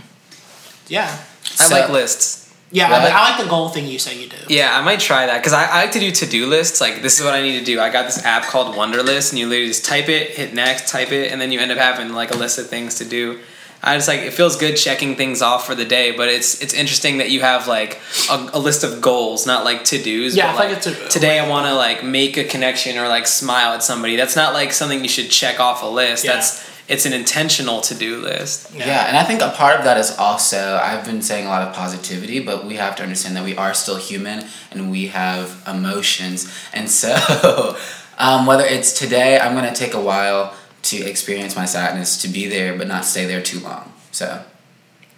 yeah, 0.88 1.18
I 1.60 1.64
So- 1.68 1.74
like 1.74 1.88
lists. 1.90 2.41
Yeah. 2.72 2.90
Right. 2.90 3.12
I, 3.12 3.16
I 3.16 3.30
like 3.30 3.44
the 3.44 3.48
goal 3.48 3.68
thing 3.68 3.86
you 3.86 3.98
say 3.98 4.20
you 4.20 4.28
do. 4.28 4.36
Yeah, 4.48 4.76
I 4.76 4.82
might 4.82 4.98
try 5.00 5.26
that 5.26 5.38
because 5.38 5.52
I, 5.52 5.64
I 5.66 5.82
like 5.82 5.92
to 5.92 6.00
do 6.00 6.10
to 6.10 6.26
do 6.26 6.46
lists. 6.46 6.80
Like 6.80 7.02
this 7.02 7.18
is 7.18 7.24
what 7.24 7.34
I 7.34 7.42
need 7.42 7.58
to 7.58 7.64
do. 7.64 7.80
I 7.80 7.90
got 7.90 8.06
this 8.06 8.24
app 8.24 8.44
called 8.44 8.74
Wunderlist, 8.74 9.30
and 9.30 9.38
you 9.38 9.46
literally 9.46 9.68
just 9.68 9.84
type 9.84 10.08
it, 10.08 10.30
hit 10.30 10.54
next, 10.54 10.88
type 10.90 11.12
it, 11.12 11.30
and 11.30 11.40
then 11.40 11.52
you 11.52 11.60
end 11.60 11.70
up 11.70 11.78
having 11.78 12.12
like 12.12 12.30
a 12.32 12.36
list 12.36 12.58
of 12.58 12.68
things 12.68 12.96
to 12.96 13.04
do. 13.04 13.38
I 13.84 13.96
just 13.96 14.06
like 14.06 14.20
it 14.20 14.32
feels 14.32 14.56
good 14.56 14.76
checking 14.76 15.16
things 15.16 15.42
off 15.42 15.66
for 15.66 15.74
the 15.74 15.84
day, 15.84 16.12
but 16.12 16.28
it's 16.28 16.62
it's 16.62 16.72
interesting 16.72 17.18
that 17.18 17.30
you 17.30 17.40
have 17.40 17.66
like 17.66 18.00
a, 18.30 18.50
a 18.54 18.58
list 18.58 18.84
of 18.84 19.00
goals, 19.00 19.44
not 19.44 19.64
like 19.64 19.84
to 19.86 19.98
dos. 19.98 20.36
Yeah, 20.36 20.52
but, 20.52 20.56
like, 20.56 20.68
like 20.68 20.76
it's 20.78 20.86
a- 20.86 21.08
today 21.08 21.40
I 21.40 21.48
want 21.48 21.66
to 21.66 21.74
like 21.74 22.04
make 22.04 22.36
a 22.36 22.44
connection 22.44 22.96
or 22.96 23.08
like 23.08 23.26
smile 23.26 23.74
at 23.74 23.82
somebody. 23.82 24.14
That's 24.16 24.36
not 24.36 24.54
like 24.54 24.72
something 24.72 25.02
you 25.02 25.08
should 25.08 25.30
check 25.30 25.58
off 25.58 25.82
a 25.82 25.86
list. 25.86 26.24
Yeah. 26.24 26.34
That's 26.34 26.71
it's 26.88 27.06
an 27.06 27.12
intentional 27.12 27.80
to 27.82 27.94
do 27.94 28.18
list. 28.18 28.74
Yeah. 28.74 29.06
and 29.06 29.16
I 29.16 29.24
think 29.24 29.40
a 29.40 29.50
part 29.50 29.78
of 29.78 29.84
that 29.84 29.96
is 29.98 30.16
also 30.18 30.78
I've 30.82 31.04
been 31.04 31.22
saying 31.22 31.46
a 31.46 31.48
lot 31.48 31.62
of 31.66 31.74
positivity, 31.74 32.40
but 32.40 32.64
we 32.66 32.74
have 32.76 32.96
to 32.96 33.02
understand 33.02 33.36
that 33.36 33.44
we 33.44 33.56
are 33.56 33.72
still 33.74 33.96
human 33.96 34.44
and 34.70 34.90
we 34.90 35.06
have 35.08 35.62
emotions, 35.66 36.52
and 36.72 36.90
so 36.90 37.76
um, 38.18 38.46
whether 38.46 38.64
it's 38.64 38.98
today, 38.98 39.38
I'm 39.38 39.54
gonna 39.54 39.74
take 39.74 39.94
a 39.94 40.00
while 40.00 40.54
to 40.82 40.96
experience 40.98 41.54
my 41.54 41.64
sadness, 41.64 42.20
to 42.22 42.28
be 42.28 42.48
there, 42.48 42.76
but 42.76 42.88
not 42.88 43.04
stay 43.04 43.24
there 43.24 43.40
too 43.42 43.60
long. 43.60 43.92
So 44.10 44.42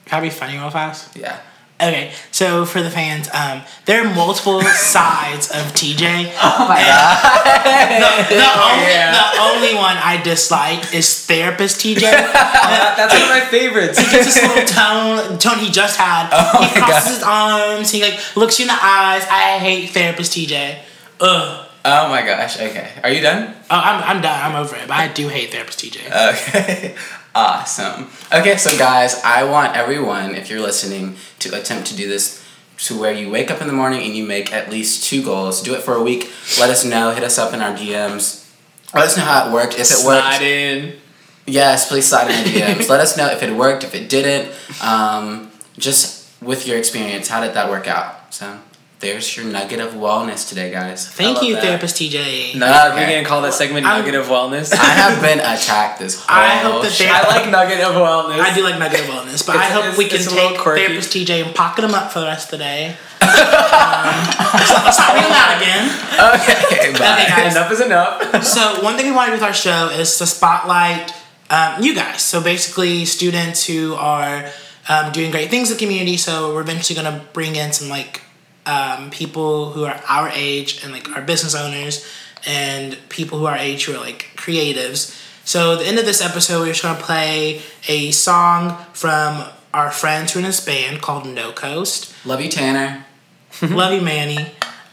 Can 0.04 0.18
I 0.18 0.20
be 0.22 0.30
funny 0.30 0.58
real 0.58 0.70
fast? 0.70 1.16
yeah, 1.16 1.40
Okay, 1.80 2.12
so 2.30 2.64
for 2.64 2.82
the 2.82 2.88
fans, 2.90 3.28
um, 3.34 3.60
there 3.84 4.06
are 4.06 4.14
multiple 4.14 4.62
sides 4.62 5.50
of 5.50 5.62
TJ. 5.74 6.32
oh 6.40 6.66
my 6.68 6.78
god, 6.80 7.44
The, 8.28 8.36
the, 8.36 8.40
only, 8.40 8.84
Yeah. 8.94 9.10
the 9.12 9.40
only 9.42 9.74
one 9.74 9.96
I 9.98 10.20
dislike 10.22 10.94
is 10.94 11.26
therapist 11.26 11.80
TJ. 11.80 12.00
That's 12.00 13.12
one 13.12 13.22
of 13.22 13.28
my 13.28 13.40
favorites. 13.50 13.98
He 13.98 14.08
gets 14.10 14.34
this 14.34 14.42
little 14.42 14.64
tone, 14.64 15.38
tone 15.38 15.58
he 15.58 15.70
just 15.70 15.96
had. 15.98 16.28
Oh 16.32 16.62
he 16.62 16.80
crosses 16.80 17.18
God. 17.18 17.66
his 17.68 17.76
arms. 17.76 17.90
He 17.90 18.02
like 18.02 18.36
looks 18.36 18.58
you 18.60 18.64
in 18.64 18.68
the 18.68 18.74
eyes. 18.74 19.24
I 19.28 19.58
hate 19.58 19.90
therapist 19.90 20.32
TJ. 20.32 20.78
Ugh. 21.20 21.66
Oh 21.84 22.08
my 22.08 22.22
gosh. 22.24 22.58
Okay. 22.58 22.88
Are 23.02 23.10
you 23.10 23.20
done? 23.20 23.52
Oh, 23.70 23.76
I'm, 23.76 24.16
I'm 24.16 24.22
done. 24.22 24.40
I'm 24.42 24.56
over 24.56 24.74
it. 24.76 24.86
But 24.88 24.96
I 24.96 25.08
do 25.08 25.28
hate 25.28 25.50
therapist 25.50 25.80
TJ. 25.80 26.06
Okay. 26.06 26.94
Awesome. 27.34 28.08
Okay, 28.32 28.56
so 28.56 28.76
guys, 28.78 29.20
I 29.24 29.44
want 29.44 29.76
everyone, 29.76 30.34
if 30.34 30.48
you're 30.50 30.60
listening, 30.60 31.16
to 31.40 31.54
attempt 31.58 31.88
to 31.88 31.96
do 31.96 32.08
this 32.08 32.42
to 32.78 32.98
where 32.98 33.12
you 33.12 33.30
wake 33.30 33.50
up 33.50 33.60
in 33.60 33.66
the 33.66 33.72
morning 33.72 34.02
and 34.04 34.14
you 34.16 34.26
make 34.26 34.52
at 34.52 34.70
least 34.70 35.04
two 35.04 35.22
goals. 35.22 35.62
Do 35.62 35.74
it 35.74 35.82
for 35.82 35.94
a 35.94 36.02
week. 36.02 36.30
Let 36.58 36.70
us 36.70 36.84
know. 36.84 37.12
Hit 37.12 37.22
us 37.24 37.38
up 37.38 37.54
in 37.54 37.60
our 37.60 37.74
DMs. 37.76 38.50
Let 38.94 39.04
us 39.06 39.16
know 39.16 39.24
how 39.24 39.48
it 39.48 39.52
worked. 39.52 39.74
If 39.74 39.80
it 39.80 39.84
Slide 39.86 40.30
worked, 40.32 40.42
in. 40.42 40.96
yes, 41.46 41.88
please 41.88 42.06
slide 42.06 42.30
in 42.30 42.36
our 42.36 42.44
DMs. 42.74 42.88
Let 42.88 43.00
us 43.00 43.16
know 43.16 43.28
if 43.28 43.42
it 43.42 43.54
worked, 43.54 43.84
if 43.84 43.94
it 43.94 44.08
didn't. 44.08 44.52
Um, 44.82 45.50
just 45.78 46.28
with 46.42 46.66
your 46.66 46.78
experience, 46.78 47.28
how 47.28 47.40
did 47.40 47.54
that 47.54 47.68
work 47.70 47.86
out? 47.86 48.34
So 48.34 48.58
there's 49.04 49.36
your 49.36 49.44
nugget 49.44 49.80
of 49.80 49.92
wellness 49.92 50.48
today, 50.48 50.70
guys. 50.72 51.06
Thank 51.06 51.42
you, 51.42 51.54
that. 51.54 51.62
therapist 51.62 51.96
TJ. 51.96 52.54
No, 52.56 52.66
Okay. 52.66 52.96
We're 53.04 53.14
gonna 53.16 53.28
call 53.28 53.42
that 53.42 53.52
segment 53.52 53.84
I'm- 53.84 54.00
Nugget 54.00 54.14
of 54.18 54.26
Wellness. 54.28 54.72
I 54.72 54.76
have 55.02 55.20
been 55.20 55.40
attacked 55.40 55.98
this 56.00 56.14
whole. 56.24 56.34
I 56.34 56.56
hope 56.56 56.82
that 56.82 56.92
they- 56.98 57.08
I 57.08 57.22
like 57.28 57.50
Nugget 57.50 57.80
of 57.80 57.94
Wellness. 57.94 58.40
I 58.40 58.54
do 58.54 58.62
like 58.64 58.78
Nugget 58.78 59.00
of 59.00 59.06
Wellness, 59.06 59.46
but 59.46 59.56
I 59.56 59.64
hope 59.66 59.98
we 59.98 60.06
can 60.08 60.16
it's 60.20 60.26
a 60.26 60.30
take 60.30 60.56
therapist 60.58 61.12
TJ 61.12 61.44
and 61.44 61.54
pocket 61.54 61.84
him 61.84 61.94
up 61.94 62.10
for 62.12 62.20
the 62.20 62.26
rest 62.26 62.46
of 62.52 62.58
the 62.58 62.64
day. 62.64 62.96
um, 63.24 63.28
so 64.64 64.74
let's 64.84 64.98
not 64.98 65.12
read 65.14 65.24
him 65.24 65.32
out 65.32 65.60
again. 65.60 65.84
Okay, 66.40 66.92
bye. 66.98 67.12
Okay, 67.12 67.28
guys. 67.28 67.54
enough 67.56 67.70
is 67.72 67.80
enough. 67.80 68.42
So 68.44 68.82
one 68.82 68.96
thing 68.96 69.06
we 69.06 69.12
want 69.12 69.26
to 69.28 69.32
do 69.32 69.36
with 69.36 69.42
our 69.42 69.52
show 69.54 69.88
is 69.90 70.16
to 70.18 70.26
spotlight 70.26 71.12
um, 71.50 71.82
you 71.82 71.94
guys. 71.94 72.22
So 72.22 72.42
basically, 72.42 73.04
students 73.04 73.66
who 73.66 73.94
are 73.94 74.46
um, 74.88 75.12
doing 75.12 75.30
great 75.30 75.50
things 75.50 75.70
in 75.70 75.76
the 75.76 75.80
community. 75.84 76.16
So 76.16 76.54
we're 76.54 76.62
eventually 76.62 77.00
going 77.00 77.12
to 77.20 77.24
bring 77.32 77.56
in 77.56 77.72
some 77.72 77.88
like 77.88 78.22
um, 78.66 79.10
people 79.10 79.70
who 79.72 79.84
are 79.84 80.00
our 80.08 80.28
age 80.34 80.82
and 80.82 80.92
like 80.92 81.14
our 81.16 81.22
business 81.22 81.54
owners 81.54 82.06
and 82.46 82.96
people 83.08 83.38
who 83.38 83.46
are 83.46 83.56
age 83.56 83.84
who 83.84 83.94
are 83.94 84.00
like 84.00 84.30
creatives. 84.36 85.20
So 85.46 85.74
at 85.74 85.78
the 85.80 85.86
end 85.86 85.98
of 85.98 86.06
this 86.06 86.22
episode, 86.22 86.60
we're 86.60 86.68
just 86.72 86.82
going 86.82 86.96
to 86.96 87.02
play 87.02 87.60
a 87.88 88.10
song 88.12 88.76
from 88.94 89.44
our 89.74 89.90
friends 89.90 90.32
who 90.32 90.38
are 90.38 90.42
in 90.42 90.46
this 90.46 90.64
band 90.64 91.02
called 91.02 91.26
No 91.26 91.52
Coast. 91.52 92.14
Love 92.26 92.40
you, 92.40 92.48
Tanner. 92.50 93.04
Love 93.62 93.92
you, 93.92 94.00
Manny. 94.00 94.38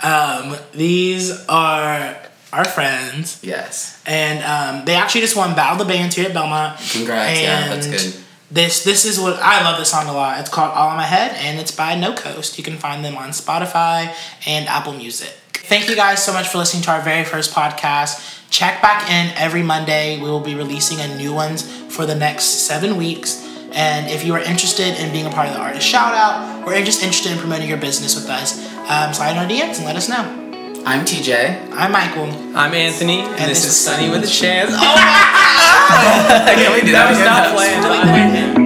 Um, 0.04 0.58
these 0.74 1.46
are 1.48 2.18
our 2.52 2.66
friends 2.66 3.40
Yes. 3.44 4.02
and 4.06 4.44
um, 4.44 4.86
they 4.86 4.96
actually 4.96 5.22
just 5.22 5.38
won 5.38 5.56
Battle 5.56 5.82
of 5.82 5.88
the 5.88 5.94
Bands 5.94 6.16
here 6.16 6.26
at 6.28 6.34
Belmont. 6.34 6.80
Congrats. 6.92 7.40
yeah, 7.40 7.68
that's 7.74 7.88
good. 7.88 8.24
This 8.52 8.84
this 8.84 9.06
is 9.06 9.18
what 9.18 9.40
I 9.42 9.64
love 9.64 9.80
this 9.80 9.92
song 9.92 10.08
a 10.08 10.14
lot. 10.14 10.38
It's 10.42 10.50
called 10.50 10.74
All 10.74 10.92
in 10.92 10.98
My 10.98 11.04
Head 11.04 11.32
and 11.38 11.58
it's 11.58 11.72
by 11.72 11.96
No 11.96 12.14
Coast. 12.14 12.58
You 12.58 12.66
can 12.66 12.76
find 12.76 13.04
them 13.04 13.16
on 13.16 13.30
Spotify 13.30 14.14
and 14.46 14.68
Apple 14.68 14.92
Music. 14.92 15.30
Thank 15.54 15.90
you 15.90 15.96
guys 15.96 16.22
so 16.22 16.34
much 16.34 16.50
for 16.50 16.58
listening 16.58 16.84
to 16.84 16.92
our 16.92 17.02
very 17.02 17.24
first 17.24 17.54
podcast. 17.54 18.42
Check 18.50 18.82
back 18.82 19.10
in 19.10 19.34
every 19.38 19.64
Monday. 19.64 20.18
We 20.18 20.24
will 20.24 20.42
be 20.42 20.54
releasing 20.54 21.00
a 21.00 21.16
new 21.16 21.34
ones 21.34 21.64
for 21.96 22.06
the 22.06 22.16
next 22.16 22.68
seven 22.68 22.98
weeks. 22.98 23.48
And 23.72 24.12
if 24.12 24.26
you 24.26 24.34
are 24.34 24.42
interested 24.42 25.00
in 25.00 25.14
being 25.14 25.28
a 25.28 25.32
part 25.32 25.48
of 25.48 25.54
the 25.54 25.62
artist 25.62 25.88
shout 25.88 26.14
out 26.14 26.68
or 26.68 26.74
just 26.84 27.04
interested 27.04 27.32
in 27.32 27.38
promoting 27.38 27.70
your 27.70 27.78
business 27.78 28.16
with 28.16 28.28
us, 28.30 28.60
um, 28.90 29.14
slide 29.14 29.32
in 29.32 29.38
our 29.38 29.46
DMs 29.46 29.78
and 29.78 29.86
let 29.86 29.96
us 29.96 30.10
know. 30.10 30.41
I'm 30.84 31.06
TJ. 31.06 31.72
I'm 31.74 31.92
Michael. 31.92 32.26
I'm 32.58 32.74
Anthony, 32.74 33.22
and, 33.22 33.52
this, 33.52 33.66
is 33.66 33.76
Sunny 33.76 34.10
with 34.10 34.24
a 34.24 34.28
Chance. 34.28 34.72
Oh 34.74 34.78
Can 36.56 36.74
we 36.74 36.82
do 36.82 36.92
that 36.94 37.10
was 37.10 37.20
again? 37.20 37.26
not 37.28 37.44
That 37.44 37.54
planned. 37.54 38.61